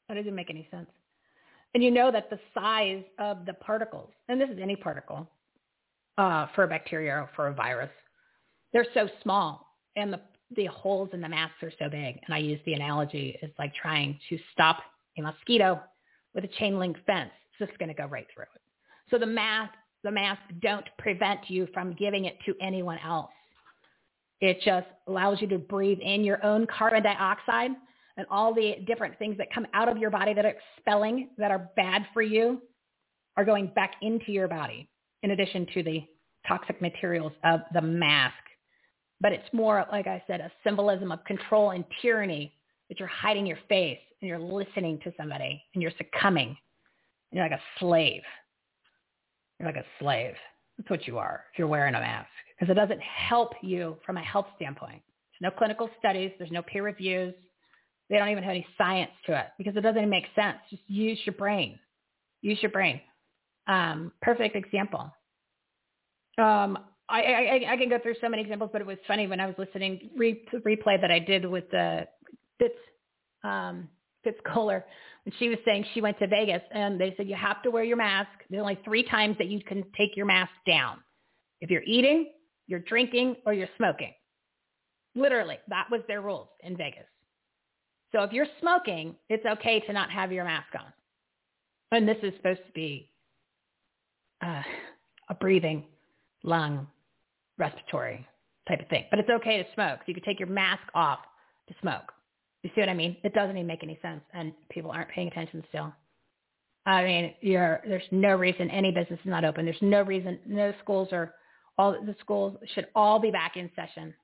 [0.08, 0.90] That doesn't make any sense.
[1.74, 5.28] And you know that the size of the particles, and this is any particle,
[6.18, 7.90] uh, for a bacteria or for a virus.
[8.72, 9.66] They're so small
[9.96, 10.20] and the,
[10.56, 12.20] the holes in the masks are so big.
[12.24, 14.78] And I use the analogy, it's like trying to stop
[15.18, 15.80] a mosquito
[16.34, 17.30] with a chain link fence.
[17.59, 18.60] It's just going to go right through it.
[19.10, 19.72] So the mask,
[20.02, 23.31] the masks don't prevent you from giving it to anyone else.
[24.40, 27.70] It just allows you to breathe in your own carbon dioxide
[28.16, 31.51] and all the different things that come out of your body that are expelling that
[31.51, 32.60] are bad for you
[33.36, 34.89] are going back into your body
[35.22, 36.05] in addition to the
[36.47, 38.35] toxic materials of the mask.
[39.20, 42.52] But it's more, like I said, a symbolism of control and tyranny
[42.89, 46.56] that you're hiding your face and you're listening to somebody and you're succumbing.
[47.35, 48.23] You're like a slave.
[49.59, 50.35] You're like a slave.
[50.78, 52.28] That's what you are if you're wearing a mask
[52.59, 55.02] because it doesn't help you from a health standpoint.
[55.40, 56.31] There's no clinical studies.
[56.39, 57.35] There's no peer reviews.
[58.09, 60.59] They don't even have any science to it because it doesn't even make sense.
[60.70, 61.78] Just use your brain.
[62.40, 63.01] Use your brain.
[63.66, 65.12] Um, perfect example.
[66.39, 66.78] Um,
[67.09, 69.47] I, I, I can go through so many examples, but it was funny when I
[69.47, 72.06] was listening re, replay that I did with the
[72.61, 72.74] bits
[73.43, 73.89] um,
[74.24, 74.82] Fitz Koehler
[75.24, 77.84] when she was saying she went to Vegas and they said you have to wear
[77.84, 78.30] your mask.
[78.51, 80.98] There's only three times that you can take your mask down.
[81.60, 82.32] If you're eating,
[82.66, 84.12] you're drinking, or you're smoking.
[85.14, 87.05] Literally, that was their rules in Vegas.
[88.12, 90.92] So if you're smoking, it's okay to not have your mask on.
[91.90, 93.10] And this is supposed to be
[94.44, 94.62] uh,
[95.28, 95.84] a breathing,
[96.42, 96.86] lung,
[97.59, 98.26] respiratory
[98.68, 99.05] type of thing.
[99.10, 99.98] But it's okay to smoke.
[100.01, 101.20] So you can take your mask off
[101.68, 102.12] to smoke.
[102.64, 103.18] You see what I mean?
[103.22, 105.92] It doesn't even make any sense, and people aren't paying attention still.
[106.86, 109.66] I mean, you're, there's no reason any business is not open.
[109.66, 111.34] There's no reason no schools are
[111.76, 114.14] all the schools should all be back in session.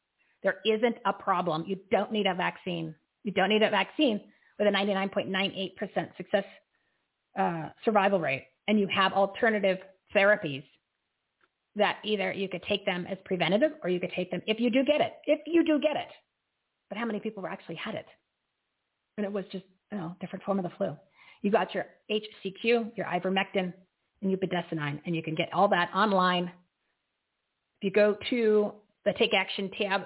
[0.42, 1.64] There isn't a problem.
[1.66, 2.94] You don't need a vaccine.
[3.24, 4.22] You don't need a vaccine
[4.58, 6.44] with a 99.98% success
[7.38, 9.78] uh, survival rate, and you have alternative
[10.16, 10.64] therapies
[11.76, 14.70] that either you could take them as preventative or you could take them if you
[14.70, 15.12] do get it.
[15.26, 16.08] If you do get it,
[16.88, 18.06] but how many people actually had it?
[19.20, 20.96] And it was just you know different form of the flu.
[21.42, 23.74] You got your HCQ, your ivermectin,
[24.22, 24.38] and your
[25.04, 26.50] and you can get all that online
[27.80, 28.72] if you go to
[29.06, 30.02] the Take Action tab,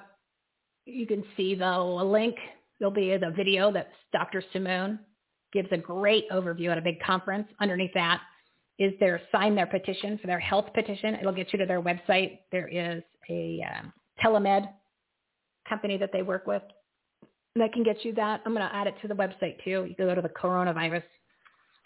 [0.86, 2.36] you can see the link.
[2.78, 4.45] There'll be the video that Dr.
[4.53, 5.01] Simone
[5.53, 7.49] gives a great overview at a big conference.
[7.61, 8.20] Underneath that
[8.78, 11.16] is their sign their petition for their health petition.
[11.16, 12.39] It'll get you to their website.
[12.53, 13.93] There is a um,
[14.23, 14.69] telemed
[15.69, 16.62] company that they work with
[17.57, 18.41] that can get you that.
[18.45, 19.87] I'm going to add it to the website too.
[19.89, 21.05] You can go to the coronavirus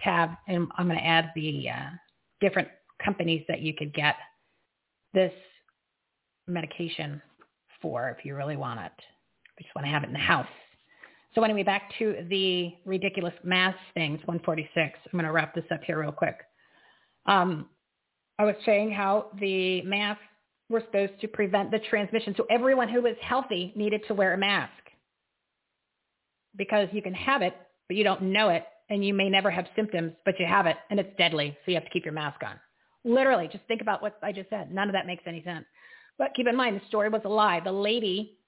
[0.01, 1.91] tab and I'm going to add the uh,
[2.41, 2.69] different
[3.05, 4.17] companies that you could get
[5.13, 5.33] this
[6.47, 7.21] medication
[7.83, 8.93] for if you really want it.
[9.59, 10.47] You just want to have it in the house.
[11.35, 14.99] So anyway, back to the ridiculous mass things, 146.
[15.05, 16.37] I'm going to wrap this up here real quick.
[17.27, 17.69] Um,
[18.39, 20.23] I was saying how the masks
[20.71, 22.35] were supposed to prevent the transmission.
[22.37, 24.73] So everyone who was healthy needed to wear a mask
[26.59, 27.57] because you can have it,
[27.87, 30.77] but you don't know it, and you may never have symptoms, but you have it,
[30.91, 31.57] and it's deadly.
[31.65, 32.59] So you have to keep your mask on.
[33.05, 34.75] Literally, just think about what I just said.
[34.75, 35.65] None of that makes any sense.
[36.19, 37.61] But keep in mind, the story was a lie.
[37.61, 38.39] The lady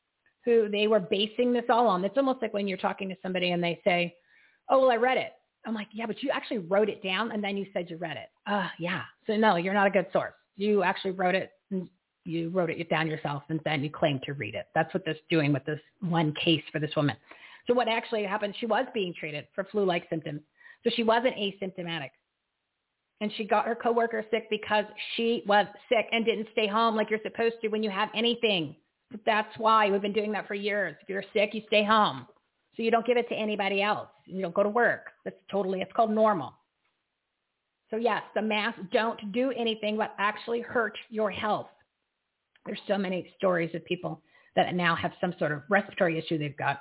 [0.44, 3.52] who they were basing this all on, it's almost like when you're talking to somebody
[3.52, 4.14] and they say,
[4.68, 5.32] oh, well, I read it.
[5.66, 8.16] I'm like, yeah, but you actually wrote it down and then you said you read
[8.16, 8.28] it.
[8.46, 9.02] Uh, yeah.
[9.26, 10.32] So no, you're not a good source.
[10.56, 11.88] You actually wrote it and
[12.24, 14.66] you wrote it down yourself and then you claimed to read it.
[14.74, 17.16] That's what this doing with this one case for this woman.
[17.70, 20.40] So what actually happened, she was being treated for flu-like symptoms.
[20.82, 22.10] So she wasn't asymptomatic
[23.20, 24.84] and she got her coworker sick because
[25.14, 28.74] she was sick and didn't stay home like you're supposed to when you have anything.
[29.24, 30.96] That's why we've been doing that for years.
[31.00, 32.26] If you're sick, you stay home.
[32.76, 34.08] So you don't give it to anybody else.
[34.24, 35.10] You don't go to work.
[35.24, 36.54] That's totally, it's called normal.
[37.90, 41.68] So yes, the masks don't do anything but actually hurt your health.
[42.66, 44.22] There's so many stories of people
[44.56, 46.80] that now have some sort of respiratory issue they've got.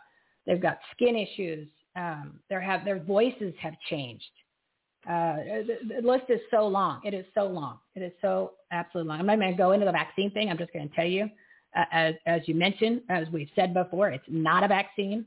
[0.49, 1.67] They've got skin issues.
[1.95, 4.23] Um, have, their voices have changed.
[5.07, 5.35] Uh,
[5.88, 7.01] the, list is so long.
[7.05, 7.77] It is so long.
[7.95, 9.19] It is so absolutely long.
[9.19, 10.49] I'm not going to go into the vaccine thing.
[10.49, 11.30] I'm just going to tell you,
[11.77, 15.23] uh, as, as you mentioned, as we've said before, it's not a vaccine.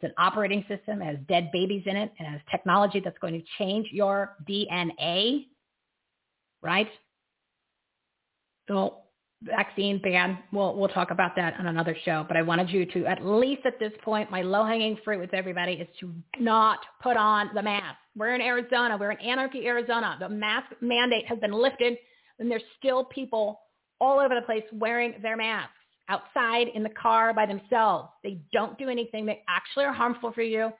[0.00, 1.02] It's an operating system.
[1.02, 2.10] It has dead babies in it.
[2.18, 5.44] And it has technology that's going to change your DNA,
[6.62, 6.88] right?
[8.66, 9.02] So
[9.42, 10.38] vaccine ban.
[10.52, 12.24] We'll we'll talk about that on another show.
[12.26, 15.34] But I wanted you to at least at this point, my low hanging fruit with
[15.34, 17.96] everybody is to not put on the mask.
[18.16, 18.96] We're in Arizona.
[18.98, 20.16] We're in Anarchy, Arizona.
[20.20, 21.96] The mask mandate has been lifted,
[22.38, 23.60] and there's still people
[24.00, 25.72] all over the place wearing their masks
[26.08, 28.08] outside in the car by themselves.
[28.24, 29.26] They don't do anything.
[29.26, 30.70] They actually are harmful for you.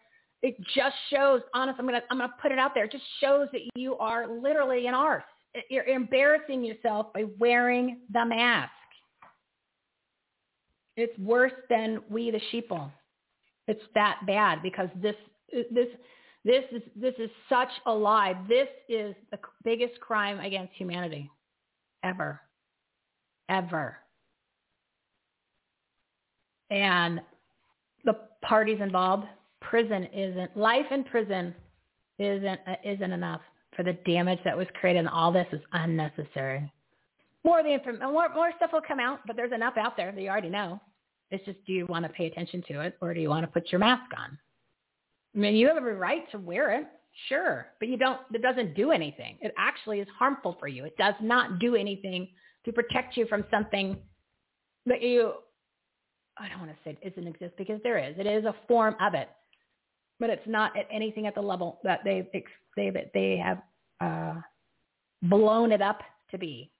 [0.42, 2.84] It just shows, honest, I'm gonna I'm gonna put it out there.
[2.84, 5.24] It just shows that you are literally an arse
[5.70, 8.72] you're embarrassing yourself by wearing the mask.
[10.96, 12.90] It's worse than we the sheeple.
[13.66, 15.14] It's that bad because this
[15.52, 15.88] this
[16.44, 18.34] this is this is such a lie.
[18.48, 21.30] This is the biggest crime against humanity
[22.02, 22.40] ever.
[23.48, 23.98] Ever.
[26.70, 27.20] And
[28.04, 29.26] the parties involved
[29.60, 31.54] prison isn't life in prison
[32.18, 33.40] isn't isn't enough
[33.78, 34.98] for the damage that was created.
[34.98, 36.70] And all this is unnecessary.
[37.44, 40.10] More of the inform- more more stuff will come out, but there's enough out there
[40.10, 40.80] that you already know.
[41.30, 43.52] It's just do you want to pay attention to it or do you want to
[43.52, 44.36] put your mask on?
[45.34, 46.86] I mean, you have every right to wear it,
[47.28, 48.18] sure, but you don't.
[48.34, 49.38] It doesn't do anything.
[49.40, 50.84] It actually is harmful for you.
[50.84, 52.28] It does not do anything
[52.64, 53.96] to protect you from something
[54.86, 55.34] that you.
[56.36, 58.16] I don't want to say it doesn't exist because there is.
[58.18, 59.28] It is a form of it,
[60.20, 62.28] but it's not at anything at the level that they
[62.76, 63.62] they they have
[64.00, 64.40] uh,
[65.22, 66.00] blown it up
[66.30, 66.70] to be.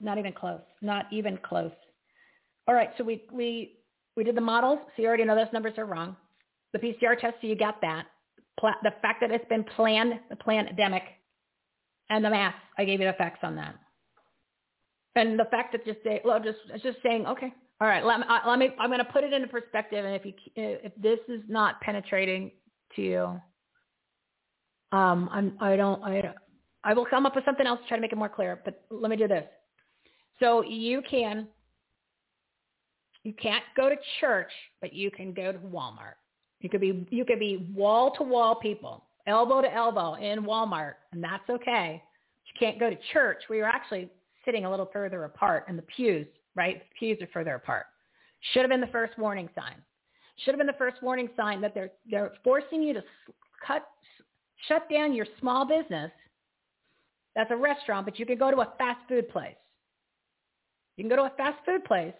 [0.00, 0.60] Not even close.
[0.82, 1.72] Not even close.
[2.68, 3.78] All right, so we we
[4.16, 4.78] we did the models.
[4.94, 6.16] So you already know those numbers are wrong.
[6.72, 8.06] The PCR test, so you got that.
[8.58, 11.02] Pla- the fact that it's been planned, the pandemic,
[12.10, 12.54] and the math.
[12.78, 13.74] I gave you the facts on that.
[15.14, 18.26] And the fact that just say, well, just just saying, okay, all right, let me,
[18.46, 20.04] let me I'm going to put it into perspective.
[20.04, 22.50] And if you if this is not penetrating
[22.94, 23.40] to you,
[24.92, 26.32] um, I'm I don't I
[26.84, 28.60] I will come up with something else to try to make it more clear.
[28.64, 29.44] But let me do this.
[30.40, 31.48] So you can
[33.24, 36.14] you can't go to church, but you can go to Walmart.
[36.60, 40.94] You could be you could be wall to wall people, elbow to elbow in Walmart,
[41.12, 42.02] and that's okay.
[42.46, 44.08] You can't go to church where you're actually
[44.44, 46.26] sitting a little further apart in the pews,
[46.56, 46.82] right?
[46.98, 47.86] Pews are further apart.
[48.52, 49.76] Should have been the first warning sign.
[50.38, 53.04] Should have been the first warning sign that they're they're forcing you to
[53.66, 53.86] cut
[54.68, 56.10] shut down your small business.
[57.34, 59.56] That's a restaurant, but you could go to a fast food place.
[60.96, 62.14] You can go to a fast food place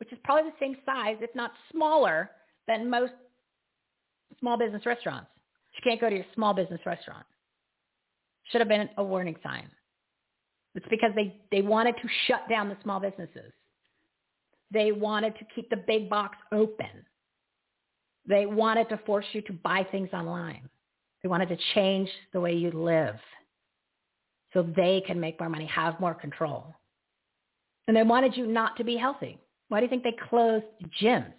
[0.00, 2.30] which is probably the same size, if not smaller,
[2.66, 3.12] than most
[4.40, 5.28] small business restaurants.
[5.74, 7.24] You can't go to your small business restaurant.
[8.50, 9.70] Should have been a warning sign.
[10.74, 13.52] It's because they, they wanted to shut down the small businesses.
[14.72, 17.04] They wanted to keep the big box open.
[18.26, 20.68] They wanted to force you to buy things online.
[21.22, 23.16] They wanted to change the way you live
[24.52, 26.74] so they can make more money, have more control.
[27.88, 29.38] And they wanted you not to be healthy.
[29.68, 30.64] Why do you think they closed
[31.02, 31.32] gyms?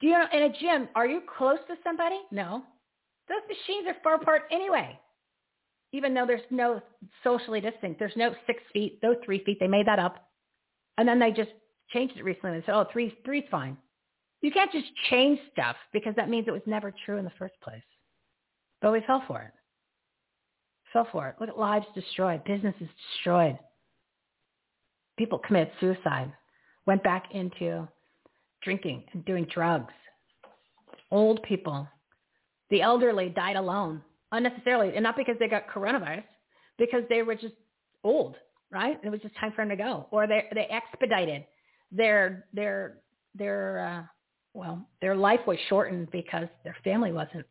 [0.00, 2.18] Do you know in a gym, are you close to somebody?
[2.30, 2.62] No.
[3.28, 4.98] Those machines are far apart anyway.
[5.92, 6.82] Even though there's no
[7.22, 10.28] socially distant, there's no six feet, those three feet, they made that up.
[10.98, 11.50] And then they just
[11.92, 13.76] changed it recently and said, oh, three, three's fine.
[14.40, 17.54] You can't just change stuff because that means it was never true in the first
[17.62, 17.82] place.
[18.82, 19.52] But we fell for it.
[20.92, 21.36] Fell for it.
[21.40, 23.58] Look at lives destroyed, businesses destroyed.
[25.16, 26.32] People commit suicide
[26.86, 27.88] went back into
[28.62, 29.92] drinking and doing drugs.
[31.10, 31.86] Old people,
[32.70, 34.02] the elderly died alone
[34.32, 36.24] unnecessarily, and not because they got coronavirus,
[36.78, 37.54] because they were just
[38.02, 38.36] old,
[38.70, 38.98] right?
[39.02, 41.44] It was just time for them to go, or they they expedited
[41.94, 42.98] their their
[43.34, 44.02] their uh,
[44.52, 47.46] well their life was shortened because their family wasn't.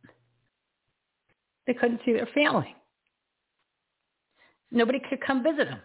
[1.66, 2.76] They couldn't see their family.
[4.72, 5.80] Nobody could come visit them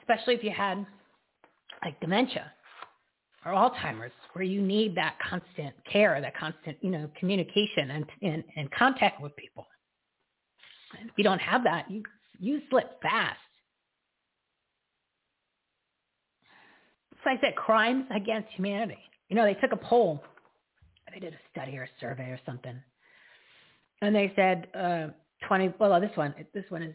[0.00, 0.84] especially if you had
[1.84, 2.50] like dementia
[3.44, 8.44] or Alzheimer's, where you need that constant care, that constant, you know, communication and, and,
[8.56, 9.66] and contact with people.
[11.00, 12.04] If you don't have that, you,
[12.38, 13.40] you slip fast.
[17.24, 18.98] So I said crimes against humanity.
[19.28, 20.22] You know, they took a poll.
[21.12, 22.74] They did a study or a survey or something.
[24.00, 25.08] And they said uh,
[25.46, 26.94] 20, well, this one, this one is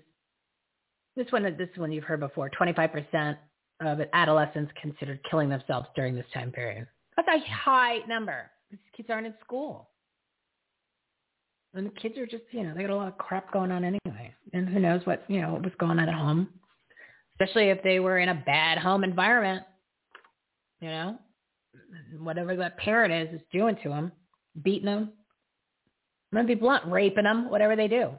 [1.15, 2.49] this one, this one you've heard before.
[2.49, 3.39] Twenty-five percent
[3.81, 6.87] of adolescents considered killing themselves during this time period.
[7.15, 8.51] That's a high number.
[8.69, 9.89] These kids aren't in school,
[11.73, 13.83] and the kids are just, you know, they got a lot of crap going on
[13.83, 14.33] anyway.
[14.53, 16.49] And who knows what, you know, what was going on at home,
[17.33, 19.63] especially if they were in a bad home environment.
[20.79, 21.19] You know,
[22.19, 24.11] whatever that parent is is doing to them,
[24.63, 25.11] beating them.
[26.31, 28.11] I'm gonna be blunt, raping them, whatever they do.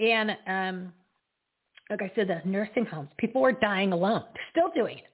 [0.00, 0.92] And um,
[1.90, 4.24] like I said, the nursing homes, people were dying alone.
[4.34, 5.04] They're still doing it.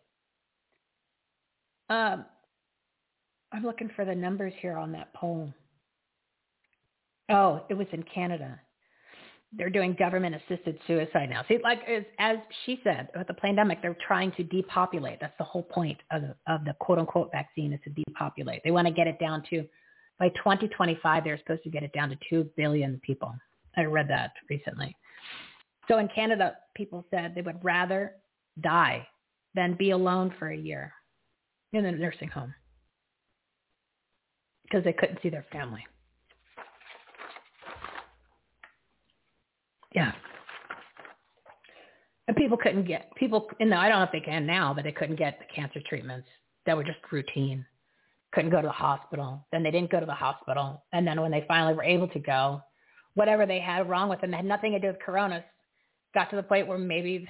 [1.91, 2.25] Um,
[3.53, 5.53] I'm looking for the numbers here on that poll.
[7.31, 8.61] Oh, it was in Canada.
[9.57, 11.45] They're doing government-assisted suicide now.
[11.47, 15.21] See, like as, as she said, with the pandemic, they're trying to depopulate.
[15.21, 18.63] That's the whole point of the, of the quote-unquote vaccine is to depopulate.
[18.65, 19.65] They want to get it down to,
[20.19, 23.35] by 2025, they're supposed to get it down to 2 billion people.
[23.77, 24.97] I read that recently.
[25.89, 28.13] So in Canada, people said they would rather
[28.61, 29.07] die
[29.55, 30.93] than be alone for a year
[31.73, 32.55] in a nursing home
[34.63, 35.85] because they couldn't see their family.
[39.95, 40.13] Yeah.
[42.27, 43.47] And people couldn't get people.
[43.61, 45.81] And no, I don't know if they can now, but they couldn't get the cancer
[45.89, 46.29] treatments
[46.67, 47.65] that were just routine.
[48.33, 49.47] couldn't go to the hospital.
[49.53, 50.85] Then they didn't go to the hospital.
[50.93, 52.61] And then when they finally were able to go,
[53.15, 55.45] whatever they had wrong with them had nothing to do with coronas.
[56.15, 57.27] Got to the point where maybe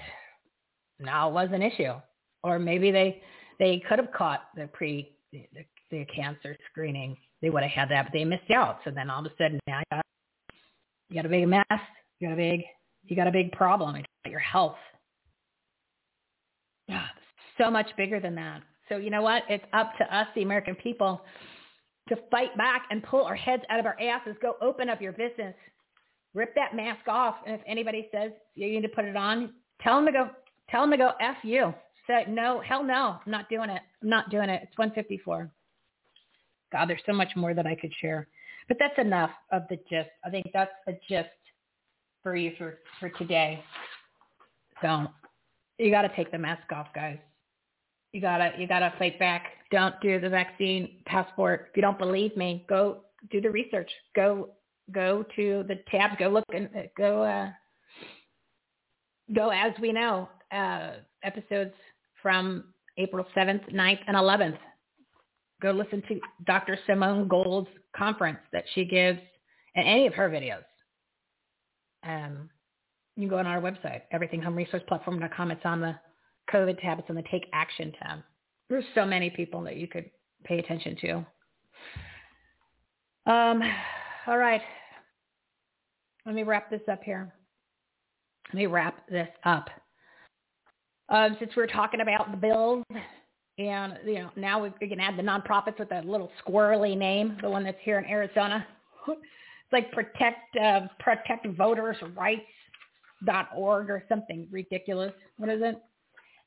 [0.99, 1.95] now it was an issue,
[2.43, 3.23] or maybe they
[3.59, 5.47] they could have caught the pre the,
[5.91, 7.17] the cancer screening.
[7.41, 8.81] They would have had that, but they missed out.
[8.85, 9.81] So then all of a sudden now
[11.09, 11.65] you got a big mess.
[12.25, 12.65] You got a big
[13.07, 13.97] you got a big problem.
[13.97, 14.77] It's your health.
[16.89, 17.05] Yeah,
[17.59, 18.63] so much bigger than that.
[18.89, 19.43] So you know what?
[19.51, 21.21] It's up to us, the American people,
[22.09, 24.37] to fight back and pull our heads out of our asses.
[24.41, 25.55] Go open up your business.
[26.33, 27.37] Rip that mask off.
[27.47, 29.53] And if anybody says you need to put it on,
[29.83, 30.31] tell them to go.
[30.71, 31.75] Tell them to go f you.
[32.07, 33.83] Say no, hell no, I'm not doing it.
[34.03, 34.63] I'm not doing it.
[34.63, 35.51] It's 154.
[36.73, 38.29] God, there's so much more that I could share,
[38.67, 40.09] but that's enough of the gist.
[40.25, 41.29] I think that's the gist
[42.25, 43.63] for you for for today.
[44.83, 45.07] So
[45.79, 47.19] you got to take the mask off, guys.
[48.13, 49.47] You gotta you gotta fight back.
[49.71, 51.69] Don't do the vaccine passport.
[51.71, 53.91] If you don't believe me, go do the research.
[54.17, 54.51] Go
[54.93, 56.15] go to the tabs.
[56.19, 57.51] Go look and go uh,
[59.35, 60.93] go as we know uh,
[61.23, 61.75] episodes
[62.23, 62.65] from
[62.97, 64.59] April seventh, 9th, and eleventh.
[65.61, 66.79] Go listen to Dr.
[66.87, 69.21] Simone Gold's conference that she gives
[69.75, 70.63] and any of her videos.
[72.07, 72.51] Um,
[73.17, 75.51] you can go on our website, everythinghomeresourceplatform.com.
[75.51, 75.95] It's on the
[76.53, 76.99] COVID tab.
[76.99, 78.21] It's on the Take Action tab.
[78.69, 80.11] There's so many people that you could
[80.45, 81.27] pay attention to.
[83.27, 83.63] Um,
[84.27, 84.61] all right.
[86.27, 87.33] Let me wrap this up here.
[88.49, 89.69] Let me wrap this up.
[91.09, 92.85] Um, since we're talking about the bills,
[93.59, 97.37] and you know now we, we can add the nonprofits with that little squirrely name,
[97.43, 98.67] the one that's here in Arizona.
[99.73, 102.43] like protect uh, protect voters rights
[103.25, 105.13] dot org or something ridiculous.
[105.37, 105.77] What is it?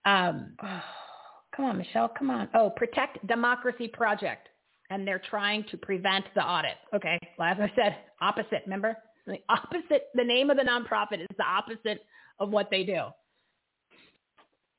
[0.06, 0.82] Um, oh,
[1.56, 2.50] come on, Michele, come on.
[2.54, 4.50] Oh, Protect Democracy Project.
[4.90, 6.78] And they're trying to prevent the audit.
[6.94, 7.20] Okay.
[7.38, 8.96] Well, as I said, opposite, remember?
[9.26, 12.06] The opposite, the name of the nonprofit is the opposite
[12.40, 13.08] of what they do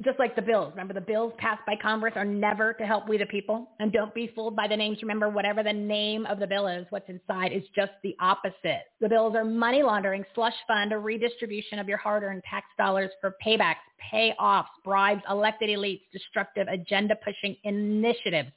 [0.04, 0.70] just like the bills.
[0.70, 3.68] Remember, the bills passed by Congress are never to help we the people.
[3.80, 4.98] And don't be fooled by the names.
[5.02, 8.84] Remember, whatever the name of the bill is, what's inside is just the opposite.
[9.00, 13.34] The bills are money laundering, slush fund, a redistribution of your hard-earned tax dollars for
[13.44, 13.76] paybacks,
[14.12, 18.50] payoffs, bribes, elected elites, destructive agenda-pushing initiatives,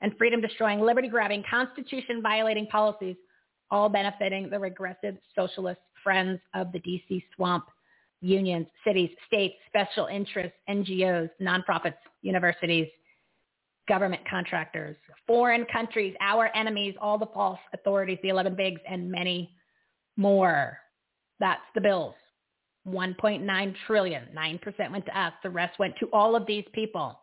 [0.00, 3.16] and freedom-destroying, liberty-grabbing, constitution-violating policies,
[3.70, 7.22] all benefiting the regressive socialist friends of the D.C.
[7.36, 7.66] swamp
[8.22, 12.88] unions, cities, states, special interests, NGOs, nonprofits, universities,
[13.88, 14.96] government contractors,
[15.26, 19.54] foreign countries, our enemies, all the false authorities, the 11 bigs, and many
[20.16, 20.78] more.
[21.40, 22.14] That's the bills.
[22.86, 25.32] 1.9 trillion, 9% went to us.
[25.42, 27.18] The rest went to all of these people,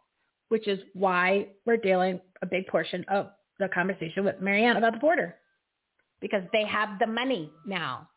[0.49, 4.93] which is why we're dealing a big portion of the conversation with Mary Ann about
[4.93, 5.35] the border
[6.21, 8.07] because they have the money now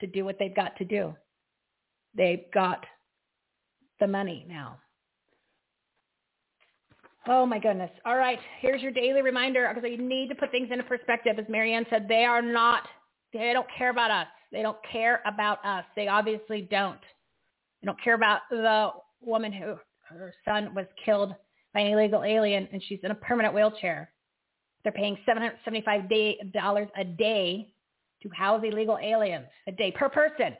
[0.00, 1.14] to do what they've got to do.
[2.18, 2.84] They've got
[4.00, 4.78] the money now.
[7.28, 7.90] Oh my goodness.
[8.04, 8.38] All right.
[8.60, 11.38] Here's your daily reminder because you need to put things into perspective.
[11.38, 12.82] As Mary Ann said, they are not,
[13.32, 14.26] they don't care about us.
[14.50, 15.84] They don't care about us.
[15.94, 17.00] They obviously don't.
[17.80, 18.90] They don't care about the
[19.20, 19.76] woman who
[20.08, 21.34] her son was killed
[21.72, 24.10] by an illegal alien and she's in a permanent wheelchair.
[24.82, 27.72] They're paying $775 a day
[28.22, 30.56] to house illegal aliens a day per person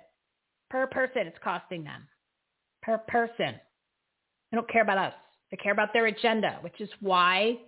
[0.70, 2.07] per person it's costing them.
[2.82, 3.55] Per person.
[4.51, 5.15] They don't care about us.
[5.51, 7.59] They care about their agenda, which is why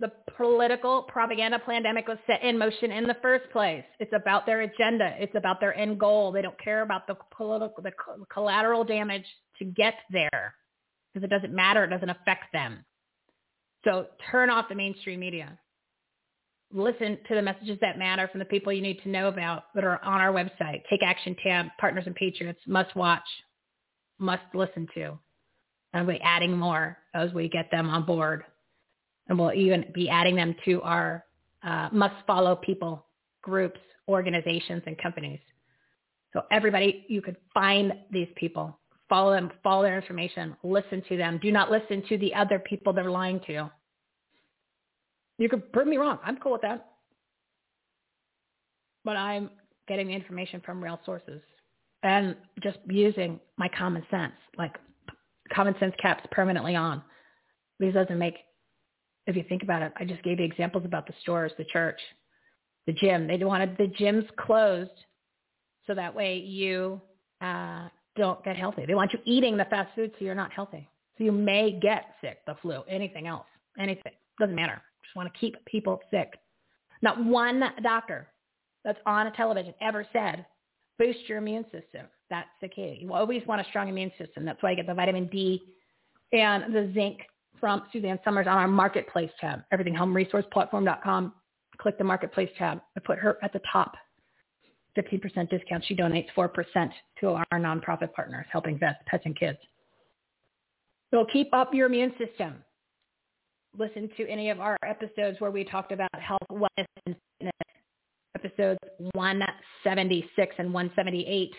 [0.00, 3.84] the political propaganda pandemic was set in motion in the first place.
[4.00, 5.14] It's about their agenda.
[5.18, 6.32] It's about their end goal.
[6.32, 7.92] They don't care about the political, the
[8.32, 9.24] collateral damage
[9.58, 10.54] to get there
[11.12, 11.84] because it doesn't matter.
[11.84, 12.84] It doesn't affect them.
[13.84, 15.58] So turn off the mainstream media
[16.74, 19.84] listen to the messages that matter from the people you need to know about that
[19.84, 20.82] are on our website.
[20.90, 23.22] Take Action tab, Partners and Patriots, must watch,
[24.18, 25.18] must listen to.
[25.92, 28.42] And we'll be adding more as we get them on board.
[29.28, 31.24] And we'll even be adding them to our
[31.62, 33.06] uh, must follow people,
[33.40, 35.40] groups, organizations, and companies.
[36.32, 38.78] So everybody, you could find these people,
[39.08, 41.38] follow them, follow their information, listen to them.
[41.40, 43.70] Do not listen to the other people they're lying to.
[45.38, 46.18] You could prove me wrong.
[46.24, 46.86] I'm cool with that.
[49.04, 49.50] But I'm
[49.88, 51.42] getting the information from real sources
[52.02, 54.76] and just using my common sense, like
[55.52, 57.02] common sense caps permanently on.
[57.80, 58.36] These doesn't make,
[59.26, 62.00] if you think about it, I just gave you examples about the stores, the church,
[62.86, 63.26] the gym.
[63.26, 64.90] They wanted the gyms closed
[65.86, 67.00] so that way you
[67.40, 68.86] uh, don't get healthy.
[68.86, 70.88] They want you eating the fast food so you're not healthy.
[71.18, 73.46] So you may get sick, the flu, anything else,
[73.78, 74.12] anything.
[74.38, 76.34] Doesn't matter Just want to keep people sick.
[77.02, 78.28] Not one doctor
[78.84, 80.46] that's on a television ever said,
[80.98, 82.06] boost your immune system.
[82.30, 82.98] That's the key.
[83.00, 84.44] You always want a strong immune system.
[84.44, 85.62] That's why I get the vitamin D
[86.32, 87.20] and the zinc
[87.60, 91.34] from Suzanne Somers on our marketplace tab, everythinghomeresourceplatform.com.
[91.78, 92.80] Click the marketplace tab.
[92.96, 93.94] I put her at the top.
[94.96, 95.84] 15% discount.
[95.86, 96.90] She donates 4%
[97.20, 99.58] to our nonprofit partners, helping vets, pets, and kids.
[101.12, 102.62] So keep up your immune system.
[103.76, 107.52] Listen to any of our episodes where we talked about health, wellness, and fitness.
[108.36, 108.78] Episodes
[109.14, 111.50] 176 and 178,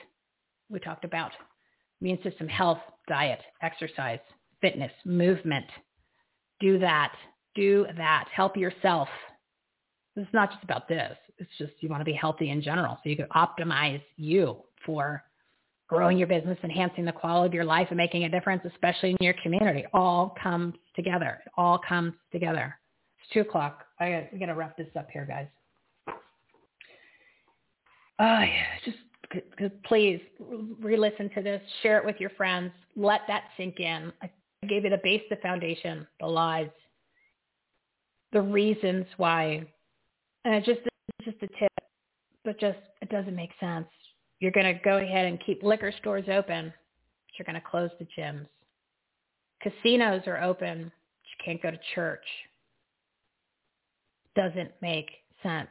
[0.70, 1.32] we talked about
[2.02, 4.20] immune system health, diet, exercise,
[4.62, 5.66] fitness, movement.
[6.60, 7.14] Do that.
[7.54, 8.28] Do that.
[8.34, 9.10] Help yourself.
[10.16, 11.18] It's not just about this.
[11.38, 12.98] It's just you want to be healthy in general.
[13.04, 15.24] So you can optimize you for
[15.88, 19.18] growing your business, enhancing the quality of your life, and making a difference, especially in
[19.20, 19.86] your community.
[19.94, 21.42] All comes together.
[21.46, 22.76] It all comes together.
[23.20, 23.86] It's two o'clock.
[24.00, 25.48] I got to wrap this up here, guys.
[28.20, 28.64] Ah, yeah.
[28.84, 28.98] Just
[29.84, 30.22] please
[30.80, 31.62] re-listen to this.
[31.84, 32.72] Share it with your friends.
[32.96, 34.12] Let that sink in.
[34.22, 34.30] I
[34.68, 36.70] gave you the base, the foundation, the lies,
[38.32, 39.66] the reasons why.
[40.46, 40.82] And it just
[41.20, 41.72] it's just a tip,
[42.44, 43.88] but just it doesn't make sense.
[44.46, 47.90] You're going to go ahead and keep liquor stores open, but you're going to close
[47.98, 48.46] the gyms.
[49.60, 52.24] Casinos are open, but you can't go to church.
[54.36, 55.10] Doesn't make
[55.42, 55.68] sense.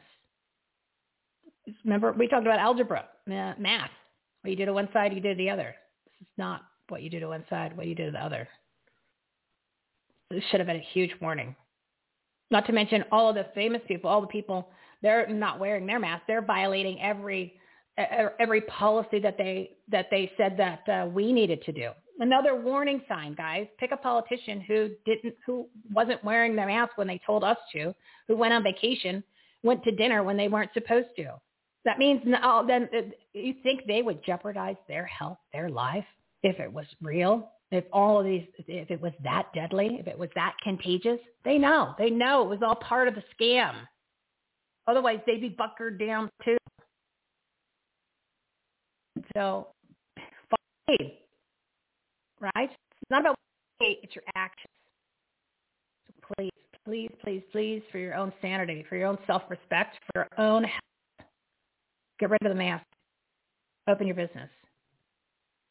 [1.84, 3.90] Remember, we talked about algebra, math.
[4.42, 5.76] What you do to one side, you do to the other.
[6.06, 8.48] This is not what you do to one side, what you do to the other.
[10.32, 11.54] This should have been a huge warning.
[12.50, 14.68] Not to mention all of the famous people, all the people,
[15.00, 16.24] they're not wearing their mask.
[16.26, 17.54] They're violating every
[17.96, 21.90] every policy that they that they said that uh, we needed to do.
[22.20, 23.66] Another warning sign, guys.
[23.78, 27.94] Pick a politician who didn't who wasn't wearing their mask when they told us to,
[28.28, 29.22] who went on vacation,
[29.62, 31.34] went to dinner when they weren't supposed to.
[31.84, 33.02] That means no, then uh,
[33.32, 36.04] you think they would jeopardize their health, their life
[36.42, 37.50] if it was real?
[37.70, 41.58] If all of these, if it was that deadly, if it was that contagious, they
[41.58, 41.94] know.
[41.98, 43.74] They know it was all part of the scam.
[44.86, 46.56] Otherwise, they'd be buckered down too.
[49.34, 49.68] So,
[52.40, 52.70] right?
[52.70, 53.36] It's not about
[53.80, 54.72] hate, it's your actions.
[56.06, 56.50] So please,
[56.84, 61.28] please, please, please, for your own sanity, for your own self-respect, for your own health,
[62.20, 62.84] get rid of the mask.
[63.88, 64.48] Open your business.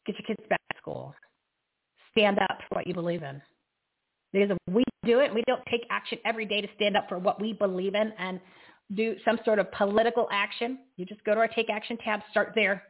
[0.06, 1.15] Get your kids back to school.
[2.11, 3.41] Stand up for what you believe in.
[4.34, 7.18] Because if we do it, we don't take action every day to stand up for
[7.18, 8.40] what we believe in and
[8.95, 10.80] do some sort of political action.
[10.98, 12.84] You just go to our Take Action tab, start there.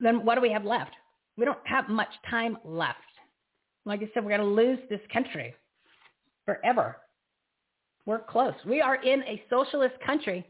[0.00, 0.92] Then what do we have left?
[1.36, 2.98] We don't have much time left.
[3.84, 5.54] Like I said, we're going to lose this country
[6.44, 6.96] forever.
[8.06, 8.54] We're close.
[8.66, 10.46] We are in a socialist country,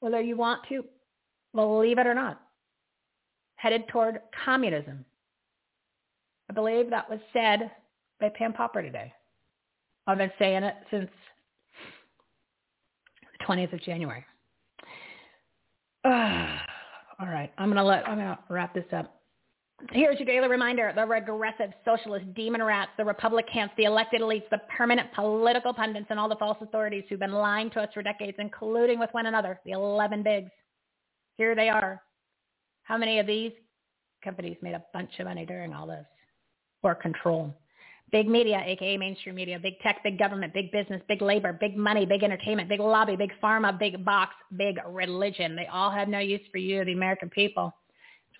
[0.00, 0.84] whether you want to
[1.54, 2.40] believe it or not,
[3.56, 5.04] headed toward communism.
[6.50, 7.70] I believe that was said
[8.20, 9.12] by Pam Popper today.
[10.06, 11.10] I've been saying it since
[13.38, 14.24] the 20th of January.
[17.32, 19.22] right, I'm gonna let I'm gonna wrap this up.
[19.90, 20.92] Here's your daily reminder.
[20.94, 26.20] The regressive socialist demon rats, the Republicans, the elected elites, the permanent political pundits, and
[26.20, 29.58] all the false authorities who've been lying to us for decades, including with one another,
[29.64, 30.50] the 11 bigs.
[31.36, 32.00] Here they are.
[32.84, 33.52] How many of these
[34.22, 36.06] companies made a bunch of money during all this?
[36.84, 37.52] Or control?
[38.12, 42.04] Big media, aka mainstream media, big tech, big government, big business, big labor, big money,
[42.04, 45.56] big entertainment, big lobby, big pharma, big box, big religion.
[45.56, 47.74] They all have no use for you, the American people.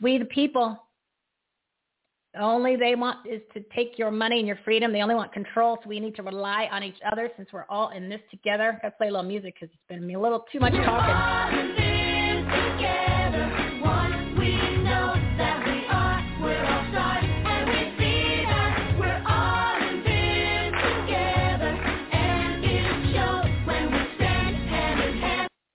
[0.02, 0.78] We the people.
[2.38, 4.92] Only they want is to take your money and your freedom.
[4.92, 7.90] They only want control, so we need to rely on each other since we're all
[7.90, 8.78] in this together.
[8.82, 11.91] Gotta play a little music because it's been a little too much talking.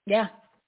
[0.07, 0.27] Yeah.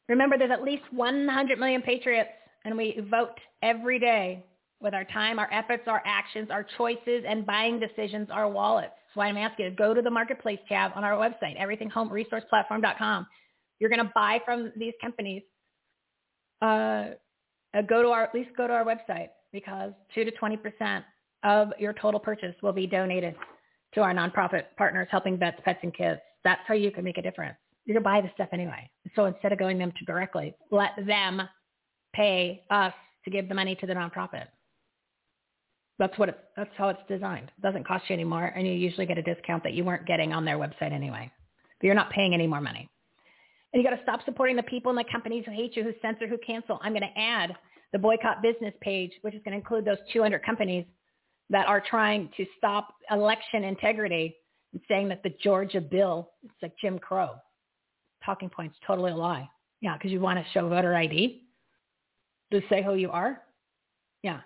[0.10, 2.30] Remember, there's at least 100 million patriots,
[2.66, 4.44] and we vote every day
[4.82, 8.92] with our time, our efforts, our actions, our choices, and buying decisions, our wallets.
[9.08, 13.28] That's why I'm asking you to go to the marketplace tab on our website, everythinghomeresourceplatform.com.
[13.80, 15.44] You're going to buy from these companies.
[16.62, 17.12] Uh,
[17.74, 21.06] uh, go to our at least go to our website because two to 20 percent
[21.44, 23.36] of your total purchase will be donated
[23.94, 26.20] to our nonprofit partners helping vets, pets, and kids.
[26.44, 27.56] That's how you can make a difference
[27.90, 28.88] you're going to buy the stuff anyway.
[29.16, 31.42] So instead of going them to directly, let them
[32.14, 32.94] pay us
[33.26, 34.46] to give the money to the nonprofit.
[35.98, 37.52] That's what it, that's how it's designed.
[37.58, 40.06] It doesn't cost you any more, and you usually get a discount that you weren't
[40.06, 41.32] getting on their website anyway.
[41.82, 42.88] but you're not paying any more money.
[43.74, 45.94] And you got to stop supporting the people and the companies who hate you, who
[46.00, 46.80] censor, who cancel.
[46.84, 47.56] I'm going to add
[47.92, 50.86] the boycott business page, which is going to include those 200 companies
[51.50, 54.36] that are trying to stop election integrity
[54.74, 57.32] and saying that the Georgia bill is like Jim Crow.
[58.26, 59.50] Talking points, totally a lie.
[59.82, 61.44] Yeah, because you want to show voter ID
[62.52, 63.42] to say who you are.
[64.24, 64.42] Yeah.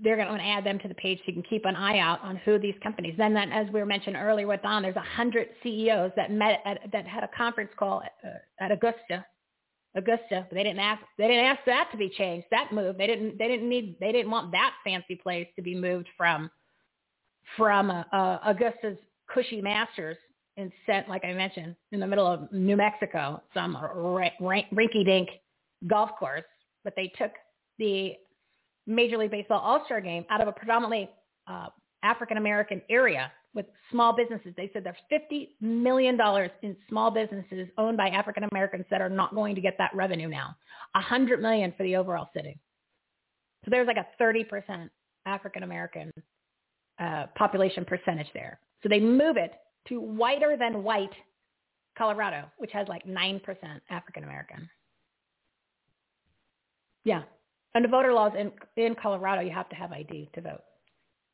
[0.00, 2.22] They're going to add them to the page so you can keep an eye out
[2.22, 3.14] on who these companies.
[3.18, 6.60] Then, then as we were mentioned earlier with Don, there's a hundred CEOs that met
[6.64, 9.24] at, that had a conference call at, uh, at Augusta
[9.94, 10.46] Augusta.
[10.48, 12.46] But they didn't ask they didn't ask that to be changed.
[12.50, 12.96] That move.
[12.96, 16.50] They didn't they didn't need they didn't want that fancy place to be moved from
[17.56, 18.98] from uh, uh, Augusta's
[19.32, 20.16] cushy masters
[20.58, 25.30] and sent like I mentioned in the middle of New Mexico, some rinky dink
[25.86, 26.42] golf course.
[26.84, 27.32] But they took
[27.78, 28.12] the
[28.86, 31.08] Major League Baseball All Star game out of a predominantly
[31.46, 31.68] uh,
[32.02, 34.52] African American area with small businesses.
[34.56, 36.18] They said there's $50 million
[36.62, 40.28] in small businesses owned by African Americans that are not going to get that revenue
[40.28, 40.54] now.
[40.94, 42.58] 100 million for the overall city.
[43.64, 44.88] So there's like a 30%
[45.26, 46.10] African American
[47.00, 48.60] uh, population percentage there.
[48.82, 49.52] So they move it
[49.88, 51.12] to whiter than white
[51.96, 53.40] Colorado, which has like 9%
[53.90, 54.68] African American.
[57.04, 57.22] Yeah.
[57.74, 58.52] Under voter laws in,
[58.82, 60.62] in Colorado, you have to have ID to vote.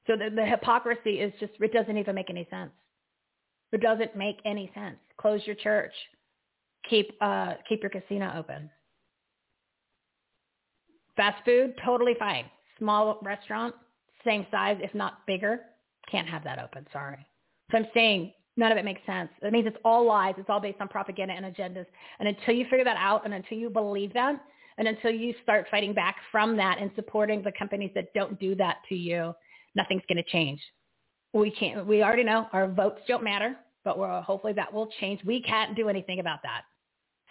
[0.07, 2.73] So the, the hypocrisy is just, it doesn't even make any sense.
[3.73, 4.97] It doesn't make any sense.
[5.19, 5.93] Close your church.
[6.89, 8.71] Keep, uh, keep your casino open.
[11.17, 12.45] Fast food, totally fine.
[12.79, 13.75] Small restaurant,
[14.25, 15.61] same size, if not bigger,
[16.11, 16.87] can't have that open.
[16.93, 17.25] Sorry.
[17.71, 19.31] So I'm saying none of it makes sense.
[19.43, 20.35] It means it's all lies.
[20.39, 21.87] It's all based on propaganda and agendas.
[22.19, 24.37] And until you figure that out and until you believe that,
[24.77, 28.55] and until you start fighting back from that and supporting the companies that don't do
[28.57, 29.33] that to you,
[29.75, 30.61] nothing's going to change.
[31.33, 31.87] We can't.
[31.87, 35.21] We already know our votes don't matter, but we're, hopefully that will change.
[35.25, 36.63] We can't do anything about that.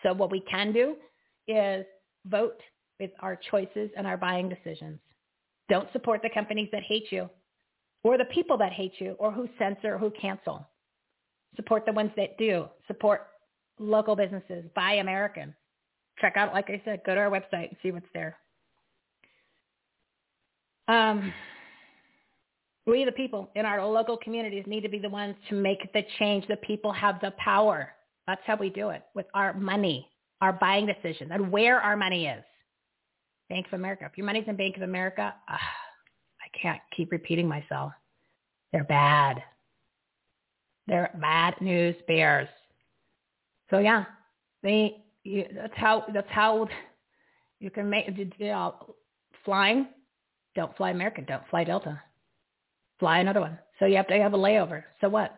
[0.03, 0.95] So what we can do
[1.47, 1.85] is
[2.27, 2.59] vote
[2.99, 4.99] with our choices and our buying decisions.
[5.69, 7.29] Don't support the companies that hate you
[8.03, 10.67] or the people that hate you or who censor or who cancel.
[11.55, 12.67] Support the ones that do.
[12.88, 13.27] Support
[13.80, 14.65] local businesses.
[14.75, 15.53] Buy American.
[16.19, 18.38] Check out, like I said, go to our website and see what's there.
[20.88, 21.34] Um,
[22.85, 26.03] we, the people in our local communities, need to be the ones to make the
[26.19, 26.45] change.
[26.47, 27.89] The people have the power.
[28.27, 30.09] That's how we do it with our money,
[30.41, 32.43] our buying decisions, and where our money is.
[33.49, 34.05] Bank of America.
[34.05, 37.93] If your money's in Bank of America, uh, I can't keep repeating myself.
[38.71, 39.43] They're bad.
[40.88, 42.49] They're bad news bears.
[43.69, 44.05] So yeah,
[44.61, 44.97] they.
[45.23, 46.05] You, that's how.
[46.14, 46.68] That's how
[47.60, 48.05] you can make.
[48.18, 48.95] You know,
[49.45, 49.88] flying.
[50.55, 51.26] Don't fly American.
[51.26, 52.01] Don't fly Delta
[53.03, 53.60] fly another one.
[53.80, 54.84] So you have to have a layover.
[55.01, 55.38] So what?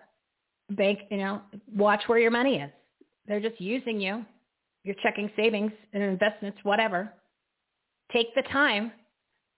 [0.69, 1.41] Bank, you know,
[1.75, 2.69] watch where your money is.
[3.27, 4.23] They're just using you.
[4.83, 7.11] You're checking savings and investments, whatever.
[8.13, 8.91] Take the time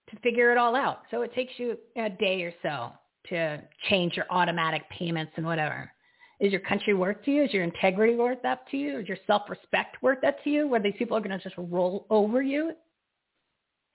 [0.08, 1.02] to figure it all out.
[1.10, 2.92] So it takes you a day or so
[3.30, 5.90] to change your automatic payments and whatever.
[6.40, 7.44] Is your country worth to you?
[7.44, 9.00] Is your integrity worth that to you?
[9.00, 10.68] Is your self-respect worth that to you?
[10.68, 12.72] Where these people are going to just roll over you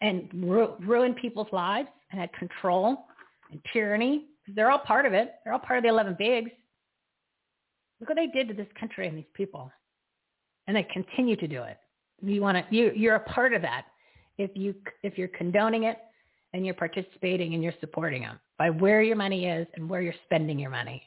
[0.02, 3.06] and ru- ruin people's lives and have control
[3.52, 4.26] and tyranny.
[4.44, 5.36] Because They're all part of it.
[5.44, 6.52] They're all part of the 11 bigs.
[8.02, 9.72] Look what they did to this country and these people.
[10.68, 11.78] And they continue to do it.
[12.22, 13.86] You want to, you, you're a part of that
[14.38, 16.00] if you, if you're condoning it
[16.54, 20.14] and you're participating and you're supporting them by where your money is and where you're
[20.26, 21.04] spending your money.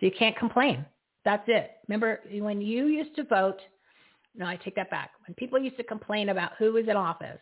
[0.00, 0.84] So you can't complain.
[1.24, 1.72] That's it.
[1.88, 3.60] Remember when you used to vote,
[4.34, 5.12] no, I take that back.
[5.26, 7.38] When people used to complain about who was in office,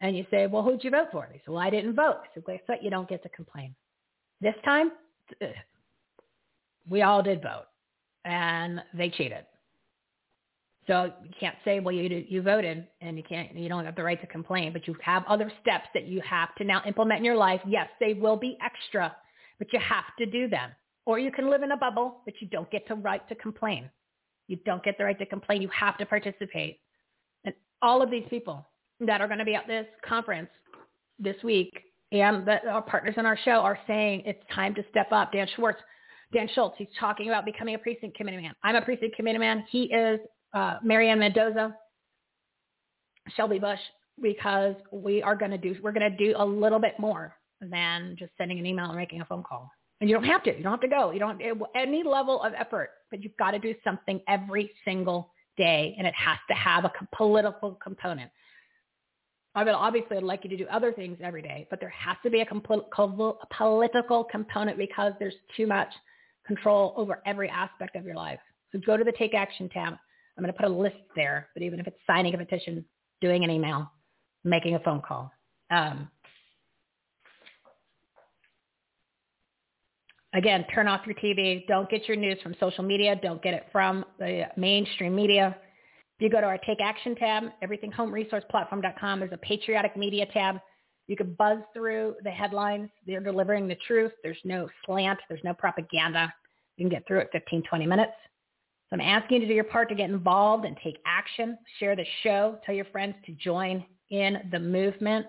[0.00, 1.28] and you say, well, who'd you vote for?
[1.30, 2.22] They say, well, I didn't vote.
[2.34, 2.82] So I said, guess what?
[2.82, 3.74] You don't get to complain.
[4.40, 4.90] This time,
[6.88, 7.66] we all did vote,
[8.24, 9.44] and they cheated.
[10.86, 14.02] So you can't say, well, you you voted, and you can't, you don't have the
[14.02, 17.24] right to complain, but you have other steps that you have to now implement in
[17.24, 17.60] your life.
[17.66, 19.14] Yes, they will be extra,
[19.58, 20.70] but you have to do them.
[21.06, 23.90] Or you can live in a bubble, but you don't get the right to complain.
[24.48, 25.62] You don't get the right to complain.
[25.62, 26.80] You have to participate.
[27.44, 28.66] And all of these people,
[29.06, 30.48] that are going to be at this conference
[31.18, 31.72] this week
[32.12, 35.32] and that our partners in our show are saying it's time to step up.
[35.32, 35.80] Dan Schwartz,
[36.32, 38.52] Dan Schultz, he's talking about becoming a precinct committee man.
[38.62, 39.64] I'm a precinct committee man.
[39.70, 40.20] He is
[40.54, 41.76] uh, Mary Ann Mendoza,
[43.36, 43.80] Shelby Busch,
[44.20, 48.16] because we are going to do, we're going to do a little bit more than
[48.18, 49.70] just sending an email and making a phone call.
[50.00, 50.56] And you don't have to.
[50.56, 51.12] You don't have to go.
[51.12, 55.30] You don't have any level of effort, but you've got to do something every single
[55.56, 58.30] day, and it has to have a political component.
[59.54, 62.16] I mean, obviously, I'd like you to do other things every day, but there has
[62.24, 65.88] to be a political component because there's too much
[66.46, 68.40] control over every aspect of your life.
[68.72, 69.94] So go to the Take Action tab.
[70.36, 72.84] I'm going to put a list there, but even if it's signing a petition,
[73.20, 73.90] doing an email,
[74.44, 75.30] making a phone call.
[75.70, 76.08] Um,
[80.34, 81.66] again, turn off your TV.
[81.66, 83.16] Don't get your news from social media.
[83.22, 85.56] Don't get it from the mainstream media.
[86.18, 90.56] If you go to our Take Action tab, everythinghomeresourceplatform.com, there's a patriotic media tab.
[91.08, 92.88] You can buzz through the headlines.
[93.06, 94.12] They're delivering the truth.
[94.22, 95.18] There's no slant.
[95.28, 96.32] There's no propaganda.
[96.76, 98.12] You can get through it 15, 20 minutes.
[98.92, 101.56] So I'm asking you to do your part to get involved and take action.
[101.80, 102.58] Share the show.
[102.66, 105.24] Tell your friends to join in the movement.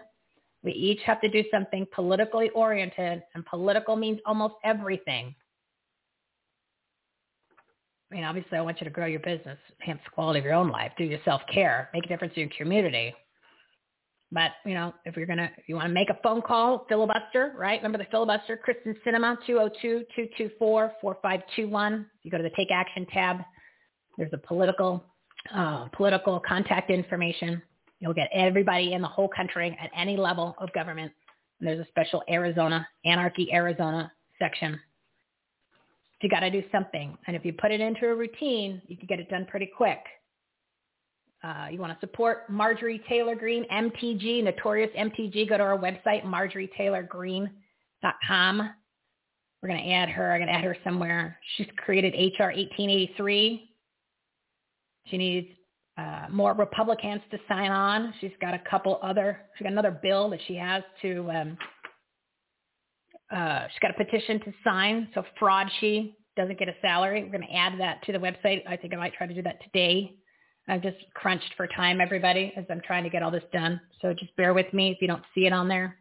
[0.63, 5.33] We each have to do something politically oriented, and political means almost everything.
[8.11, 10.55] I mean, obviously, I want you to grow your business, enhance the quality of your
[10.55, 13.13] own life, do your self-care, make a difference in your community.
[14.33, 17.53] But, you know, if you're to, if you want to make a phone call, filibuster,
[17.55, 17.79] right?
[17.79, 19.37] Remember the filibuster, Kyrsten Sinema,
[21.03, 22.05] 202-224-4521.
[22.23, 23.41] You go to the Take Action tab.
[24.17, 25.05] There's a political,
[25.53, 27.61] uh, political contact information.
[27.99, 31.11] You'll get everybody in the whole country at any level of government.
[31.59, 34.79] And there's a special Arizona, Anarchy Arizona section.
[36.21, 37.15] You got to do something.
[37.27, 39.99] And if you put it into a routine, you can get it done pretty quick.
[41.43, 45.49] Uh, you want to support Marjorie Taylor Greene, MTG, Notorious MTG.
[45.49, 48.73] Go to our website, marjorietaylorgreene.com.
[49.61, 50.33] We're going to add her.
[50.33, 51.37] I'm going to add her somewhere.
[51.55, 53.69] She's created HR 1883.
[55.07, 55.47] She needs
[55.97, 58.13] uh, more Republicans to sign on.
[58.21, 61.57] She's got a couple other, she's got another bill that she has to, um,
[63.31, 65.09] uh, she's got a petition to sign.
[65.13, 67.23] So fraud she doesn't get a salary.
[67.23, 68.63] We're going to add that to the website.
[68.67, 70.15] I think I might try to do that today.
[70.67, 73.79] I've just crunched for time, everybody, as I'm trying to get all this done.
[74.01, 75.97] So just bear with me if you don't see it on there.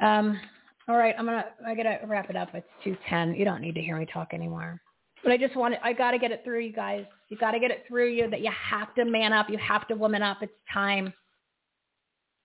[0.00, 0.40] Um,
[0.88, 2.48] all right, I'm gonna I gotta wrap it up.
[2.54, 3.34] It's two ten.
[3.34, 4.80] You don't need to hear me talk anymore.
[5.22, 7.04] But I just want to, I gotta get it through you guys.
[7.28, 9.48] You gotta get it through you that you have to man up.
[9.48, 10.38] You have to woman up.
[10.42, 11.12] It's time.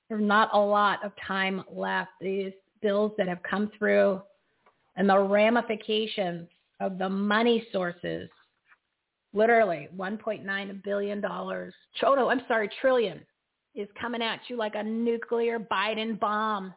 [0.10, 2.12] There's not a lot of time left.
[2.22, 2.52] These
[2.82, 4.22] bills that have come through
[4.98, 6.48] and the ramifications
[6.80, 8.30] of the money sources
[9.36, 11.74] literally 1.9 billion dollars.
[12.02, 13.22] No, I'm sorry, trillion
[13.76, 16.74] is coming at you like a nuclear Biden bomb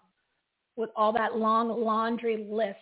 [0.77, 2.77] with all that long laundry list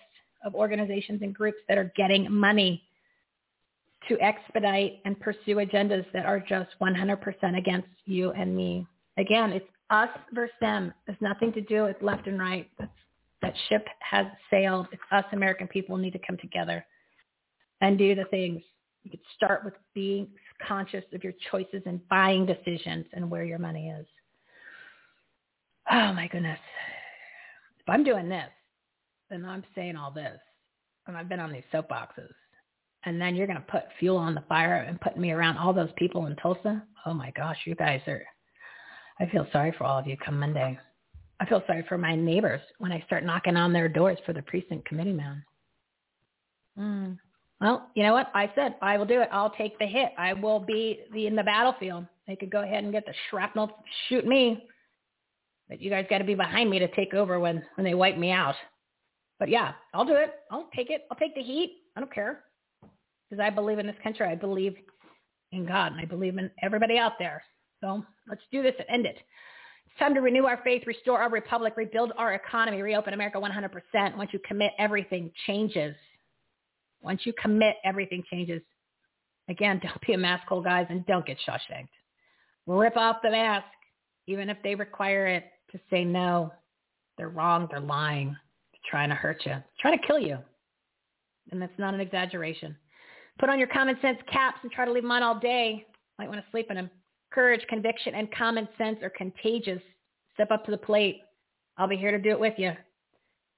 [0.44, 2.82] of organizations and groups that are getting money
[4.08, 8.86] to expedite and pursue agendas that are just 100% against you and me.
[9.18, 10.92] Again, it's us versus them.
[11.08, 12.68] It's nothing to do with left and right.
[12.78, 12.90] That's,
[13.42, 14.86] that ship has sailed.
[14.92, 16.84] It's us American people need to come together
[17.80, 18.62] and do the things
[19.06, 20.26] you could start with being
[20.66, 24.04] conscious of your choices and buying decisions and where your money is.
[25.88, 26.58] Oh my goodness.
[27.78, 28.50] If I'm doing this,
[29.30, 30.40] then I'm saying all this,
[31.06, 32.32] and I've been on these soapboxes,
[33.04, 35.72] and then you're going to put fuel on the fire and put me around all
[35.72, 36.82] those people in Tulsa.
[37.06, 38.24] Oh my gosh, you guys are,
[39.20, 40.76] I feel sorry for all of you come Monday.
[41.38, 44.42] I feel sorry for my neighbors when I start knocking on their doors for the
[44.42, 45.44] precinct committee man.
[46.76, 47.18] Mm.
[47.60, 48.30] Well, you know what?
[48.34, 49.28] I said I will do it.
[49.32, 50.12] I'll take the hit.
[50.18, 52.06] I will be the, in the battlefield.
[52.26, 53.70] They could go ahead and get the shrapnel,
[54.08, 54.66] shoot me.
[55.68, 58.18] But you guys got to be behind me to take over when, when they wipe
[58.18, 58.54] me out.
[59.38, 60.34] But yeah, I'll do it.
[60.50, 61.06] I'll take it.
[61.10, 61.78] I'll take the heat.
[61.96, 62.44] I don't care.
[63.28, 64.26] Because I believe in this country.
[64.26, 64.76] I believe
[65.52, 65.92] in God.
[65.92, 67.42] And I believe in everybody out there.
[67.80, 69.16] So let's do this and end it.
[69.16, 74.16] It's time to renew our faith, restore our republic, rebuild our economy, reopen America 100%.
[74.16, 75.94] Once you commit, everything changes.
[77.02, 78.62] Once you commit, everything changes.
[79.48, 81.88] Again, don't be a mask hole, guys, and don't get Shawshanked.
[82.66, 83.66] Rip off the mask,
[84.26, 86.52] even if they require it to say no.
[87.16, 87.68] They're wrong.
[87.70, 88.28] They're lying.
[88.28, 89.52] They're trying to hurt you.
[89.52, 90.38] They're trying to kill you.
[91.50, 92.76] And that's not an exaggeration.
[93.38, 95.86] Put on your common sense caps and try to leave them on all day.
[96.18, 96.90] Might want to sleep in them.
[97.32, 99.82] Courage, conviction, and common sense are contagious.
[100.34, 101.20] Step up to the plate.
[101.76, 102.72] I'll be here to do it with you.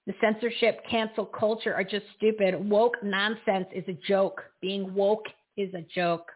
[0.08, 2.54] The censorship, cancel culture are just stupid.
[2.70, 4.42] Woke nonsense is a joke.
[4.62, 5.26] Being woke
[5.58, 6.32] is a joke.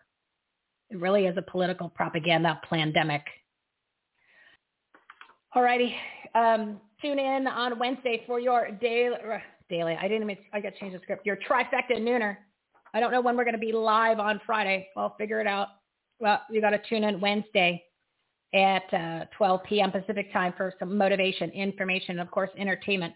[0.90, 3.22] It really is a political propaganda pandemic.
[5.56, 5.94] Alrighty.
[6.34, 9.16] Um, tune in on Wednesday for your daily,
[9.70, 9.96] daily.
[9.98, 11.24] I didn't even, I got to change the script.
[11.24, 12.36] Your trifecta nooner.
[12.92, 14.88] I don't know when we're going to be live on Friday.
[14.98, 15.68] I'll figure it out.
[16.20, 17.82] Well, you got to tune in Wednesday
[18.52, 19.90] at uh, 12 p.m.
[19.90, 23.14] Pacific time for some motivation, information, and of course, entertainment.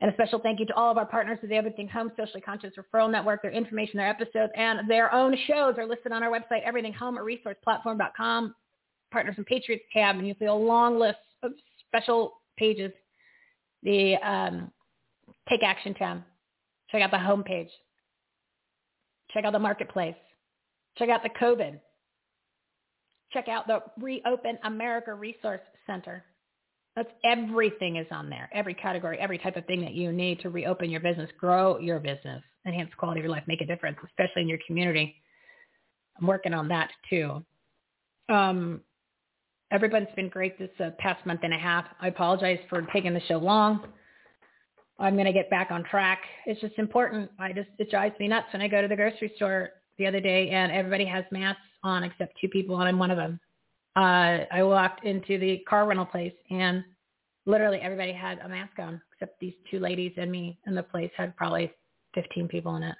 [0.00, 2.42] And a special thank you to all of our partners at the Everything Home Socially
[2.42, 3.40] Conscious Referral Network.
[3.40, 8.54] Their information, their episodes, and their own shows are listed on our website, everythinghome.resourceplatform.com.
[9.10, 11.52] Partners and Patriots tab, and you'll see a long list of
[11.88, 12.92] special pages.
[13.84, 14.70] The um,
[15.48, 16.22] Take Action tab.
[16.90, 17.70] Check out the home page.
[19.30, 20.14] Check out the marketplace.
[20.98, 21.80] Check out the COVID.
[23.32, 26.24] Check out the Reopen America Resource Center.
[26.96, 28.48] That's everything is on there.
[28.54, 32.00] Every category, every type of thing that you need to reopen your business, grow your
[32.00, 35.14] business, enhance the quality of your life, make a difference, especially in your community.
[36.18, 37.44] I'm working on that too.
[38.30, 38.80] Um,
[39.70, 41.84] everyone's been great this uh, past month and a half.
[42.00, 43.86] I apologize for taking the show long.
[44.98, 46.20] I'm going to get back on track.
[46.46, 47.30] It's just important.
[47.38, 50.20] I just it drives me nuts when I go to the grocery store the other
[50.20, 53.38] day and everybody has masks on except two people and I'm one of them.
[53.96, 56.84] Uh, I walked into the car rental place and
[57.46, 61.10] literally everybody had a mask on except these two ladies and me and the place
[61.16, 61.72] had probably
[62.14, 62.96] 15 people in it.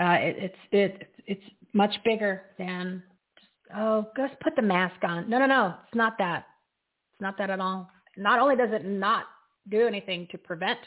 [0.00, 3.02] Uh, it it's it, it's much bigger than
[3.38, 5.30] just oh just put the mask on.
[5.30, 6.46] No no no, it's not that.
[7.12, 7.88] It's not that at all.
[8.16, 9.24] Not only does it not
[9.70, 10.80] do anything to prevent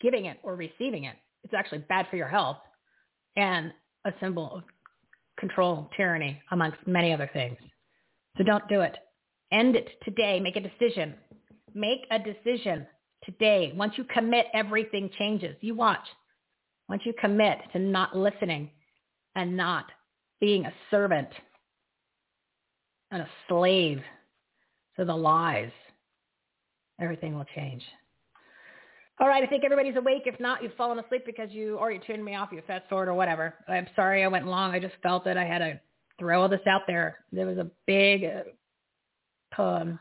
[0.00, 2.58] giving it or receiving it, it's actually bad for your health
[3.34, 3.72] and
[4.04, 4.62] a symbol of
[5.38, 7.56] control, tyranny, amongst many other things.
[8.36, 8.96] So don't do it.
[9.52, 10.40] End it today.
[10.40, 11.14] Make a decision.
[11.74, 12.86] Make a decision
[13.24, 13.72] today.
[13.76, 15.56] Once you commit, everything changes.
[15.60, 16.06] You watch.
[16.88, 18.70] Once you commit to not listening
[19.34, 19.86] and not
[20.40, 21.28] being a servant
[23.10, 24.00] and a slave
[24.98, 25.70] to the lies,
[27.00, 27.82] everything will change.
[29.18, 30.22] All right, I think everybody's awake.
[30.26, 33.08] If not, you've fallen asleep because you or you tuned me off, you fast forward
[33.08, 33.54] or whatever.
[33.66, 34.72] I'm sorry I went long.
[34.72, 35.80] I just felt that I had to
[36.18, 37.24] throw all this out there.
[37.32, 39.98] There was a big uh, um,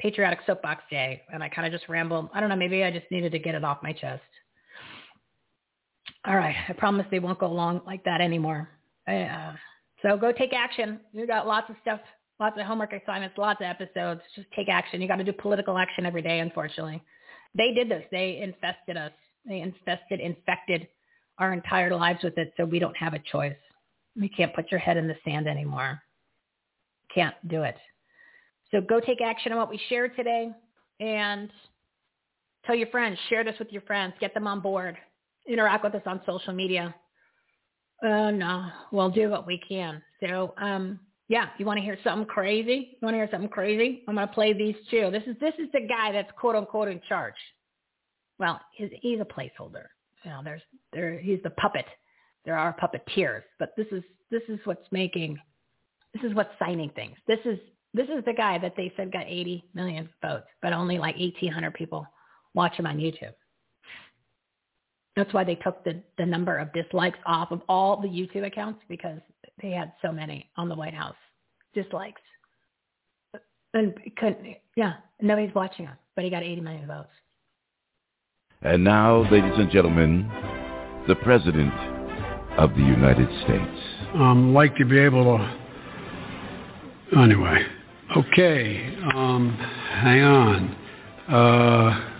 [0.00, 2.28] patriotic soapbox day, and I kind of just rambled.
[2.32, 2.56] I don't know.
[2.56, 4.22] Maybe I just needed to get it off my chest.
[6.24, 8.68] All right, I promise they won't go long like that anymore.
[9.08, 9.54] Uh,
[10.02, 11.00] so go take action.
[11.12, 11.98] You've got lots of stuff,
[12.38, 14.20] lots of homework assignments, lots of episodes.
[14.36, 15.00] Just take action.
[15.00, 17.02] You got to do political action every day, unfortunately.
[17.54, 18.04] They did this.
[18.10, 19.12] They infested us.
[19.46, 20.88] They infested, infected
[21.38, 23.56] our entire lives with it, so we don't have a choice.
[24.14, 26.00] You can't put your head in the sand anymore.
[27.14, 27.76] Can't do it.
[28.70, 30.50] So go take action on what we shared today
[31.00, 31.50] and
[32.64, 34.96] tell your friends, share this with your friends, get them on board,
[35.46, 36.94] interact with us on social media.
[38.02, 40.02] Uh, no, we'll do what we can.
[40.20, 42.90] So, um, yeah, you want to hear something crazy?
[42.92, 44.02] You want to hear something crazy?
[44.08, 45.10] I'm going to play these two.
[45.10, 47.34] This is this is the guy that's quote unquote in charge.
[48.38, 49.84] Well, he's, he's a placeholder.
[50.24, 51.86] You know, there's there he's the puppet.
[52.44, 55.38] There are puppeteers, but this is this is what's making
[56.12, 57.16] this is what's signing things.
[57.26, 57.58] This is
[57.94, 61.74] this is the guy that they said got 80 million votes, but only like 1,800
[61.74, 62.06] people
[62.54, 63.34] watch him on YouTube.
[65.14, 68.80] That's why they took the, the number of dislikes off of all the YouTube accounts
[68.88, 69.20] because
[69.60, 71.16] they had so many on the White House
[71.74, 72.20] dislikes.
[73.74, 77.08] And couldn't, yeah, nobody's watching him, but he got 80 million votes.
[78.60, 80.30] And now, ladies and gentlemen,
[81.08, 81.72] the President
[82.58, 83.80] of the United States.
[84.14, 87.64] Um, like to be able to, anyway.
[88.16, 90.76] Okay, um, hang on.
[91.28, 92.10] Uh,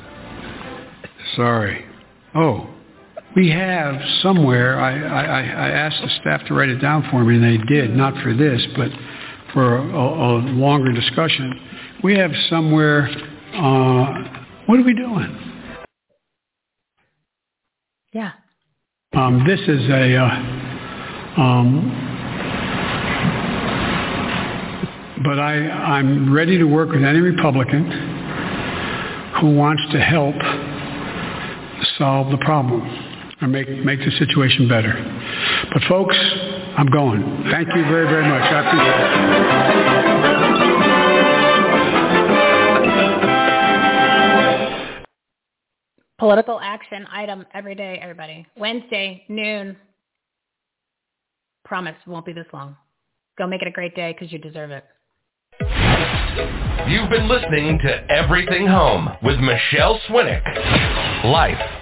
[1.36, 1.84] sorry.
[2.34, 2.68] Oh,
[3.34, 7.36] we have somewhere, I, I, I asked the staff to write it down for me,
[7.36, 8.90] and they did, not for this, but
[9.54, 11.52] for a, a longer discussion.
[12.04, 13.08] We have somewhere,
[13.54, 14.14] uh,
[14.66, 15.38] what are we doing?
[18.12, 18.32] Yeah.
[19.14, 22.08] Um, this is a, uh, um,
[25.24, 27.90] but I, I'm ready to work with any Republican
[29.40, 30.34] who wants to help
[31.96, 33.11] solve the problem
[33.42, 34.94] or make, make the situation better.
[35.72, 36.16] But folks,
[36.78, 37.22] I'm going.
[37.50, 38.42] Thank you very, very much.
[38.42, 38.96] I appreciate
[40.48, 40.52] it.
[46.18, 48.46] Political action item every day, everybody.
[48.56, 49.76] Wednesday, noon.
[51.64, 52.76] Promise won't be this long.
[53.36, 54.84] Go make it a great day because you deserve it.
[56.88, 60.42] You've been listening to Everything Home with Michele Swinick.
[61.24, 61.81] Life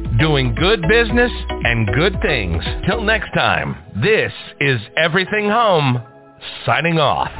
[0.19, 1.31] doing good business
[1.63, 2.63] and good things.
[2.87, 6.01] Till next time, this is Everything Home
[6.65, 7.31] signing off.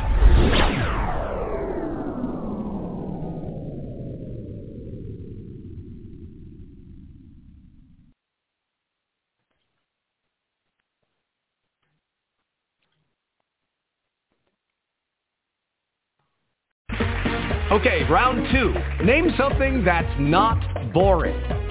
[17.71, 18.73] Okay, round two.
[19.05, 21.70] Name something that's not boring.